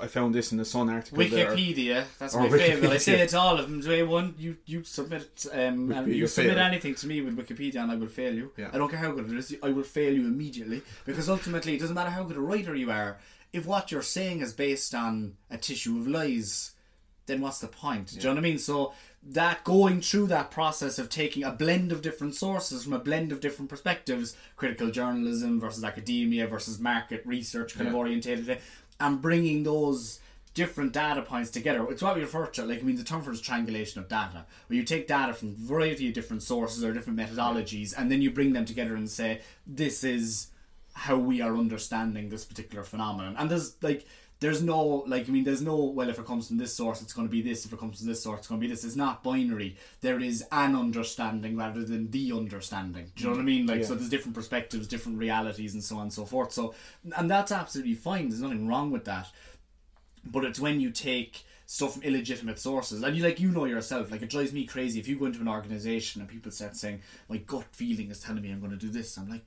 I 0.00 0.08
found 0.08 0.34
this 0.34 0.50
in 0.52 0.58
the 0.58 0.64
Sun 0.64 0.90
article. 0.90 1.16
there. 1.18 1.54
Wikipedia, 1.54 2.04
that's 2.18 2.34
Or 2.34 2.40
my 2.42 2.50
favourite. 2.58 2.92
I 2.92 2.98
say 2.98 3.20
it 3.20 3.28
to 3.30 3.38
all 3.38 3.58
of 3.58 3.70
them. 3.70 3.80
Day 3.80 4.02
one, 4.02 4.34
you 4.38 4.56
you 4.66 4.82
submit 4.84 5.46
um, 5.52 5.58
and 5.58 5.90
Wikipedia 6.08 6.14
you 6.16 6.26
submit 6.26 6.54
fail. 6.56 6.64
anything 6.64 6.94
to 6.96 7.06
me 7.06 7.20
with 7.20 7.36
Wikipedia, 7.36 7.76
and 7.76 7.92
I 7.92 7.96
will 7.96 8.08
fail 8.08 8.34
you. 8.34 8.52
Yeah. 8.56 8.70
I 8.72 8.78
don't 8.78 8.90
care 8.90 8.98
how 8.98 9.12
good 9.12 9.30
it 9.30 9.38
is. 9.38 9.54
I 9.62 9.70
will 9.70 9.84
fail 9.84 10.12
you 10.12 10.26
immediately 10.26 10.82
because 11.04 11.28
ultimately, 11.30 11.74
it 11.74 11.80
doesn't 11.80 11.94
matter 11.94 12.10
how 12.10 12.24
good 12.24 12.36
a 12.36 12.40
writer 12.40 12.74
you 12.74 12.90
are. 12.90 13.18
If 13.52 13.64
what 13.64 13.90
you're 13.92 14.02
saying 14.02 14.40
is 14.40 14.52
based 14.52 14.94
on 14.94 15.36
a 15.50 15.56
tissue 15.56 15.98
of 15.98 16.06
lies, 16.08 16.72
then 17.26 17.40
what's 17.40 17.60
the 17.60 17.68
point? 17.68 18.08
Do 18.10 18.16
you 18.16 18.22
know 18.24 18.30
what 18.30 18.38
I 18.38 18.42
mean? 18.42 18.58
So 18.58 18.92
that 19.28 19.64
going 19.64 20.00
through 20.00 20.26
that 20.28 20.50
process 20.50 20.98
of 20.98 21.08
taking 21.08 21.42
a 21.42 21.50
blend 21.50 21.90
of 21.90 22.00
different 22.02 22.34
sources 22.34 22.84
from 22.84 22.92
a 22.92 22.98
blend 22.98 23.32
of 23.32 23.40
different 23.40 23.68
perspectives, 23.68 24.36
critical 24.56 24.90
journalism 24.90 25.58
versus 25.60 25.82
academia 25.82 26.46
versus 26.46 26.78
market 26.78 27.22
research 27.24 27.74
kind 27.76 27.88
of 27.88 27.94
orientated, 27.94 28.58
and 29.00 29.20
bringing 29.20 29.62
those 29.62 30.20
different 30.54 30.92
data 30.92 31.20
points 31.20 31.50
together. 31.50 31.86
It's 31.90 32.02
what 32.02 32.16
we 32.16 32.22
refer 32.22 32.46
to, 32.46 32.64
like 32.64 32.80
I 32.80 32.82
mean, 32.82 32.96
the 32.96 33.04
term 33.04 33.22
for 33.22 33.30
is 33.30 33.42
triangulation 33.42 34.00
of 34.00 34.08
data, 34.08 34.46
where 34.66 34.78
you 34.78 34.84
take 34.84 35.06
data 35.06 35.34
from 35.34 35.50
a 35.50 35.52
variety 35.52 36.08
of 36.08 36.14
different 36.14 36.42
sources 36.42 36.82
or 36.82 36.94
different 36.94 37.18
methodologies, 37.18 37.92
and 37.96 38.10
then 38.10 38.22
you 38.22 38.30
bring 38.30 38.54
them 38.54 38.64
together 38.64 38.96
and 38.96 39.08
say, 39.10 39.42
this 39.66 40.02
is 40.02 40.48
how 40.94 41.16
we 41.16 41.42
are 41.42 41.54
understanding 41.54 42.30
this 42.30 42.46
particular 42.46 42.82
phenomenon. 42.82 43.36
And 43.38 43.50
there's 43.50 43.76
like 43.82 44.06
there's 44.38 44.62
no 44.62 45.04
like 45.06 45.28
I 45.28 45.32
mean 45.32 45.44
there's 45.44 45.62
no 45.62 45.76
well 45.76 46.10
if 46.10 46.18
it 46.18 46.26
comes 46.26 46.48
from 46.48 46.58
this 46.58 46.74
source 46.74 47.00
it's 47.00 47.12
going 47.12 47.26
to 47.26 47.32
be 47.32 47.40
this 47.40 47.64
if 47.64 47.72
it 47.72 47.78
comes 47.78 47.98
from 47.98 48.08
this 48.08 48.22
source 48.22 48.40
it's 48.40 48.48
going 48.48 48.60
to 48.60 48.66
be 48.66 48.70
this. 48.70 48.84
It's 48.84 48.96
not 48.96 49.22
binary. 49.22 49.76
There 50.02 50.20
is 50.20 50.44
an 50.52 50.76
understanding 50.76 51.56
rather 51.56 51.84
than 51.84 52.10
the 52.10 52.32
understanding. 52.32 53.12
Do 53.16 53.22
you 53.22 53.30
know 53.30 53.36
what 53.36 53.42
I 53.42 53.44
mean? 53.44 53.66
Like 53.66 53.84
so 53.84 53.94
there's 53.94 54.10
different 54.10 54.34
perspectives, 54.34 54.86
different 54.86 55.18
realities, 55.18 55.74
and 55.74 55.82
so 55.82 55.96
on 55.96 56.02
and 56.02 56.12
so 56.12 56.24
forth. 56.24 56.52
So 56.52 56.74
and 57.16 57.30
that's 57.30 57.52
absolutely 57.52 57.94
fine. 57.94 58.28
There's 58.28 58.42
nothing 58.42 58.68
wrong 58.68 58.90
with 58.90 59.04
that. 59.06 59.28
But 60.24 60.44
it's 60.44 60.60
when 60.60 60.80
you 60.80 60.90
take 60.90 61.44
stuff 61.66 61.94
from 61.94 62.02
illegitimate 62.02 62.60
sources 62.60 63.02
and 63.02 63.16
you 63.16 63.24
like 63.24 63.40
you 63.40 63.50
know 63.50 63.64
yourself 63.64 64.12
like 64.12 64.22
it 64.22 64.30
drives 64.30 64.52
me 64.52 64.64
crazy 64.64 65.00
if 65.00 65.08
you 65.08 65.18
go 65.18 65.26
into 65.26 65.40
an 65.40 65.48
organization 65.48 66.20
and 66.20 66.30
people 66.30 66.50
start 66.50 66.76
saying 66.76 67.02
my 67.28 67.38
gut 67.38 67.66
feeling 67.72 68.08
is 68.08 68.20
telling 68.20 68.40
me 68.40 68.52
i'm 68.52 68.60
going 68.60 68.70
to 68.70 68.76
do 68.76 68.88
this 68.88 69.16
i'm 69.18 69.28
like 69.28 69.44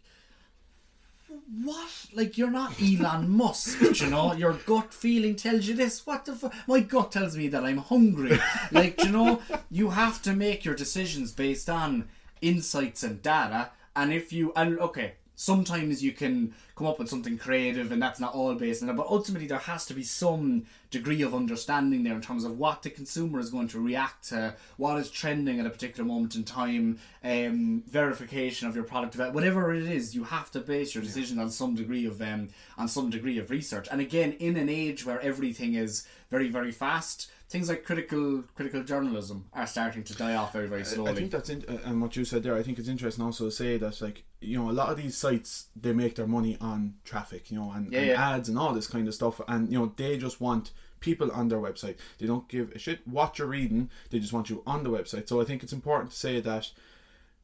what? 1.64 1.90
Like 2.14 2.38
you're 2.38 2.52
not 2.52 2.82
Elon 2.82 3.30
Musk, 3.30 4.02
you 4.02 4.08
know. 4.10 4.34
Your 4.38 4.54
gut 4.54 4.94
feeling 4.94 5.36
tells 5.36 5.68
you 5.68 5.76
this. 5.76 6.06
What 6.06 6.26
the 6.26 6.34
fuck? 6.34 6.54
My 6.68 6.80
gut 6.80 7.12
tells 7.12 7.36
me 7.38 7.48
that 7.50 7.64
I'm 7.64 7.78
hungry. 7.78 8.40
Like 8.72 9.04
you 9.04 9.12
know, 9.12 9.42
you 9.70 9.92
have 9.92 10.22
to 10.24 10.34
make 10.34 10.66
your 10.66 10.76
decisions 10.76 11.32
based 11.32 11.70
on 11.70 12.08
insights 12.42 13.04
and 13.04 13.22
data. 13.22 13.72
And 13.96 14.14
if 14.14 14.32
you 14.32 14.54
and 14.56 14.80
okay, 14.80 15.14
sometimes 15.40 16.04
you 16.04 16.12
can 16.12 16.54
come 16.76 16.86
up 16.86 17.00
with 17.00 17.08
something 17.08 17.38
creative, 17.38 17.94
and 17.94 18.02
that's 18.02 18.20
not 18.20 18.34
all 18.34 18.54
based 18.56 18.84
on 18.84 18.90
it. 18.90 18.98
But 18.98 19.08
ultimately, 19.08 19.48
there 19.48 19.58
has 19.58 19.86
to 19.86 19.94
be 19.94 20.04
some 20.04 20.66
degree 20.92 21.22
of 21.22 21.34
understanding 21.34 22.04
there 22.04 22.14
in 22.14 22.20
terms 22.20 22.44
of 22.44 22.60
what 22.60 22.84
the 22.84 22.90
consumer 22.90 23.40
is 23.40 23.50
going 23.50 23.70
to 23.70 23.80
react 23.80 24.28
to, 24.30 24.54
what 24.76 25.00
is 25.00 25.10
trending 25.10 25.58
at 25.58 25.66
a 25.66 25.70
particular 25.70 26.06
moment 26.06 26.36
in 26.36 26.44
time, 26.44 27.00
um, 27.24 27.82
verification 27.88 28.68
of 28.68 28.76
your 28.76 28.84
product, 28.84 29.16
whatever 29.34 29.74
it 29.74 29.84
is, 29.84 30.14
you 30.14 30.26
have 30.26 30.52
to 30.52 30.60
base 30.60 30.94
your 30.94 31.04
decision 31.06 31.40
on 31.40 31.50
some 31.50 31.74
degree 31.74 32.06
of 32.06 32.22
um, 32.22 32.50
on 32.78 32.90
some 32.90 33.10
degree 33.10 33.38
of 33.40 33.50
research. 33.50 33.88
And 33.90 34.02
again, 34.02 34.34
in 34.40 34.58
an 34.58 34.68
age 34.68 35.06
where 35.06 35.22
everything 35.22 35.74
is 35.74 36.06
very 36.30 36.50
very 36.50 36.74
fast, 36.74 37.32
things 37.50 37.68
like 37.68 37.84
critical 37.84 38.44
critical 38.56 38.84
journalism 38.84 39.46
are 39.54 39.68
starting 39.68 40.04
to 40.04 40.14
die 40.16 40.36
off 40.36 40.54
very 40.54 40.68
very 40.68 40.86
slowly. 40.86 41.12
I 41.12 41.16
think 41.16 41.32
that's 41.32 41.50
in, 41.50 41.66
uh, 41.68 41.78
and 41.86 42.02
what 42.02 42.16
you 42.16 42.24
said 42.24 42.44
there. 42.44 42.56
I 42.56 42.64
think 42.64 42.80
it's 42.80 42.88
interesting 42.88 43.26
also 43.26 43.46
to 43.46 43.52
say 43.52 43.78
that 43.78 44.02
like 44.02 44.24
you 44.40 44.58
know 44.58 44.70
a 44.70 44.74
lot 44.74 44.90
of 44.90 44.98
these 44.98 45.18
sites 45.18 45.68
they 45.76 45.94
make 45.94 46.16
their 46.16 46.28
money 46.28 46.58
on 46.62 46.96
traffic, 47.04 47.52
you 47.52 47.60
know, 47.60 47.72
and, 47.72 47.92
Yeah, 47.92 48.00
and 48.00 48.08
yeah. 48.08 48.36
ads 48.36 48.50
and 48.50 48.58
all 48.58 48.74
this 48.74 48.88
kind 48.88 49.08
of 49.08 49.14
stuff, 49.14 49.42
and 49.48 49.72
you 49.72 49.80
know 49.80 49.92
they 49.96 50.18
just 50.18 50.40
want 50.40 50.72
people 51.00 51.32
on 51.32 51.48
their 51.48 51.60
website. 51.60 51.96
They 52.20 52.28
don't 52.28 52.48
give 52.48 52.72
a 52.72 52.80
shit 52.80 53.00
what 53.08 53.40
you're 53.40 53.48
reading. 53.48 53.90
They 54.10 54.20
just 54.20 54.34
want 54.34 54.50
you 54.50 54.62
on 54.68 54.84
the 54.84 54.90
website. 54.90 55.28
So 55.28 55.42
I 55.42 55.46
think 55.46 55.64
it's 55.64 55.74
important 55.74 56.12
to 56.12 56.18
say 56.18 56.40
that 56.42 56.72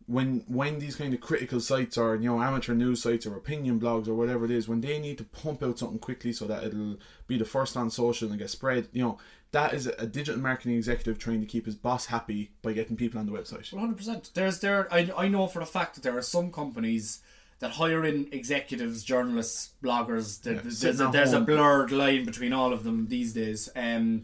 when 0.08 0.44
when 0.48 0.80
these 0.80 0.96
kind 0.96 1.14
of 1.14 1.20
critical 1.20 1.60
sites 1.60 1.98
or 1.98 2.16
you 2.16 2.30
know 2.30 2.42
amateur 2.42 2.74
news 2.74 3.02
sites 3.02 3.26
or 3.26 3.36
opinion 3.36 3.80
blogs 3.80 4.08
or 4.08 4.14
whatever 4.14 4.46
it 4.46 4.52
is 4.52 4.68
when 4.68 4.82
they 4.82 5.00
need 5.00 5.18
to 5.18 5.24
pump 5.24 5.64
out 5.64 5.80
something 5.80 5.98
quickly 6.00 6.32
so 6.32 6.46
that 6.46 6.64
it'll 6.64 6.98
be 7.28 7.38
the 7.38 7.46
first 7.46 7.76
on 7.76 7.90
social 7.90 8.30
and 8.30 8.38
get 8.38 8.50
spread 8.50 8.88
you 8.92 9.04
know 9.04 9.18
that 9.52 9.74
is 9.74 9.88
a 9.88 10.06
digital 10.06 10.42
marketing 10.42 10.76
executive 10.76 11.18
trying 11.18 11.40
to 11.40 11.48
keep 11.48 11.66
his 11.66 11.76
boss 11.76 12.08
happy 12.08 12.52
by 12.62 12.74
getting 12.74 12.98
people 12.98 13.20
on 13.20 13.26
the 13.26 13.32
website 13.32 13.72
One 13.72 13.82
hundred 13.82 13.98
percent. 13.98 14.32
There's 14.34 14.60
there. 14.60 14.94
I, 14.94 15.10
I 15.16 15.28
know 15.30 15.48
for 15.48 15.62
a 15.62 15.66
fact 15.66 15.96
that 15.96 16.02
there 16.02 16.18
are 16.18 16.22
some 16.22 16.52
companies 16.52 17.22
that 17.60 17.72
hire 17.72 18.04
in 18.04 18.28
executives, 18.34 19.04
journalists, 19.04 19.70
bloggers. 19.82 20.42
That 20.42 20.64
there's, 20.64 20.80
sitting 20.80 21.00
a, 21.00 21.06
at 21.06 21.14
there's 21.14 21.32
a 21.32 21.40
blurred 21.40 21.92
line 21.92 22.26
between 22.26 22.52
all 22.52 22.74
of 22.74 22.84
them 22.84 23.08
these 23.08 23.32
days. 23.32 23.70
Um, 23.78 24.24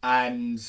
and 0.00 0.64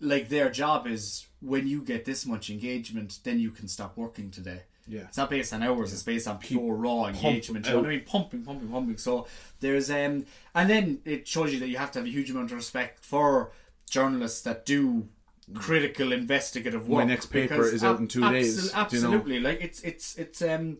like 0.00 0.30
their 0.30 0.48
job 0.48 0.86
is 0.86 1.26
when 1.40 1.66
you 1.66 1.82
get 1.82 2.04
this 2.04 2.26
much 2.26 2.50
engagement, 2.50 3.18
then 3.24 3.38
you 3.38 3.50
can 3.50 3.68
stop 3.68 3.96
working 3.96 4.30
today. 4.30 4.62
Yeah. 4.86 5.02
It's 5.02 5.16
not 5.16 5.30
based 5.30 5.52
on 5.52 5.62
hours, 5.62 5.92
it's 5.92 6.02
based 6.02 6.26
on 6.26 6.38
pure 6.38 6.74
raw 6.74 7.06
engagement. 7.06 7.66
You 7.66 7.72
know 7.72 7.78
what 7.80 7.86
I 7.86 7.90
mean? 7.90 8.04
Pumping, 8.04 8.42
pumping, 8.42 8.68
pumping. 8.68 8.96
So 8.96 9.26
there's 9.60 9.90
um 9.90 10.26
and 10.54 10.68
then 10.68 11.00
it 11.04 11.28
shows 11.28 11.52
you 11.52 11.60
that 11.60 11.68
you 11.68 11.76
have 11.76 11.92
to 11.92 12.00
have 12.00 12.06
a 12.06 12.10
huge 12.10 12.30
amount 12.30 12.50
of 12.50 12.56
respect 12.56 13.04
for 13.04 13.52
journalists 13.88 14.42
that 14.42 14.66
do 14.66 15.08
critical 15.54 16.12
investigative 16.12 16.88
work. 16.88 17.04
My 17.04 17.12
next 17.12 17.26
paper 17.26 17.64
is 17.66 17.84
out 17.84 18.00
in 18.00 18.08
two 18.08 18.28
days, 18.30 18.56
do 18.56 18.62
you 18.66 18.72
know? 18.72 18.78
Absolutely. 18.80 19.40
Like 19.40 19.60
it's 19.60 19.80
it's 19.82 20.16
it's 20.16 20.42
um 20.42 20.78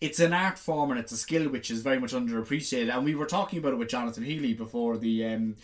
it's 0.00 0.20
an 0.20 0.32
art 0.32 0.58
form 0.58 0.90
and 0.90 1.00
it's 1.00 1.12
a 1.12 1.16
skill 1.16 1.48
which 1.48 1.70
is 1.70 1.82
very 1.82 1.98
much 1.98 2.12
underappreciated. 2.12 2.94
And 2.94 3.04
we 3.04 3.14
were 3.14 3.26
talking 3.26 3.58
about 3.58 3.72
it 3.72 3.76
with 3.76 3.88
Jonathan 3.88 4.24
Healy 4.24 4.54
before 4.54 4.98
the 4.98 5.24
um, 5.26 5.56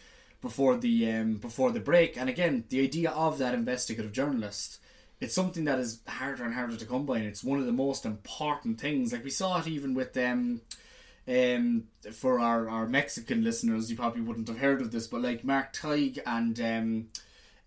before 0.43 0.77
the 0.77 1.11
um, 1.11 1.35
before 1.37 1.71
the 1.73 1.81
break. 1.81 2.19
And 2.19 2.29
again, 2.29 2.65
the 2.69 2.83
idea 2.83 3.11
of 3.11 3.39
that 3.39 3.55
investigative 3.55 4.13
journalist, 4.13 4.79
it's 5.21 5.35
something 5.35 5.65
that 5.65 5.79
is 5.79 6.01
harder 6.07 6.45
and 6.45 6.53
harder 6.53 6.77
to 6.77 6.85
come 6.85 7.07
by, 7.07 7.19
and 7.19 7.27
it's 7.27 7.43
one 7.43 7.59
of 7.59 7.65
the 7.65 7.73
most 7.73 8.05
important 8.05 8.79
things. 8.79 9.13
Like 9.13 9.25
we 9.25 9.31
saw 9.31 9.61
it 9.61 9.69
even 9.69 9.95
with 9.95 10.15
um, 10.19 10.61
um, 11.27 11.85
for 12.13 12.41
our, 12.41 12.69
our 12.69 12.87
Mexican 12.87 13.45
listeners, 13.45 13.91
you 13.91 13.97
probably 13.97 14.23
wouldn't 14.23 14.49
have 14.49 14.59
heard 14.59 14.81
of 14.83 14.91
this, 14.91 15.07
but 15.07 15.23
like 15.23 15.45
Mark 15.45 15.73
Tighe 15.73 16.19
and 16.27 16.61
um, 16.61 17.09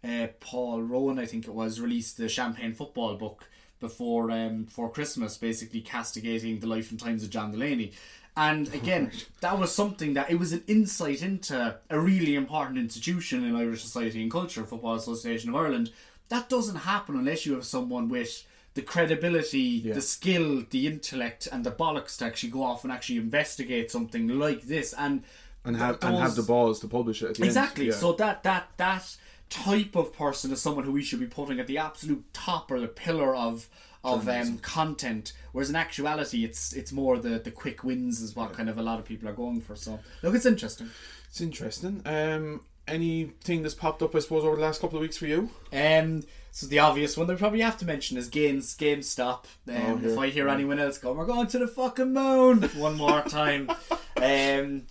uh, 0.04 0.28
Paul 0.40 0.84
Rowan, 0.84 1.18
I 1.18 1.26
think 1.26 1.48
it 1.48 1.54
was, 1.54 1.80
released 1.80 2.18
the 2.18 2.30
Champagne 2.30 2.74
Football 2.74 3.16
book 3.16 3.46
before 3.80 4.32
um, 4.32 4.64
before 4.64 4.92
Christmas, 4.92 5.38
basically 5.38 5.82
castigating 5.82 6.60
the 6.60 6.68
life 6.68 6.92
and 6.92 7.00
times 7.00 7.24
of 7.24 7.30
John 7.30 7.52
Delaney. 7.52 7.94
And 8.38 8.74
again, 8.74 9.12
that 9.40 9.58
was 9.58 9.74
something 9.74 10.14
that 10.16 10.30
it 10.30 10.38
was 10.38 10.52
an 10.52 10.64
insight 10.68 11.22
into 11.22 11.78
a 11.90 12.00
really 12.00 12.36
important 12.36 12.78
institution 12.78 13.46
in 13.46 13.56
Irish 13.56 13.82
society 13.82 14.22
and 14.22 14.30
culture, 14.30 14.66
Football 14.66 14.96
Association 14.96 15.50
of 15.50 15.56
Ireland. 15.56 15.92
That 16.30 16.50
doesn't 16.50 16.76
happen 16.78 17.16
unless 17.16 17.46
you 17.46 17.54
have 17.54 17.66
someone 17.66 18.10
with 18.10 18.46
the 18.74 18.82
credibility, 18.82 19.80
the 19.80 20.02
skill, 20.02 20.64
the 20.70 20.86
intellect, 20.86 21.48
and 21.50 21.64
the 21.64 21.72
bollocks 21.72 22.18
to 22.18 22.26
actually 22.26 22.50
go 22.50 22.64
off 22.64 22.84
and 22.84 22.92
actually 22.92 23.18
investigate 23.18 23.90
something 23.90 24.28
like 24.28 24.64
this. 24.64 24.94
And 24.94 25.24
and 25.64 25.78
have 25.78 26.00
th- 26.02 26.12
and 26.12 26.22
have 26.22 26.36
the 26.36 26.44
balls 26.44 26.80
to 26.82 26.88
publish 26.88 27.24
it 27.24 27.30
at 27.30 27.36
the 27.36 27.46
Exactly. 27.46 27.86
end. 27.86 27.94
Yeah. 27.94 28.00
So 28.00 28.14
that 28.14 28.44
that 28.44 28.70
that 28.78 29.16
type 29.50 29.96
of 29.96 30.12
person 30.14 30.52
is 30.52 30.62
someone 30.62 30.84
who 30.84 30.92
we 30.92 31.04
should 31.04 31.20
be 31.22 31.26
putting 31.28 31.60
at 31.60 31.68
the 31.68 31.78
absolute 31.78 32.26
top 32.34 32.70
or 32.70 32.80
the 32.82 32.88
pillar 32.88 33.34
of 33.34 33.70
of 34.06 34.28
um, 34.30 34.58
content. 34.60 35.34
Whereas 35.52 35.70
in 35.70 35.76
actuality, 35.76 36.44
it's 36.46 36.74
it's 36.74 36.92
more 36.92 37.18
the 37.18 37.40
the 37.40 37.52
quick 37.52 37.84
wins 37.84 38.22
is 38.22 38.36
what 38.36 38.54
kind 38.54 38.70
of 38.70 38.78
a 38.78 38.84
lot 38.84 39.00
of 39.00 39.06
people 39.06 39.28
are 39.30 39.34
going 39.34 39.62
for. 39.62 39.76
So 39.76 40.00
look, 40.22 40.36
it's 40.36 40.46
interesting. 40.46 40.90
it's 41.30 41.42
interesting. 41.42 42.02
Um, 42.06 42.62
anything 42.88 43.64
that's 43.64 43.74
popped 43.74 44.02
up, 44.04 44.16
I 44.16 44.20
suppose, 44.20 44.44
over 44.44 44.56
the 44.56 44.62
last 44.62 44.80
couple 44.82 44.98
of 44.98 45.02
weeks 45.02 45.18
for 45.18 45.26
you? 45.28 45.50
Um, 45.74 46.24
so 46.52 46.68
the 46.68 46.80
obvious 46.80 47.18
one 47.18 47.28
that 47.28 47.34
we 47.34 47.40
probably 47.40 47.62
have 47.62 47.78
to 47.80 47.86
mention 47.86 48.16
is 48.18 48.28
Games 48.30 48.76
GameStop. 48.78 49.46
Um, 49.68 49.76
Oh, 49.78 50.00
if. 50.04 50.18
I 50.18 50.28
hear 50.30 50.48
anyone 50.48 50.80
else 50.80 50.98
go, 50.98 51.12
"We're 51.14 51.26
going 51.26 51.48
to 51.48 51.60
the 51.60 51.68
fucking 51.68 52.14
moon" 52.14 52.64
one 52.76 52.96
more 52.96 53.22
time, 53.24 53.70
um, 54.18 54.84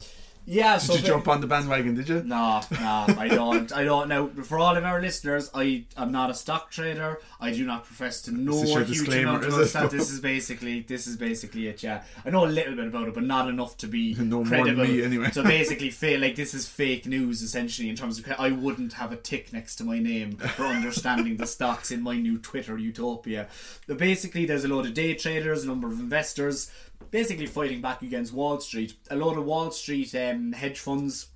Yeah, 0.46 0.74
Did 0.78 0.82
so 0.82 0.94
you 0.94 1.00
jump 1.00 1.26
on 1.26 1.40
the 1.40 1.46
bandwagon? 1.46 1.94
Did 1.94 2.08
you? 2.08 2.22
No, 2.22 2.60
no, 2.70 3.06
I 3.18 3.28
don't. 3.28 3.72
I 3.72 3.84
don't. 3.84 4.08
Now, 4.08 4.26
for 4.42 4.58
all 4.58 4.76
of 4.76 4.84
our 4.84 5.00
listeners, 5.00 5.50
I 5.54 5.84
am 5.96 6.12
not 6.12 6.28
a 6.30 6.34
stock 6.34 6.70
trader. 6.70 7.18
I 7.40 7.50
do 7.52 7.64
not 7.64 7.84
profess 7.84 8.20
to 8.22 8.30
know 8.32 8.52
This 8.52 8.62
is 8.64 8.70
your 8.70 8.80
a 8.82 8.84
huge 8.84 8.98
disclaimer, 8.98 9.30
amount 9.30 9.44
is 9.46 9.54
about 9.54 9.90
that. 9.90 9.96
This 9.96 10.10
is 10.12 10.20
basically 10.20 10.80
this 10.80 11.06
is 11.06 11.16
basically 11.16 11.68
it. 11.68 11.82
Yeah, 11.82 12.02
I 12.26 12.30
know 12.30 12.44
a 12.44 12.46
little 12.46 12.74
bit 12.76 12.86
about 12.86 13.08
it, 13.08 13.14
but 13.14 13.22
not 13.24 13.48
enough 13.48 13.78
to 13.78 13.86
be 13.86 14.14
No 14.18 14.44
more 14.44 14.44
than 14.44 14.48
credible. 14.76 14.84
me, 14.84 15.02
anyway. 15.02 15.30
So 15.30 15.42
basically, 15.42 15.88
fa- 15.90 16.18
like 16.20 16.36
this 16.36 16.52
is 16.52 16.68
fake 16.68 17.06
news 17.06 17.40
essentially 17.40 17.88
in 17.88 17.96
terms 17.96 18.18
of 18.18 18.30
I 18.38 18.50
wouldn't 18.50 18.94
have 18.94 19.12
a 19.12 19.16
tick 19.16 19.50
next 19.52 19.76
to 19.76 19.84
my 19.84 19.98
name 19.98 20.36
for 20.36 20.64
understanding 20.66 21.38
the 21.38 21.46
stocks 21.46 21.90
in 21.90 22.02
my 22.02 22.16
new 22.16 22.36
Twitter 22.36 22.76
utopia. 22.76 23.48
But 23.86 23.96
basically, 23.96 24.44
there's 24.44 24.64
a 24.64 24.68
load 24.68 24.84
of 24.84 24.92
day 24.92 25.14
traders, 25.14 25.64
a 25.64 25.66
number 25.66 25.86
of 25.88 25.98
investors, 25.98 26.70
basically 27.10 27.46
fighting 27.46 27.80
back 27.80 28.02
against 28.02 28.32
Wall 28.32 28.60
Street. 28.60 28.94
A 29.10 29.16
lot 29.16 29.36
of 29.36 29.44
Wall 29.44 29.70
Street 29.70 30.14
um, 30.14 30.52
hedge 30.52 30.78
funds 30.78 31.28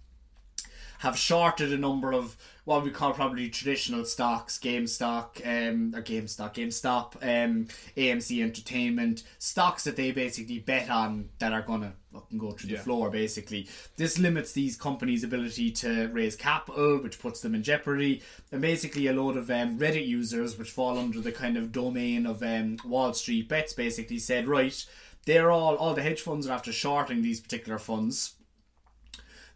have 0.99 1.17
shorted 1.17 1.73
a 1.73 1.79
number 1.79 2.13
of 2.13 2.37
what 2.65 2.85
we 2.85 2.91
call 2.91 3.13
probably 3.13 3.49
traditional 3.49 4.05
stocks, 4.05 4.59
GameStop, 4.59 5.41
um, 5.47 5.95
or 5.95 6.03
GameStop, 6.03 6.55
GameStop, 6.55 7.15
um, 7.23 7.67
AMC 7.97 8.43
Entertainment, 8.43 9.23
stocks 9.39 9.85
that 9.85 9.97
they 9.97 10.11
basically 10.11 10.59
bet 10.59 10.91
on 10.91 11.31
that 11.39 11.53
are 11.53 11.63
gonna 11.63 11.95
fucking 12.13 12.39
go 12.39 12.51
through 12.51 12.71
the 12.71 12.77
floor. 12.77 13.11
Basically, 13.11 13.69
this 13.97 14.19
limits 14.19 14.53
these 14.53 14.77
companies' 14.77 15.25
ability 15.25 15.71
to 15.71 16.09
raise 16.09 16.37
capital, 16.37 16.99
which 16.99 17.21
puts 17.21 17.41
them 17.41 17.55
in 17.55 17.63
jeopardy. 17.63 18.23
And 18.53 18.61
basically, 18.61 19.07
a 19.07 19.15
lot 19.15 19.37
of 19.37 19.51
um, 19.51 19.79
Reddit 19.79 20.07
users, 20.07 20.59
which 20.59 20.71
fall 20.71 20.99
under 20.99 21.21
the 21.21 21.33
kind 21.33 21.57
of 21.57 21.73
domain 21.73 22.27
of 22.27 22.43
um, 22.43 22.77
Wall 22.85 23.15
Street 23.15 23.49
bets, 23.49 23.73
basically 23.73 24.19
said, 24.19 24.47
right, 24.47 24.85
they're 25.27 25.51
all 25.51 25.77
all 25.77 25.95
the 25.95 26.03
hedge 26.03 26.21
funds 26.21 26.47
are 26.47 26.53
after 26.53 26.73
shorting 26.73 27.23
these 27.23 27.41
particular 27.41 27.79
funds. 27.79 28.35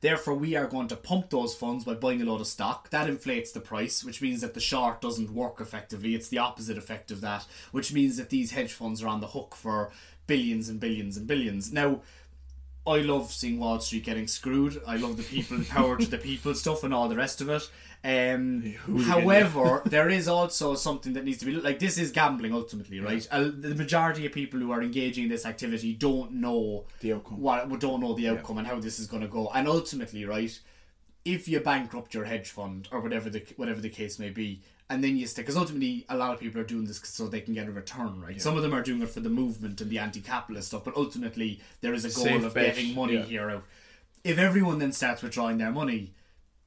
Therefore, 0.02 0.34
we 0.34 0.56
are 0.56 0.66
going 0.66 0.88
to 0.88 0.96
pump 0.96 1.30
those 1.30 1.54
funds 1.54 1.84
by 1.84 1.94
buying 1.94 2.20
a 2.20 2.24
load 2.24 2.40
of 2.40 2.48
stock. 2.48 2.90
That 2.90 3.08
inflates 3.08 3.52
the 3.52 3.60
price, 3.60 4.02
which 4.02 4.20
means 4.20 4.40
that 4.40 4.52
the 4.52 4.60
short 4.60 5.00
doesn't 5.00 5.32
work 5.32 5.60
effectively. 5.60 6.16
It's 6.16 6.28
the 6.28 6.38
opposite 6.38 6.76
effect 6.76 7.12
of 7.12 7.20
that, 7.20 7.46
which 7.70 7.92
means 7.92 8.16
that 8.16 8.28
these 8.28 8.50
hedge 8.50 8.72
funds 8.72 9.00
are 9.00 9.06
on 9.06 9.20
the 9.20 9.28
hook 9.28 9.54
for 9.54 9.92
billions 10.26 10.68
and 10.68 10.80
billions 10.80 11.16
and 11.16 11.28
billions. 11.28 11.72
Now, 11.72 12.00
I 12.86 12.98
love 12.98 13.32
seeing 13.32 13.58
Wall 13.60 13.78
Street 13.80 14.04
getting 14.04 14.26
screwed. 14.26 14.80
I 14.86 14.96
love 14.96 15.16
the 15.16 15.22
people, 15.22 15.58
power 15.68 15.96
to 15.96 16.06
the 16.06 16.18
people 16.18 16.54
stuff, 16.54 16.82
and 16.82 16.92
all 16.92 17.08
the 17.08 17.16
rest 17.16 17.40
of 17.40 17.48
it. 17.48 17.70
Um, 18.04 18.74
however, 19.04 19.82
there 19.86 20.08
is 20.08 20.26
also 20.26 20.74
something 20.74 21.12
that 21.12 21.24
needs 21.24 21.38
to 21.38 21.46
be 21.46 21.52
like 21.52 21.78
this 21.78 21.96
is 21.96 22.10
gambling 22.10 22.52
ultimately, 22.52 22.98
right? 22.98 23.26
Uh, 23.30 23.44
the 23.44 23.76
majority 23.76 24.26
of 24.26 24.32
people 24.32 24.58
who 24.58 24.72
are 24.72 24.82
engaging 24.82 25.24
in 25.24 25.30
this 25.30 25.46
activity 25.46 25.92
don't 25.92 26.32
know 26.32 26.84
The 27.00 27.12
outcome. 27.12 27.40
what 27.40 27.78
don't 27.78 28.00
know 28.00 28.14
the 28.14 28.28
outcome 28.28 28.58
and 28.58 28.66
how 28.66 28.80
this 28.80 28.98
is 28.98 29.06
going 29.06 29.22
to 29.22 29.28
go. 29.28 29.48
And 29.54 29.68
ultimately, 29.68 30.24
right, 30.24 30.58
if 31.24 31.46
you 31.46 31.60
bankrupt 31.60 32.14
your 32.14 32.24
hedge 32.24 32.50
fund 32.50 32.88
or 32.90 32.98
whatever 33.00 33.30
the 33.30 33.44
whatever 33.56 33.80
the 33.80 33.90
case 33.90 34.18
may 34.18 34.30
be, 34.30 34.60
and 34.92 35.02
then 35.02 35.16
you 35.16 35.26
stick, 35.26 35.46
because 35.46 35.56
ultimately 35.56 36.04
a 36.10 36.16
lot 36.16 36.34
of 36.34 36.40
people 36.40 36.60
are 36.60 36.64
doing 36.64 36.84
this 36.84 37.00
so 37.04 37.26
they 37.26 37.40
can 37.40 37.54
get 37.54 37.66
a 37.66 37.72
return, 37.72 38.20
right? 38.20 38.40
Some 38.40 38.58
of 38.58 38.62
them 38.62 38.74
are 38.74 38.82
doing 38.82 39.00
it 39.00 39.08
for 39.08 39.20
the 39.20 39.30
movement 39.30 39.80
and 39.80 39.90
the 39.90 39.98
anti-capitalist 39.98 40.68
stuff, 40.68 40.84
but 40.84 40.94
ultimately 40.96 41.60
there 41.80 41.94
is 41.94 42.04
a 42.04 42.14
goal 42.14 42.24
Safe 42.24 42.44
of 42.44 42.52
bet, 42.52 42.74
getting 42.74 42.94
money 42.94 43.14
yeah. 43.14 43.22
here 43.22 43.50
out. 43.50 43.64
If 44.22 44.38
everyone 44.38 44.80
then 44.80 44.92
starts 44.92 45.22
withdrawing 45.22 45.56
their 45.56 45.72
money, 45.72 46.12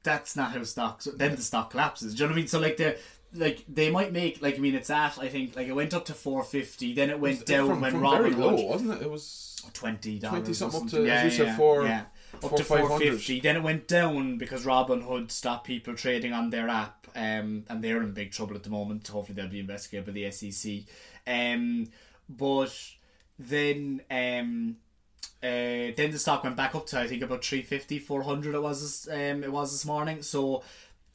that's 0.02 0.34
not 0.34 0.50
how 0.50 0.64
stocks. 0.64 1.04
Then 1.04 1.36
the 1.36 1.42
stock 1.42 1.70
collapses. 1.70 2.14
Do 2.14 2.24
you 2.24 2.26
know 2.26 2.32
what 2.32 2.36
I 2.36 2.40
mean? 2.40 2.48
So 2.48 2.58
like 2.60 2.76
the. 2.76 2.98
Like 3.34 3.64
they 3.68 3.90
might 3.90 4.12
make 4.12 4.40
like 4.40 4.54
I 4.54 4.58
mean 4.58 4.74
it's 4.74 4.88
at 4.88 5.18
I 5.18 5.28
think 5.28 5.56
like 5.56 5.66
it 5.66 5.72
went 5.72 5.92
up 5.92 6.06
to 6.06 6.14
four 6.14 6.42
fifty 6.42 6.94
then 6.94 7.10
it 7.10 7.18
went 7.18 7.44
down 7.44 7.68
from, 7.68 7.80
when 7.82 7.90
from 7.90 8.00
Robin 8.00 8.32
very 8.32 8.34
low, 8.34 8.54
wasn't 8.64 8.92
it? 8.92 9.02
It 9.02 9.10
was 9.10 9.60
twenty 9.74 10.20
dollars. 10.20 10.44
20 10.44 10.54
something 10.54 10.82
up 10.82 10.88
to, 10.88 11.10
as 11.10 11.24
you 11.24 11.44
said, 11.44 11.56
four- 11.56 11.84
up 12.44 12.50
four 12.50 12.58
to 12.58 12.64
four 12.64 12.98
fifty. 12.98 13.40
Then 13.40 13.56
it 13.56 13.62
went 13.62 13.88
down 13.88 14.38
because 14.38 14.64
Robinhood 14.64 15.30
stopped 15.30 15.66
people 15.66 15.94
trading 15.94 16.32
on 16.32 16.50
their 16.50 16.68
app, 16.68 17.06
um, 17.14 17.64
and 17.68 17.82
they're 17.82 18.02
in 18.02 18.12
big 18.12 18.32
trouble 18.32 18.56
at 18.56 18.62
the 18.62 18.70
moment. 18.70 19.06
Hopefully, 19.08 19.34
they'll 19.36 19.50
be 19.50 19.60
investigated 19.60 20.06
by 20.06 20.12
the 20.12 20.30
SEC. 20.30 20.82
Um, 21.26 21.88
but 22.28 22.72
then 23.38 24.02
um. 24.10 24.76
Uh, 25.42 25.92
then 25.96 26.10
the 26.10 26.18
stock 26.18 26.42
went 26.42 26.56
back 26.56 26.74
up 26.74 26.86
to 26.86 26.98
I 26.98 27.06
think 27.06 27.22
about 27.22 27.44
350 27.44 27.98
400 27.98 28.54
it 28.54 28.62
was 28.62 28.80
this, 28.80 29.14
um, 29.14 29.44
it 29.44 29.52
was 29.52 29.70
this 29.70 29.84
morning 29.84 30.22
so 30.22 30.64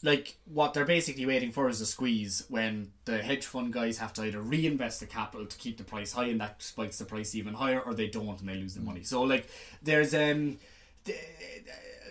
like 0.03 0.37
what 0.45 0.73
they're 0.73 0.85
basically 0.85 1.25
waiting 1.25 1.51
for 1.51 1.69
is 1.69 1.81
a 1.81 1.85
squeeze 1.85 2.45
when 2.49 2.91
the 3.05 3.19
hedge 3.19 3.45
fund 3.45 3.73
guys 3.73 3.97
have 3.99 4.13
to 4.13 4.23
either 4.23 4.41
reinvest 4.41 4.99
the 4.99 5.05
capital 5.05 5.45
to 5.45 5.57
keep 5.57 5.77
the 5.77 5.83
price 5.83 6.13
high 6.13 6.25
and 6.25 6.41
that 6.41 6.61
spikes 6.61 6.97
the 6.97 7.05
price 7.05 7.35
even 7.35 7.53
higher 7.53 7.79
or 7.79 7.93
they 7.93 8.07
don't 8.07 8.39
and 8.39 8.49
they 8.49 8.55
lose 8.55 8.75
their 8.75 8.83
money 8.83 9.03
so 9.03 9.21
like 9.21 9.47
there's 9.81 10.13
um 10.13 10.57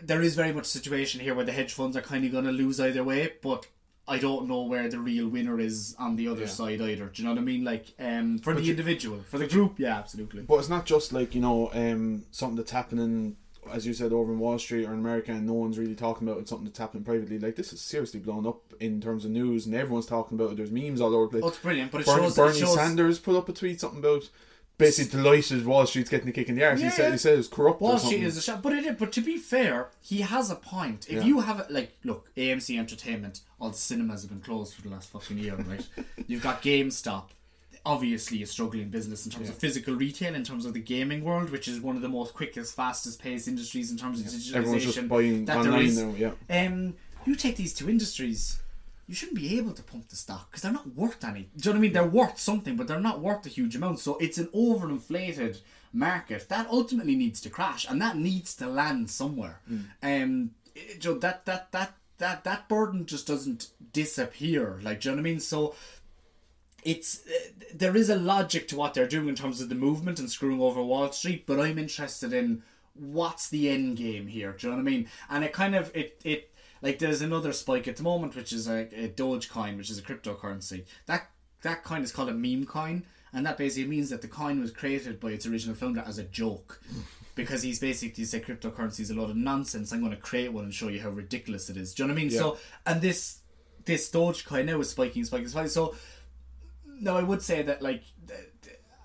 there 0.03 0.23
is 0.23 0.35
very 0.35 0.53
much 0.53 0.65
a 0.65 0.69
situation 0.69 1.21
here 1.21 1.35
where 1.35 1.45
the 1.45 1.53
hedge 1.53 1.73
funds 1.75 1.97
are 1.97 2.01
kind 2.03 2.25
of 2.25 2.33
going 2.33 2.45
to 2.45 2.53
lose 2.53 2.81
either 2.81 3.05
way 3.05 3.33
but 3.43 3.67
I 4.09 4.19
don't 4.19 4.49
know 4.49 4.63
where 4.63 4.89
the 4.89 4.99
real 4.99 5.29
winner 5.29 5.61
is 5.61 5.95
on 5.99 6.17
the 6.17 6.27
other 6.29 6.43
Yeah. 6.43 6.47
side 6.49 6.81
either 6.81 7.07
do 7.07 7.23
you 7.23 7.29
know 7.29 7.35
what 7.35 7.41
I 7.41 7.45
mean 7.45 7.65
like 7.65 7.87
um 7.99 8.39
for 8.39 8.53
But 8.55 8.61
the 8.61 8.67
you- 8.67 8.71
individual 8.73 9.21
for 9.29 9.39
the 9.39 9.47
group 9.47 9.79
yeah 9.79 9.99
absolutely 9.99 10.43
But 10.43 10.57
it's 10.57 10.69
not 10.69 10.87
just 10.87 11.13
like 11.13 11.35
you 11.35 11.41
know 11.41 11.71
um, 11.73 12.25
something 12.31 12.57
that's 12.57 12.71
happening, 12.73 13.37
as 13.71 13.87
you 13.87 13.93
said, 13.93 14.13
over 14.13 14.33
in 14.33 14.39
Wall 14.39 14.59
Street 14.59 14.87
or 14.87 14.93
in 14.95 14.99
America, 15.01 15.31
and 15.33 15.47
no 15.47 15.53
one's 15.53 15.79
really 15.79 15.95
talking 15.95 16.27
about 16.27 16.41
it. 16.41 16.49
Something 16.49 16.65
that's 16.67 16.79
happening 16.79 17.05
privately. 17.05 17.39
Like 17.39 17.57
this 17.57 17.73
is 17.75 17.81
seriously 17.83 18.19
blown 18.19 18.47
up 18.47 18.63
in 18.81 19.01
terms 19.03 19.25
of 19.27 19.31
news, 19.33 19.67
and 19.67 19.75
everyone's 19.75 20.07
talking 20.07 20.39
about 20.39 20.53
it. 20.53 20.57
There's 20.57 20.73
memes 20.73 21.01
all 21.01 21.15
over 21.15 21.27
the 21.27 21.31
place. 21.33 21.43
oh 21.45 21.49
it's 21.49 21.59
brilliant 21.59 21.93
but 21.93 22.01
it 22.01 22.07
Bernie, 22.07 22.23
shows, 22.23 22.37
Bernie 22.37 22.57
it 22.57 22.61
shows 22.61 22.75
Sanders 22.75 23.19
put 23.19 23.37
up 23.37 23.49
a 23.49 23.53
tweet 23.53 23.79
something 23.79 23.99
about 24.01 24.29
basically 24.81 25.19
delighted 25.23 25.65
Wall 25.65 25.87
Street's 25.87 26.11
getting 26.11 26.27
the 26.27 26.33
kick 26.33 26.49
in 26.49 26.57
the 26.57 26.65
arse. 26.65 26.81
Yeah, 26.81 26.87
he 26.87 26.91
said 26.93 27.05
yeah. 27.07 27.13
he 27.13 27.19
said 27.19 27.39
it's 27.39 27.49
corrupt. 27.49 27.81
Wall 27.81 27.99
Street 27.99 28.23
is 28.25 28.37
a 28.37 28.43
shot, 28.43 28.63
but 28.63 28.73
it. 28.73 28.99
But 28.99 29.13
to 29.13 29.21
be 29.21 29.37
fair, 29.37 29.91
he 30.03 30.23
has 30.23 30.51
a 30.51 30.57
point. 30.57 31.07
If 31.09 31.17
Yeah. 31.19 31.25
you 31.25 31.41
have 31.41 31.61
it, 31.61 31.71
like, 31.71 31.97
look, 32.05 32.29
AMC 32.37 32.79
Entertainment, 32.79 33.41
all 33.61 33.71
the 33.71 33.77
cinemas 33.79 34.23
have 34.23 34.31
been 34.31 34.41
closed 34.41 34.75
for 34.75 34.83
the 34.83 34.89
last 34.89 35.11
fucking 35.11 35.39
year, 35.39 35.55
right? 35.55 35.87
You've 36.27 36.43
got 36.43 36.63
GameStop, 36.63 37.29
obviously 37.87 38.43
a 38.43 38.47
struggling 38.47 38.89
business 38.89 39.25
in 39.25 39.33
terms 39.33 39.49
of 39.49 39.55
physical 39.57 39.95
retail, 39.95 40.35
in 40.35 40.45
terms 40.45 40.67
of 40.67 40.75
the 40.75 40.81
gaming 40.81 41.25
world, 41.25 41.51
which 41.51 41.69
is 41.69 41.81
one 41.81 41.97
of 41.97 42.03
the 42.03 42.09
most 42.09 42.35
quickest, 42.35 42.75
fastest 42.75 43.23
paced 43.23 43.49
industries 43.49 43.91
in 43.91 43.97
terms 43.97 44.21
of 44.21 44.27
digitalization. 44.27 44.55
Everyone's 44.55 44.85
just 44.85 45.09
buying 45.09 45.45
that 45.47 45.63
there 45.63 45.73
online 45.73 45.87
is. 45.87 45.99
now. 45.99 46.15
Yeah. 46.17 46.67
Um, 46.67 46.95
you 47.27 47.37
take 47.37 47.57
these 47.57 47.75
two 47.75 47.89
industries, 47.89 48.61
you 49.11 49.17
shouldn't 49.17 49.39
be 49.39 49.59
able 49.59 49.73
to 49.73 49.83
pump 49.83 50.09
the 50.09 50.15
stock 50.15 50.49
because 50.49 50.63
they're 50.63 50.73
not 50.73 50.95
worth 50.95 51.25
any. 51.25 51.41
Do 51.43 51.49
you 51.57 51.65
know 51.65 51.71
what 51.73 51.77
I 51.77 51.81
mean? 51.81 51.93
They're 51.93 52.05
worth 52.07 52.39
something, 52.39 52.77
but 52.77 52.87
they're 52.87 53.01
not 53.01 53.21
worth 53.21 53.45
a 53.45 53.49
huge 53.49 53.75
amount. 53.75 53.99
So 53.99 54.17
it's 54.19 54.39
an 54.39 54.47
overinflated 54.55 55.59
market 55.93 56.49
that 56.49 56.69
ultimately 56.69 57.17
needs 57.17 57.41
to 57.41 57.51
crash, 57.51 57.85
and 57.89 58.01
that 58.01 58.17
needs 58.17 58.55
to 58.57 58.69
land 58.69 59.11
somewhere. 59.11 59.61
Um, 60.03 60.53
it- 60.77 61.01
Joe, 61.01 61.15
that 61.19 61.45
that 61.47 61.73
that 61.73 61.95
that 62.19 62.45
that 62.45 62.69
burden 62.69 63.05
just 63.05 63.27
doesn't 63.27 63.71
disappear. 63.93 64.79
Like, 64.83 65.01
do 65.01 65.09
you 65.09 65.17
know 65.17 65.23
what 65.23 65.29
I 65.29 65.31
mean? 65.33 65.41
So 65.41 65.75
it's 66.85 67.27
uh, 67.27 67.65
there 67.75 67.97
is 67.97 68.09
a 68.09 68.17
logic 68.17 68.69
to 68.69 68.77
what 68.77 68.95
they're 68.95 69.09
doing 69.09 69.29
in 69.29 69.35
terms 69.35 69.61
of 69.61 69.69
the 69.69 69.75
movement 69.75 70.19
and 70.21 70.31
screwing 70.31 70.61
over 70.61 70.83
Wall 70.83 71.11
Street, 71.13 71.47
but 71.47 71.59
I'm 71.61 71.79
interested 71.79 72.33
in 72.33 72.63
what's 72.95 73.49
the 73.49 73.69
end 73.71 73.97
game 73.97 74.29
here. 74.29 74.53
Do 74.53 74.67
you 74.67 74.71
know 74.73 74.77
what 74.77 74.89
I 74.89 74.91
mean? 74.91 75.09
And 75.29 75.43
it 75.45 75.53
kind 75.53 75.75
of 75.75 75.91
it 75.97 76.21
it 76.25 76.51
like 76.83 76.99
there's 76.99 77.23
another 77.23 77.53
spike 77.53 77.89
at 77.89 77.97
the 77.97 78.03
moment, 78.03 78.35
which 78.35 78.53
is 78.53 78.69
a, 78.69 78.89
a 78.95 79.09
Dogecoin, 79.09 79.77
which 79.77 79.91
is 79.91 79.99
a 79.99 80.03
cryptocurrency. 80.03 80.85
That 81.07 81.31
that 81.63 81.85
coin 81.85 82.03
is 82.03 82.13
called 82.13 82.31
a 82.31 82.35
meme 82.35 82.67
coin, 82.67 83.05
and 83.33 83.45
that 83.47 83.59
basically 83.59 83.89
means 83.89 84.11
that 84.11 84.23
the 84.23 84.29
coin 84.29 84.61
was 84.61 84.71
created 84.71 85.21
by 85.21 85.31
its 85.31 85.47
original 85.47 85.75
founder 85.75 86.03
as 86.07 86.19
a 86.19 86.25
joke. 86.25 86.81
Because 87.37 87.63
he's 87.63 87.79
basically 87.79 88.25
said 88.25 88.45
cryptocurrency 88.45 89.01
is 89.01 89.09
a 89.09 89.15
lot 89.15 89.31
of 89.31 89.37
nonsense. 89.37 89.93
I'm 89.93 90.01
going 90.01 90.11
to 90.11 90.19
create 90.19 90.53
one 90.53 90.65
and 90.65 90.75
show 90.75 90.89
you 90.89 91.01
how 91.01 91.09
ridiculous 91.09 91.71
it 91.71 91.77
is. 91.77 91.95
Do 91.95 92.03
you 92.03 92.09
know 92.09 92.13
what 92.13 92.21
I 92.21 92.23
mean? 92.25 92.31
So, 92.33 92.59
and 92.85 93.01
this 93.01 93.39
this 93.85 94.11
Dogecoin 94.11 94.67
now 94.67 94.81
is 94.81 94.91
spiking, 94.91 95.25
spiking, 95.25 95.49
spiking. 95.49 95.71
So, 95.71 95.95
no, 96.85 97.17
I 97.17 97.23
would 97.23 97.41
say 97.41 97.63
that 97.63 97.81
like, 97.81 98.03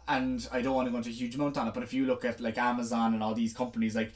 and 0.07 0.45
I 0.51 0.61
don't 0.61 0.75
want 0.75 0.87
to 0.87 0.91
go 0.91 0.97
into 0.97 1.11
a 1.11 1.13
huge 1.13 1.35
amount 1.35 1.57
on 1.57 1.67
it, 1.67 1.73
but 1.73 1.83
if 1.83 1.93
you 1.93 2.05
look 2.05 2.25
at 2.25 2.41
like 2.41 2.57
Amazon 2.57 3.13
and 3.13 3.23
all 3.23 3.35
these 3.35 3.53
companies, 3.53 3.95
like 3.95 4.11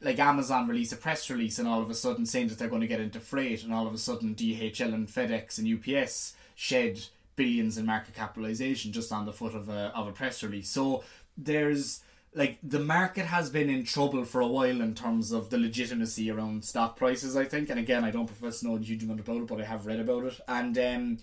like 0.00 0.18
Amazon 0.18 0.68
release 0.68 0.92
a 0.92 0.96
press 0.96 1.28
release 1.30 1.58
and 1.58 1.68
all 1.68 1.82
of 1.82 1.90
a 1.90 1.94
sudden 1.94 2.26
saying 2.26 2.48
that 2.48 2.58
they're 2.58 2.68
going 2.68 2.80
to 2.80 2.86
get 2.86 3.00
into 3.00 3.20
freight, 3.20 3.62
and 3.62 3.72
all 3.72 3.86
of 3.86 3.94
a 3.94 3.98
sudden 3.98 4.34
DHL 4.34 4.94
and 4.94 5.08
FedEx 5.08 5.58
and 5.58 5.96
UPS 5.96 6.34
shed 6.54 7.00
billions 7.36 7.76
in 7.76 7.84
market 7.84 8.14
capitalization 8.14 8.92
just 8.92 9.12
on 9.12 9.26
the 9.26 9.32
foot 9.32 9.54
of 9.54 9.68
a 9.68 9.92
of 9.94 10.08
a 10.08 10.12
press 10.12 10.42
release. 10.42 10.68
So 10.68 11.04
there's 11.36 12.02
like 12.34 12.58
the 12.62 12.78
market 12.78 13.26
has 13.26 13.50
been 13.50 13.70
in 13.70 13.84
trouble 13.84 14.24
for 14.24 14.40
a 14.40 14.46
while 14.46 14.80
in 14.80 14.94
terms 14.94 15.32
of 15.32 15.50
the 15.50 15.58
legitimacy 15.58 16.30
around 16.30 16.64
stock 16.64 16.96
prices. 16.96 17.36
I 17.36 17.44
think, 17.44 17.70
and 17.70 17.78
again, 17.78 18.04
I 18.04 18.10
don't 18.10 18.26
profess 18.26 18.60
to 18.60 18.66
know 18.66 18.76
a 18.76 18.80
huge 18.80 19.02
amount 19.02 19.20
about 19.20 19.38
it, 19.38 19.46
but 19.46 19.60
I 19.60 19.64
have 19.64 19.86
read 19.86 20.00
about 20.00 20.24
it, 20.24 20.40
and 20.46 20.78
um, 20.78 21.18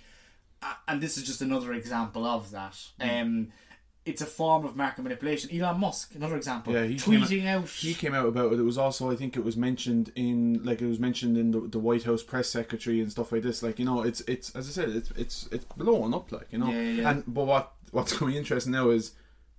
and 0.87 1.01
this 1.01 1.17
is 1.17 1.23
just 1.23 1.41
another 1.41 1.73
example 1.73 2.25
of 2.25 2.51
that. 2.51 2.77
Mm. 2.99 3.21
Um, 3.21 3.47
it's 4.05 4.21
a 4.21 4.25
form 4.25 4.65
of 4.65 4.75
market 4.75 5.01
manipulation. 5.01 5.49
Elon 5.57 5.79
Musk, 5.79 6.15
another 6.15 6.35
example, 6.35 6.73
Yeah, 6.73 6.83
he 6.85 6.95
tweeting 6.95 7.45
out. 7.47 7.69
He 7.69 7.93
came 7.93 8.13
out 8.13 8.25
about 8.27 8.51
it. 8.53 8.59
It 8.59 8.63
was 8.63 8.77
also, 8.77 9.09
I 9.09 9.15
think, 9.15 9.37
it 9.37 9.45
was 9.45 9.55
mentioned 9.55 10.11
in, 10.15 10.61
like, 10.63 10.81
it 10.81 10.87
was 10.87 10.99
mentioned 10.99 11.37
in 11.37 11.51
the, 11.51 11.61
the 11.61 11.79
White 11.79 12.03
House 12.03 12.21
press 12.21 12.49
secretary 12.49 12.99
and 12.99 13.09
stuff 13.11 13.31
like 13.31 13.43
this. 13.43 13.63
Like, 13.63 13.79
you 13.79 13.85
know, 13.85 14.01
it's 14.03 14.19
it's 14.21 14.53
as 14.55 14.67
I 14.67 14.71
said, 14.71 14.89
it's 14.95 15.11
it's 15.11 15.47
it's 15.51 15.65
blowing 15.77 16.13
up, 16.13 16.31
like, 16.31 16.47
you 16.51 16.57
know. 16.59 16.67
Yeah, 16.69 16.81
yeah, 16.81 17.01
yeah. 17.01 17.09
And 17.11 17.23
but 17.27 17.45
what 17.45 17.71
what's 17.91 18.11
going 18.17 18.31
to 18.31 18.35
be 18.35 18.37
interesting 18.39 18.73
now 18.73 18.89
is 18.89 19.11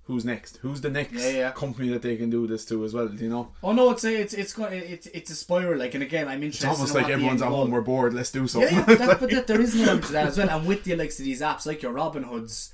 who's 0.07 0.27
next? 0.27 0.59
Who's 0.59 0.83
the 0.83 0.91
next 0.91 1.15
Yeah, 1.15 1.31
yeah. 1.31 1.51
company 1.53 1.89
that 1.89 2.03
they 2.03 2.17
can 2.17 2.29
do 2.29 2.47
this 2.47 2.67
to 2.67 2.85
as 2.85 2.93
well? 2.93 3.09
You 3.15 3.31
know, 3.31 3.53
Oh 3.63 3.73
no, 3.73 3.93
it's 3.93 4.05
a, 4.05 4.15
it's 4.21 4.35
it's 4.35 4.53
got 4.53 4.75
it's 4.75 5.07
it's 5.07 5.31
a 5.31 5.35
spiral. 5.35 5.79
Like, 5.79 5.95
and 5.95 6.03
again, 6.03 6.29
I'm 6.29 6.43
interested. 6.43 6.67
it's 6.69 6.77
almost 6.79 6.95
like 6.95 7.09
everyone's 7.09 7.41
at 7.41 7.49
home. 7.49 7.71
We're 7.71 7.81
bored. 7.81 8.13
Let's 8.13 8.31
do 8.31 8.41
Yeah, 8.41 8.47
something. 8.47 8.75
yeah, 8.77 8.85
that, 9.07 9.21
but 9.21 9.31
that, 9.31 9.47
there 9.47 9.61
is 9.63 9.75
an 9.75 9.81
element 9.89 10.05
to 10.05 10.13
that 10.13 10.27
as 10.27 10.37
well. 10.37 10.51
And 10.51 10.67
with 10.67 10.85
the 10.85 10.97
likes 10.97 11.19
of 11.19 11.25
these 11.25 11.41
apps, 11.41 11.65
like 11.65 11.81
your 11.81 11.93
Robin 11.93 12.25
Hoods, 12.25 12.74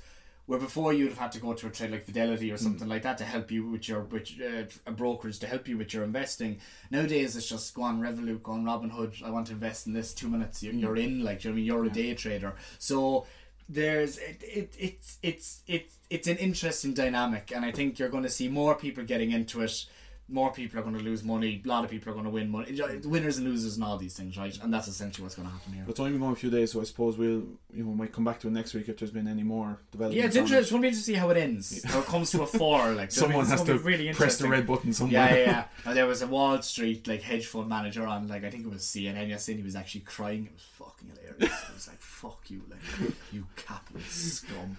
where 0.51 0.59
before 0.59 0.91
you'd 0.91 1.07
have 1.07 1.17
had 1.17 1.31
to 1.31 1.39
go 1.39 1.53
to 1.53 1.67
a 1.67 1.69
trade 1.69 1.91
like 1.91 2.03
Fidelity 2.03 2.51
or 2.51 2.57
something 2.57 2.89
like 2.89 3.03
that 3.03 3.17
to 3.17 3.23
help 3.23 3.51
you 3.51 3.65
with 3.65 3.87
your 3.87 4.01
with 4.01 4.33
uh, 4.41 4.63
a 4.85 4.91
brokerage 4.91 5.39
to 5.39 5.47
help 5.47 5.65
you 5.65 5.77
with 5.77 5.93
your 5.93 6.03
investing. 6.03 6.59
Nowadays, 6.89 7.37
it's 7.37 7.47
just 7.47 7.73
go 7.73 7.83
on 7.83 8.01
Revolut, 8.01 8.43
go 8.43 8.51
on 8.51 8.65
Robinhood. 8.65 9.23
I 9.23 9.29
want 9.29 9.47
to 9.47 9.53
invest 9.53 9.87
in 9.87 9.93
this. 9.93 10.13
Two 10.13 10.27
minutes, 10.27 10.61
you're, 10.61 10.73
you're 10.73 10.97
in. 10.97 11.23
Like, 11.23 11.45
you 11.45 11.51
know, 11.51 11.53
I 11.53 11.55
mean, 11.55 11.63
you're 11.63 11.85
a 11.85 11.89
day 11.89 12.13
trader. 12.15 12.53
So 12.79 13.25
there's 13.69 14.17
it, 14.17 14.43
it 14.43 14.75
it's 14.77 15.19
it's 15.23 15.61
it's 15.67 15.95
it's 16.09 16.27
an 16.27 16.35
interesting 16.35 16.93
dynamic, 16.93 17.53
and 17.55 17.63
I 17.63 17.71
think 17.71 17.97
you're 17.97 18.09
going 18.09 18.23
to 18.23 18.29
see 18.29 18.49
more 18.49 18.75
people 18.75 19.05
getting 19.05 19.31
into 19.31 19.61
it. 19.61 19.85
More 20.31 20.51
people 20.53 20.79
are 20.79 20.83
going 20.83 20.97
to 20.97 21.03
lose 21.03 21.23
money. 21.23 21.61
A 21.63 21.67
lot 21.67 21.83
of 21.83 21.91
people 21.91 22.09
are 22.09 22.13
going 22.13 22.25
to 22.25 22.31
win 22.31 22.49
money. 22.49 22.79
Winners 23.03 23.37
and 23.37 23.45
losers 23.47 23.75
and 23.75 23.83
all 23.83 23.97
these 23.97 24.15
things, 24.15 24.37
right? 24.37 24.57
And 24.63 24.73
that's 24.73 24.87
essentially 24.87 25.23
what's 25.23 25.35
going 25.35 25.47
to 25.47 25.53
happen 25.53 25.73
here. 25.73 25.83
But 25.85 25.91
it's 25.91 25.99
only 25.99 26.13
been 26.13 26.21
going 26.21 26.31
a 26.33 26.35
few 26.37 26.49
days, 26.49 26.71
so 26.71 26.79
I 26.79 26.85
suppose 26.85 27.17
we'll 27.17 27.43
you 27.73 27.83
know 27.83 27.89
we 27.89 27.95
might 27.95 28.13
come 28.13 28.23
back 28.23 28.39
to 28.41 28.47
it 28.47 28.51
next 28.51 28.73
week 28.73 28.87
if 28.87 28.97
there's 28.97 29.11
been 29.11 29.27
any 29.27 29.43
more 29.43 29.79
developments. 29.91 30.17
Yeah, 30.17 30.27
it's 30.27 30.35
interesting. 30.37 30.61
It's 30.61 30.71
going 30.71 30.81
to 30.81 30.85
be 30.85 30.87
interesting 30.87 31.13
to 31.13 31.17
see 31.17 31.21
how 31.21 31.29
it 31.31 31.37
ends. 31.37 31.83
How 31.83 31.99
it 31.99 32.05
comes 32.05 32.31
to 32.31 32.43
a 32.43 32.47
four. 32.47 32.77
Like 32.79 32.87
do 32.87 32.93
you 32.93 32.97
know 32.97 33.07
Someone 33.09 33.33
what 33.33 33.33
I 33.33 33.35
mean? 33.35 33.41
It's 33.41 33.49
has 33.51 33.67
gonna 33.67 33.79
really 33.79 34.13
press 34.13 34.37
the 34.37 34.47
red 34.47 34.65
button 34.65 34.93
somewhere. 34.93 35.29
Yeah, 35.29 35.35
yeah, 35.35 35.45
yeah. 35.45 35.63
And 35.85 35.97
there 35.97 36.07
was 36.07 36.21
a 36.21 36.27
Wall 36.27 36.61
Street 36.61 37.07
like 37.07 37.21
hedge 37.21 37.45
fund 37.47 37.67
manager 37.67 38.07
on 38.07 38.27
like 38.27 38.43
I 38.45 38.49
think 38.49 38.65
it 38.65 38.71
was 38.71 38.83
CNN 38.83 39.27
yesterday. 39.29 39.53
and 39.55 39.59
He 39.59 39.65
was 39.65 39.75
actually 39.75 40.01
crying. 40.01 40.45
It 40.45 40.53
was 40.53 40.63
fucking 40.63 41.09
hilarious. 41.09 41.61
It 41.69 41.73
was 41.73 41.87
like 41.87 41.99
fuck 41.99 42.39
you, 42.49 42.61
like 42.69 43.13
you 43.33 43.47
capitalist 43.57 44.35
scum. 44.45 44.77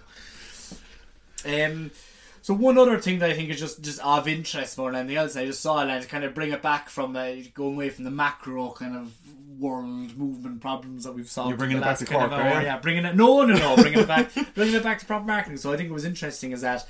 Um. 1.45 1.91
So 2.43 2.53
one 2.53 2.77
other 2.77 2.99
thing 2.99 3.19
that 3.19 3.29
I 3.29 3.33
think 3.35 3.49
is 3.49 3.57
just 3.57 3.81
just 3.81 4.01
of 4.01 4.27
interest 4.27 4.77
more 4.77 4.91
than 4.91 4.99
anything 4.99 5.15
else, 5.15 5.37
I 5.37 5.45
just 5.45 5.61
saw 5.61 5.81
it 5.81 5.89
and 5.89 6.09
kind 6.09 6.25
of 6.25 6.35
bring 6.35 6.51
it 6.51 6.61
back 6.61 6.89
from 6.89 7.15
uh, 7.15 7.35
going 7.53 7.75
away 7.75 7.89
from 7.89 8.03
the 8.03 8.11
macro 8.11 8.71
kind 8.71 8.97
of 8.97 9.13
world 9.57 10.17
movement 10.17 10.59
problems 10.59 11.05
that 11.05 11.13
we've 11.13 11.29
solved. 11.29 11.51
You're 11.51 11.57
bringing 11.57 11.77
it 11.77 11.79
back 11.79 11.99
to 11.99 12.05
kind 12.05 12.23
of 12.25 12.31
Cork, 12.31 12.43
hour. 12.43 12.61
Yeah, 12.61 12.79
bringing 12.79 13.05
it. 13.05 13.15
No, 13.15 13.45
no, 13.45 13.53
no, 13.53 13.77
bringing 13.77 13.99
it 13.99 14.09
back, 14.09 14.29
bringing 14.55 14.75
it 14.75 14.83
back 14.83 14.99
to 14.99 15.05
proper 15.05 15.23
marketing. 15.23 15.55
So 15.55 15.71
I 15.71 15.77
think 15.77 15.89
it 15.89 15.93
was 15.93 16.03
interesting 16.03 16.51
is 16.51 16.59
that 16.59 16.85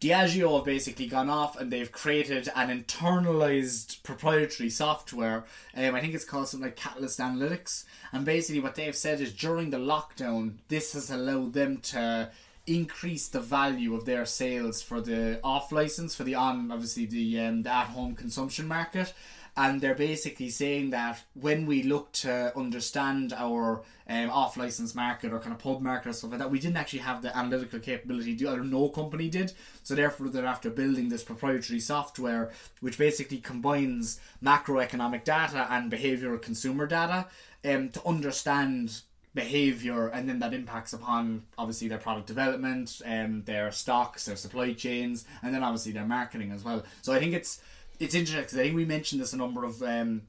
Diageo 0.00 0.56
have 0.56 0.64
basically 0.64 1.08
gone 1.08 1.28
off 1.28 1.60
and 1.60 1.70
they've 1.70 1.92
created 1.92 2.48
an 2.56 2.68
internalized 2.68 4.02
proprietary 4.02 4.70
software. 4.70 5.44
Um, 5.76 5.94
I 5.94 6.00
think 6.00 6.14
it's 6.14 6.24
called 6.24 6.48
something 6.48 6.68
like 6.68 6.76
Catalyst 6.76 7.18
Analytics. 7.18 7.84
And 8.12 8.24
basically, 8.24 8.60
what 8.60 8.76
they've 8.76 8.96
said 8.96 9.20
is 9.20 9.34
during 9.34 9.68
the 9.68 9.76
lockdown, 9.76 10.54
this 10.68 10.94
has 10.94 11.10
allowed 11.10 11.52
them 11.52 11.78
to 11.78 12.30
increase 12.66 13.28
the 13.28 13.40
value 13.40 13.94
of 13.94 14.04
their 14.04 14.24
sales 14.24 14.82
for 14.82 15.00
the 15.00 15.38
off 15.44 15.70
license 15.70 16.14
for 16.14 16.24
the 16.24 16.34
on 16.34 16.70
obviously 16.72 17.06
the 17.06 17.40
um, 17.40 17.62
the 17.62 17.70
at 17.70 17.86
home 17.86 18.14
consumption 18.14 18.66
market 18.66 19.12
and 19.58 19.80
they're 19.80 19.94
basically 19.94 20.50
saying 20.50 20.90
that 20.90 21.22
when 21.34 21.64
we 21.64 21.82
look 21.82 22.12
to 22.12 22.56
understand 22.56 23.32
our 23.32 23.82
um, 24.06 24.28
off 24.28 24.56
license 24.58 24.94
market 24.94 25.32
or 25.32 25.38
kind 25.40 25.54
of 25.54 25.58
pub 25.58 25.80
market 25.80 26.10
or 26.10 26.12
stuff 26.12 26.30
like 26.30 26.40
that, 26.40 26.50
we 26.50 26.58
didn't 26.58 26.76
actually 26.76 26.98
have 26.98 27.22
the 27.22 27.34
analytical 27.36 27.78
capability 27.78 28.36
to, 28.36 28.52
or 28.52 28.60
no 28.60 28.90
company 28.90 29.30
did. 29.30 29.54
So 29.82 29.94
therefore, 29.94 30.28
they're 30.28 30.44
after 30.44 30.68
building 30.68 31.08
this 31.08 31.24
proprietary 31.24 31.80
software, 31.80 32.52
which 32.80 32.98
basically 32.98 33.38
combines 33.38 34.20
macroeconomic 34.44 35.24
data 35.24 35.66
and 35.70 35.90
behavioral 35.90 36.40
consumer 36.40 36.86
data 36.86 37.26
um, 37.64 37.88
to 37.88 38.06
understand 38.06 39.00
behavior 39.36 40.08
and 40.08 40.28
then 40.28 40.38
that 40.40 40.52
impacts 40.54 40.92
upon 40.94 41.42
obviously 41.58 41.86
their 41.88 41.98
product 41.98 42.26
development 42.26 43.02
um, 43.04 43.42
their 43.44 43.70
stocks 43.70 44.24
their 44.24 44.34
supply 44.34 44.72
chains 44.72 45.26
and 45.42 45.54
then 45.54 45.62
obviously 45.62 45.92
their 45.92 46.06
marketing 46.06 46.50
as 46.50 46.64
well. 46.64 46.82
So 47.02 47.12
i 47.12 47.18
think 47.20 47.34
it's 47.34 47.60
it's 48.00 48.14
interesting 48.14 48.42
'cause 48.44 48.58
i 48.58 48.62
think 48.64 48.74
we 48.76 48.86
mentioned 48.86 49.20
this 49.20 49.32
a 49.34 49.36
number 49.36 49.62
of 49.64 49.82
um, 49.82 50.22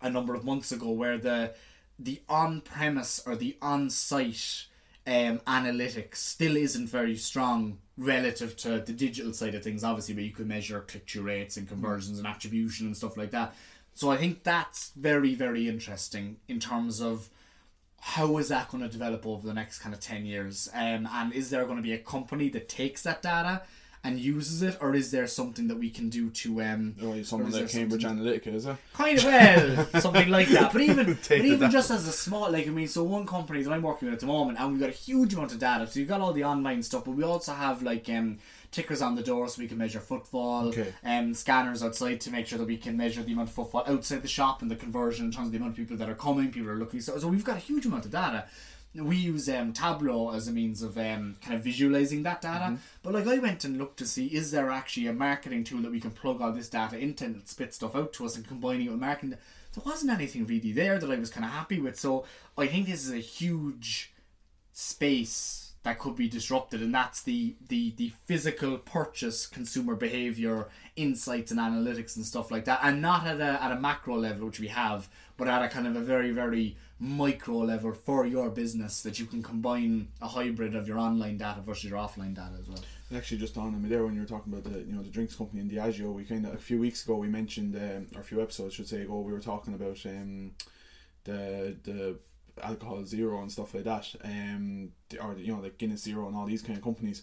a 0.00 0.08
number 0.08 0.34
of 0.34 0.44
months 0.44 0.70
ago 0.72 0.90
where 0.92 1.18
the 1.18 1.52
the 1.98 2.22
on 2.28 2.60
premise 2.60 3.20
or 3.26 3.34
the 3.36 3.56
on 3.60 3.90
site 3.90 4.66
um, 5.06 5.40
analytics 5.46 6.16
still 6.16 6.56
isn't 6.56 6.88
very 6.88 7.16
strong 7.16 7.78
relative 7.96 8.56
to 8.58 8.78
the 8.88 8.92
digital 8.92 9.32
side 9.32 9.54
of 9.56 9.64
things 9.64 9.82
obviously 9.82 10.14
where 10.14 10.24
you 10.24 10.30
can 10.30 10.46
measure 10.46 10.80
click-through 10.86 11.22
rates 11.22 11.56
and 11.56 11.66
conversions 11.68 12.18
and 12.18 12.26
attribution 12.26 12.86
and 12.86 12.96
stuff 12.96 13.16
like 13.16 13.32
that. 13.32 13.52
So 13.94 14.10
i 14.12 14.16
think 14.16 14.44
that's 14.44 14.92
very 14.94 15.34
very 15.34 15.68
interesting 15.68 16.36
in 16.46 16.60
terms 16.60 17.00
of 17.02 17.28
how 18.00 18.38
is 18.38 18.48
that 18.48 18.68
going 18.70 18.82
to 18.82 18.88
develop 18.88 19.26
over 19.26 19.46
the 19.46 19.54
next 19.54 19.80
kind 19.80 19.94
of 19.94 20.00
10 20.00 20.24
years 20.24 20.68
um, 20.74 21.08
and 21.12 21.32
is 21.32 21.50
there 21.50 21.64
going 21.64 21.76
to 21.76 21.82
be 21.82 21.92
a 21.92 21.98
company 21.98 22.48
that 22.48 22.68
takes 22.68 23.02
that 23.02 23.22
data 23.22 23.62
and 24.04 24.20
uses 24.20 24.62
it 24.62 24.78
or 24.80 24.94
is 24.94 25.10
there 25.10 25.26
something 25.26 25.66
that 25.66 25.76
we 25.76 25.90
can 25.90 26.08
do 26.08 26.30
to 26.30 26.62
um 26.62 26.94
Oh, 27.02 27.20
someone 27.22 27.48
is 27.48 27.56
like 27.60 27.68
Cambridge 27.68 28.02
something- 28.02 28.24
Analytica, 28.24 28.54
is 28.54 28.66
it? 28.66 28.76
kind 28.94 29.18
of 29.18 29.24
well 29.24 29.86
something 30.00 30.28
like 30.28 30.46
that 30.48 30.72
but 30.72 30.80
even 30.80 31.06
but 31.28 31.32
even 31.32 31.58
data. 31.58 31.72
just 31.72 31.90
as 31.90 32.06
a 32.06 32.12
small 32.12 32.50
like 32.52 32.68
i 32.68 32.70
mean 32.70 32.86
so 32.86 33.02
one 33.02 33.26
company 33.26 33.60
that 33.62 33.72
i'm 33.72 33.82
working 33.82 34.06
with 34.06 34.14
at 34.14 34.20
the 34.20 34.26
moment 34.26 34.58
and 34.60 34.70
we've 34.70 34.80
got 34.80 34.88
a 34.88 34.92
huge 34.92 35.34
amount 35.34 35.50
of 35.52 35.58
data 35.58 35.84
so 35.86 35.98
you've 35.98 36.08
got 36.08 36.20
all 36.20 36.32
the 36.32 36.44
online 36.44 36.80
stuff 36.84 37.04
but 37.04 37.10
we 37.10 37.24
also 37.24 37.52
have 37.52 37.82
like 37.82 38.08
um 38.08 38.38
tickers 38.70 39.00
on 39.02 39.14
the 39.14 39.22
door 39.22 39.48
so 39.48 39.60
we 39.60 39.68
can 39.68 39.78
measure 39.78 40.00
footfall 40.00 40.68
Okay. 40.68 40.92
um 41.04 41.34
scanners 41.34 41.82
outside 41.82 42.20
to 42.20 42.30
make 42.30 42.46
sure 42.46 42.58
that 42.58 42.66
we 42.66 42.76
can 42.76 42.96
measure 42.96 43.22
the 43.22 43.32
amount 43.32 43.48
of 43.48 43.54
footfall 43.54 43.84
outside 43.86 44.22
the 44.22 44.28
shop 44.28 44.62
and 44.62 44.70
the 44.70 44.76
conversion 44.76 45.26
in 45.26 45.32
terms 45.32 45.46
of 45.46 45.52
the 45.52 45.58
amount 45.58 45.72
of 45.72 45.76
people 45.76 45.96
that 45.96 46.08
are 46.08 46.14
coming 46.14 46.50
people 46.50 46.68
are 46.70 46.76
looking 46.76 47.00
so, 47.00 47.18
so 47.18 47.28
we've 47.28 47.44
got 47.44 47.56
a 47.56 47.60
huge 47.60 47.86
amount 47.86 48.04
of 48.04 48.10
data 48.10 48.44
we 48.94 49.16
use 49.16 49.48
um, 49.48 49.72
Tableau 49.72 50.30
as 50.30 50.48
a 50.48 50.52
means 50.52 50.82
of 50.82 50.96
um, 50.96 51.36
kind 51.42 51.54
of 51.54 51.62
visualizing 51.62 52.22
that 52.22 52.40
data. 52.40 52.64
Mm-hmm. 52.64 52.76
But 53.02 53.14
like 53.14 53.26
I 53.26 53.38
went 53.38 53.64
and 53.64 53.78
looked 53.78 53.98
to 53.98 54.06
see 54.06 54.26
is 54.26 54.50
there 54.50 54.70
actually 54.70 55.06
a 55.06 55.12
marketing 55.12 55.64
tool 55.64 55.82
that 55.82 55.92
we 55.92 56.00
can 56.00 56.10
plug 56.10 56.40
all 56.40 56.52
this 56.52 56.68
data 56.68 56.98
into 56.98 57.24
and 57.24 57.46
spit 57.46 57.74
stuff 57.74 57.94
out 57.94 58.12
to 58.14 58.26
us 58.26 58.36
and 58.36 58.46
combining 58.46 58.86
it 58.86 58.90
with 58.90 59.00
marketing. 59.00 59.30
There 59.30 59.84
wasn't 59.84 60.12
anything 60.12 60.46
really 60.46 60.72
there 60.72 60.98
that 60.98 61.10
I 61.10 61.16
was 61.16 61.30
kind 61.30 61.44
of 61.44 61.52
happy 61.52 61.80
with. 61.80 61.98
So 61.98 62.24
I 62.56 62.66
think 62.66 62.86
this 62.86 63.04
is 63.04 63.12
a 63.12 63.18
huge 63.18 64.12
space 64.72 65.67
that 65.88 65.98
could 65.98 66.14
be 66.14 66.28
disrupted 66.28 66.82
and 66.82 66.94
that's 66.94 67.22
the 67.22 67.54
the 67.68 67.94
the 67.96 68.12
physical 68.26 68.76
purchase 68.76 69.46
consumer 69.46 69.94
behavior 69.94 70.68
insights 70.96 71.50
and 71.50 71.58
analytics 71.58 72.14
and 72.14 72.26
stuff 72.26 72.50
like 72.50 72.66
that. 72.66 72.80
And 72.82 73.00
not 73.00 73.26
at 73.26 73.40
a, 73.40 73.62
at 73.64 73.72
a 73.72 73.80
macro 73.80 74.18
level 74.18 74.48
which 74.48 74.60
we 74.60 74.68
have 74.68 75.08
but 75.38 75.48
at 75.48 75.62
a 75.62 75.68
kind 75.68 75.86
of 75.86 75.96
a 75.96 76.00
very 76.00 76.30
very 76.30 76.76
micro 77.00 77.58
level 77.60 77.94
for 77.94 78.26
your 78.26 78.50
business 78.50 79.00
that 79.02 79.18
you 79.18 79.24
can 79.24 79.42
combine 79.42 80.08
a 80.20 80.28
hybrid 80.28 80.74
of 80.74 80.86
your 80.86 80.98
online 80.98 81.38
data 81.38 81.62
versus 81.64 81.88
your 81.88 81.98
offline 81.98 82.34
data 82.34 82.56
as 82.60 82.68
well. 82.68 82.84
Actually, 83.16 83.38
just 83.38 83.56
on 83.56 83.82
me 83.82 83.88
there 83.88 84.04
when 84.04 84.14
you 84.14 84.20
were 84.20 84.26
talking 84.26 84.52
about 84.52 84.70
the 84.70 84.80
you 84.80 84.92
know 84.92 85.02
the 85.02 85.08
drinks 85.08 85.34
company 85.34 85.62
in 85.62 85.70
Diageo, 85.70 86.12
we 86.12 86.24
kind 86.24 86.44
of 86.44 86.52
a 86.52 86.58
few 86.58 86.78
weeks 86.78 87.02
ago 87.02 87.16
we 87.16 87.28
mentioned 87.28 87.74
um, 87.76 88.08
or 88.14 88.20
a 88.20 88.24
few 88.24 88.42
episodes 88.42 88.74
should 88.74 88.88
say 88.88 89.00
ago 89.00 89.20
we 89.20 89.32
were 89.32 89.40
talking 89.40 89.72
about 89.72 90.04
um, 90.04 90.50
the 91.24 91.74
the 91.84 92.18
alcohol 92.62 93.04
zero 93.04 93.40
and 93.40 93.50
stuff 93.50 93.74
like 93.74 93.84
that, 93.84 94.14
um, 94.24 94.92
or 95.20 95.34
you 95.36 95.54
know 95.54 95.60
like 95.60 95.78
Guinness 95.78 96.02
Zero 96.02 96.26
and 96.26 96.36
all 96.36 96.46
these 96.46 96.62
kind 96.62 96.76
of 96.76 96.84
companies. 96.84 97.22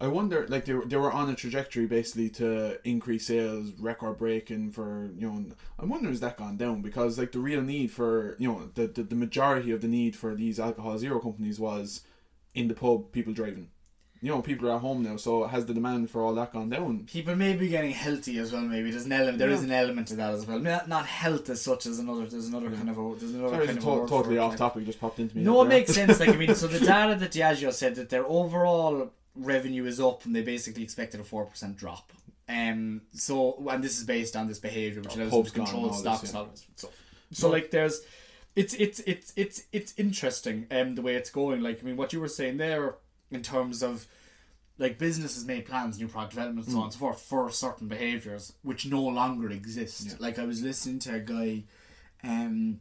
I 0.00 0.06
wonder, 0.06 0.46
like 0.48 0.64
they 0.64 0.74
were, 0.74 0.84
they 0.84 0.96
were 0.96 1.10
on 1.10 1.28
a 1.28 1.34
trajectory 1.34 1.86
basically 1.86 2.30
to 2.30 2.78
increase 2.88 3.26
sales, 3.26 3.72
record 3.80 4.18
breaking 4.18 4.70
for 4.70 5.10
you 5.16 5.28
know. 5.28 5.44
I 5.78 5.84
wonder 5.86 6.08
has 6.08 6.20
that 6.20 6.36
gone 6.36 6.56
down 6.56 6.82
because 6.82 7.18
like 7.18 7.32
the 7.32 7.40
real 7.40 7.62
need 7.62 7.90
for 7.90 8.36
you 8.38 8.48
know 8.48 8.70
the, 8.74 8.86
the 8.86 9.02
the 9.02 9.16
majority 9.16 9.72
of 9.72 9.80
the 9.80 9.88
need 9.88 10.14
for 10.14 10.34
these 10.34 10.60
alcohol 10.60 10.98
zero 10.98 11.18
companies 11.18 11.58
was 11.58 12.02
in 12.54 12.68
the 12.68 12.74
pub, 12.74 13.10
people 13.12 13.32
driving. 13.32 13.70
You 14.20 14.30
know, 14.32 14.42
people 14.42 14.68
are 14.68 14.74
at 14.74 14.80
home 14.80 15.02
now, 15.04 15.16
so 15.16 15.44
has 15.46 15.66
the 15.66 15.74
demand 15.74 16.10
for 16.10 16.22
all 16.22 16.34
that 16.34 16.52
gone 16.52 16.70
down? 16.70 17.04
people 17.06 17.36
may 17.36 17.54
be 17.54 17.68
getting 17.68 17.92
healthy 17.92 18.38
as 18.38 18.52
well 18.52 18.62
maybe 18.62 18.90
there's 18.90 19.04
an 19.06 19.12
element 19.12 19.38
there 19.38 19.48
is 19.50 19.60
Yeah. 19.60 19.66
an 19.66 19.72
element 19.72 20.08
to 20.08 20.16
that 20.16 20.34
as 20.34 20.44
well 20.46 20.58
not, 20.58 20.88
not 20.88 21.06
health 21.06 21.48
as 21.50 21.62
such 21.62 21.86
as 21.86 21.98
another 22.00 22.26
there's 22.26 22.48
another 22.48 22.70
kind 22.70 22.90
of 22.90 22.98
a 22.98 23.14
there's 23.18 23.32
another 23.34 23.54
Sorry, 23.54 23.66
kind 23.66 23.78
of 23.78 23.84
to- 23.84 24.06
totally 24.08 24.38
off 24.38 24.56
topic, 24.56 24.84
just 24.86 25.00
popped 25.00 25.20
into 25.20 25.36
me. 25.36 25.44
No, 25.44 25.62
it 25.62 25.68
makes 25.68 25.92
sense. 25.94 26.18
Like 26.18 26.30
I 26.30 26.36
mean, 26.36 26.54
so 26.54 26.66
the 26.66 26.80
data 26.94 27.14
that 27.14 27.30
Diageo 27.30 27.72
said 27.72 27.94
that 27.94 28.08
their 28.10 28.26
overall 28.26 29.10
revenue 29.36 29.84
is 29.84 30.00
up, 30.00 30.24
and 30.24 30.34
they 30.34 30.42
basically 30.42 30.82
expected 30.82 31.20
a 31.20 31.24
four 31.24 31.44
percent 31.46 31.76
drop. 31.76 32.12
Um, 32.48 33.02
so 33.12 33.62
and 33.70 33.84
this 33.84 33.98
is 33.98 34.04
based 34.04 34.34
on 34.34 34.48
this 34.48 34.58
behavior, 34.58 35.00
which 35.02 35.16
Oh, 35.16 35.22
allows 35.22 35.46
to 35.46 35.52
control 35.52 35.92
stocks. 35.92 36.32
and 36.34 36.48
yeah. 36.48 36.60
So, 36.76 36.88
so 37.30 37.50
like 37.50 37.70
there's, 37.70 38.00
it's 38.56 38.74
it's 38.74 39.00
it's 39.00 39.32
it's 39.36 39.64
it's 39.72 39.94
interesting. 39.96 40.66
Um, 40.72 40.94
the 40.96 41.02
way 41.02 41.14
it's 41.14 41.30
going. 41.30 41.62
Like 41.62 41.80
I 41.82 41.86
mean, 41.86 41.96
what 41.96 42.12
you 42.12 42.20
were 42.20 42.28
saying 42.28 42.56
there 42.56 42.96
in 43.30 43.42
terms 43.42 43.82
of 43.82 44.06
like 44.78 44.98
businesses 44.98 45.44
made 45.44 45.66
plans, 45.66 45.98
new 45.98 46.08
product 46.08 46.34
development, 46.34 46.68
so 46.68 46.78
on 46.78 46.84
and 46.84 46.92
so 46.92 46.98
forth 47.00 47.20
for 47.20 47.50
certain 47.50 47.88
behaviors 47.88 48.52
which 48.62 48.86
no 48.86 49.02
longer 49.02 49.50
exist. 49.50 50.06
Yeah. 50.06 50.12
Like 50.18 50.38
I 50.38 50.44
was 50.44 50.62
listening 50.62 51.00
to 51.00 51.14
a 51.14 51.20
guy, 51.20 51.64
um, 52.22 52.80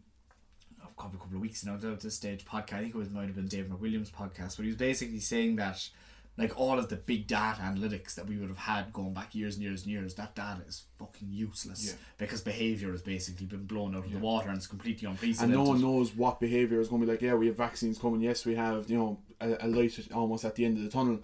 a 0.81 1.01
couple, 1.01 1.19
couple 1.19 1.35
of 1.35 1.41
weeks 1.41 1.65
now, 1.65 1.75
at 1.75 1.99
this 2.01 2.15
stage 2.15 2.45
podcast. 2.45 2.73
I 2.73 2.81
think 2.81 2.95
it 2.95 2.97
was 2.97 3.09
might 3.09 3.25
have 3.25 3.35
been 3.35 3.47
Dave 3.47 3.65
McWilliams' 3.65 4.11
podcast, 4.11 4.57
but 4.57 4.63
he 4.63 4.67
was 4.67 4.75
basically 4.75 5.19
saying 5.19 5.55
that 5.55 5.89
like 6.37 6.57
all 6.59 6.77
of 6.77 6.89
the 6.89 6.95
big 6.95 7.25
data 7.27 7.59
analytics 7.61 8.13
that 8.15 8.27
we 8.27 8.37
would 8.37 8.49
have 8.49 8.57
had 8.57 8.93
going 8.93 9.13
back 9.13 9.33
years 9.33 9.55
and 9.55 9.63
years 9.63 9.83
and 9.83 9.91
years, 9.91 10.13
that 10.15 10.35
data 10.35 10.61
is 10.67 10.83
fucking 10.99 11.29
useless 11.31 11.85
Yeah. 11.87 11.93
because 12.17 12.41
behavior 12.41 12.91
has 12.91 13.01
basically 13.01 13.47
been 13.47 13.63
blown 13.65 13.95
out 13.95 14.05
of 14.05 14.11
the 14.11 14.19
water 14.19 14.49
and 14.49 14.57
it's 14.57 14.67
completely 14.67 15.07
unprecedented. 15.07 15.55
and 15.55 15.63
no 15.65 15.69
one 15.71 15.81
knows 15.81 16.13
what 16.15 16.39
behavior 16.39 16.79
is 16.79 16.89
going 16.89 17.01
to 17.01 17.07
be 17.07 17.11
like. 17.11 17.21
Yeah, 17.21 17.33
we 17.35 17.47
have 17.47 17.57
vaccines 17.57 17.97
coming. 17.97 18.21
Yes, 18.21 18.45
we 18.45 18.55
have 18.55 18.89
you 18.89 18.97
know 18.97 19.19
a, 19.41 19.65
a 19.65 19.67
light 19.67 19.97
almost 20.13 20.45
at 20.45 20.55
the 20.55 20.65
end 20.65 20.77
of 20.77 20.83
the 20.83 20.89
tunnel. 20.89 21.19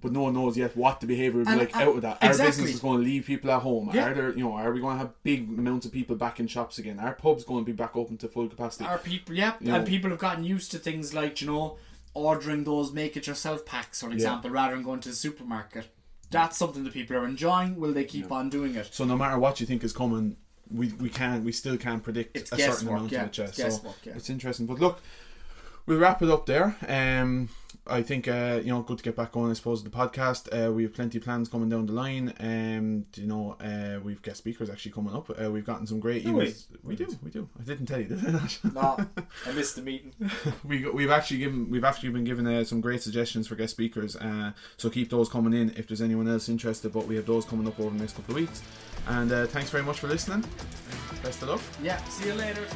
but 0.00 0.12
no 0.12 0.20
one 0.20 0.34
knows 0.34 0.56
yet 0.56 0.76
what 0.76 1.00
the 1.00 1.08
behaviour 1.08 1.38
will 1.40 1.44
be 1.44 1.50
And- 1.50 1.58
like 1.58 1.74
and- 1.74 1.88
out 1.88 1.96
of 1.96 2.02
that. 2.02 2.18
Our 2.22 2.28
business 2.30 2.58
is 2.74 2.78
going 2.78 2.98
to 2.98 3.04
leave 3.04 3.26
people 3.26 3.50
at 3.50 3.62
home. 3.62 3.90
Yeah. 3.92 4.10
Are 4.10 4.14
there, 4.14 4.30
you 4.30 4.44
know, 4.44 4.52
are 4.52 4.72
we 4.72 4.80
going 4.80 4.94
to 4.94 4.98
have 5.04 5.12
big 5.24 5.48
amounts 5.48 5.86
of 5.86 5.90
people 5.92 6.14
back 6.14 6.38
in 6.38 6.46
shops 6.46 6.78
again? 6.78 7.00
Are 7.00 7.14
pubs 7.14 7.42
going 7.42 7.64
to 7.64 7.66
be 7.66 7.72
back 7.76 7.96
open 7.96 8.16
to 8.18 8.28
full 8.28 8.46
capacity? 8.48 8.84
Our 8.84 8.98
people, 8.98 9.34
yeah, 9.34 9.54
You 9.60 9.74
and 9.74 9.84
know- 9.84 9.90
people 9.90 10.10
have 10.10 10.20
gotten 10.20 10.44
used 10.44 10.70
to 10.70 10.78
things 10.78 11.14
like 11.14 11.40
you 11.40 11.48
know 11.48 11.78
ordering 12.18 12.64
those 12.64 12.92
make 12.92 13.16
it 13.16 13.26
yourself 13.26 13.64
packs, 13.64 14.00
for 14.00 14.10
example, 14.10 14.50
rather 14.50 14.74
than 14.74 14.84
going 14.84 15.00
to 15.00 15.08
the 15.10 15.14
supermarket. 15.14 15.88
That's 16.30 16.58
something 16.58 16.84
that 16.84 16.92
people 16.92 17.16
are 17.16 17.24
enjoying. 17.24 17.76
Will 17.80 17.92
they 17.92 18.04
keep 18.04 18.30
on 18.30 18.50
doing 18.50 18.74
it? 18.74 18.88
So 18.92 19.04
no 19.04 19.16
matter 19.16 19.38
what 19.38 19.60
you 19.60 19.66
think 19.66 19.82
is 19.82 19.92
coming, 19.92 20.36
we 20.70 20.88
we 21.00 21.08
can 21.08 21.44
we 21.44 21.52
still 21.52 21.78
can't 21.78 22.02
predict 22.02 22.36
It's 22.36 22.52
a 22.52 22.58
certain 22.58 22.88
amount 22.88 23.12
yeah, 23.12 23.22
of 23.22 23.28
it. 23.28 23.38
yeah. 23.38 23.44
it's 23.44 23.56
So 23.56 23.94
yeah. 24.04 24.12
it's 24.14 24.28
interesting. 24.28 24.66
But 24.66 24.78
look, 24.78 25.00
we'll 25.86 25.98
wrap 25.98 26.20
it 26.22 26.28
up 26.28 26.44
there. 26.46 26.76
Um, 26.86 27.48
I 27.88 28.02
think 28.02 28.28
uh, 28.28 28.60
you 28.62 28.68
know, 28.72 28.82
good 28.82 28.98
to 28.98 29.04
get 29.04 29.16
back 29.16 29.36
on. 29.36 29.50
I 29.50 29.54
suppose 29.54 29.82
the 29.82 29.90
podcast. 29.90 30.48
Uh, 30.52 30.72
we 30.72 30.82
have 30.84 30.94
plenty 30.94 31.18
of 31.18 31.24
plans 31.24 31.48
coming 31.48 31.68
down 31.68 31.86
the 31.86 31.92
line. 31.92 32.34
Um, 32.40 33.06
you 33.16 33.26
know, 33.26 33.56
uh, 33.60 34.00
we've 34.02 34.20
guest 34.22 34.38
speakers 34.38 34.68
actually 34.70 34.92
coming 34.92 35.14
up. 35.14 35.30
Uh, 35.30 35.50
we've 35.50 35.64
gotten 35.64 35.86
some 35.86 36.00
great 36.00 36.24
emails. 36.24 36.66
we? 36.82 36.90
We 36.90 36.96
do, 36.96 37.18
we 37.22 37.30
do. 37.30 37.48
I 37.58 37.62
didn't 37.64 37.86
tell 37.86 37.98
you, 38.00 38.06
did 38.06 38.26
I 38.26 38.30
not? 38.32 38.58
No, 38.74 39.06
I 39.46 39.52
missed 39.52 39.76
the 39.76 39.82
meeting. 39.82 40.12
we 40.64 40.80
got- 40.80 40.94
we've 40.94 41.10
actually 41.10 41.38
given 41.38 41.70
we've 41.70 41.84
actually 41.84 42.10
been 42.10 42.24
given 42.24 42.46
uh, 42.46 42.64
some 42.64 42.80
great 42.80 43.02
suggestions 43.02 43.46
for 43.48 43.54
guest 43.54 43.72
speakers. 43.72 44.16
Uh, 44.16 44.52
so 44.76 44.90
keep 44.90 45.10
those 45.10 45.28
coming 45.28 45.52
in 45.52 45.70
if 45.76 45.86
there's 45.88 46.02
anyone 46.02 46.28
else 46.28 46.48
interested. 46.48 46.92
But 46.92 47.06
we 47.06 47.16
have 47.16 47.26
those 47.26 47.44
coming 47.44 47.66
up 47.66 47.78
over 47.80 47.90
the 47.90 48.00
next 48.00 48.14
couple 48.16 48.34
of 48.34 48.40
weeks. 48.40 48.62
And 49.08 49.32
uh, 49.32 49.46
thanks 49.46 49.70
very 49.70 49.82
much 49.84 50.00
for 50.00 50.08
listening. 50.08 50.44
Best 51.22 51.42
of 51.42 51.48
luck. 51.48 51.60
Yeah, 51.82 51.96
see 52.04 52.26
you 52.28 52.34
later. 52.34 52.66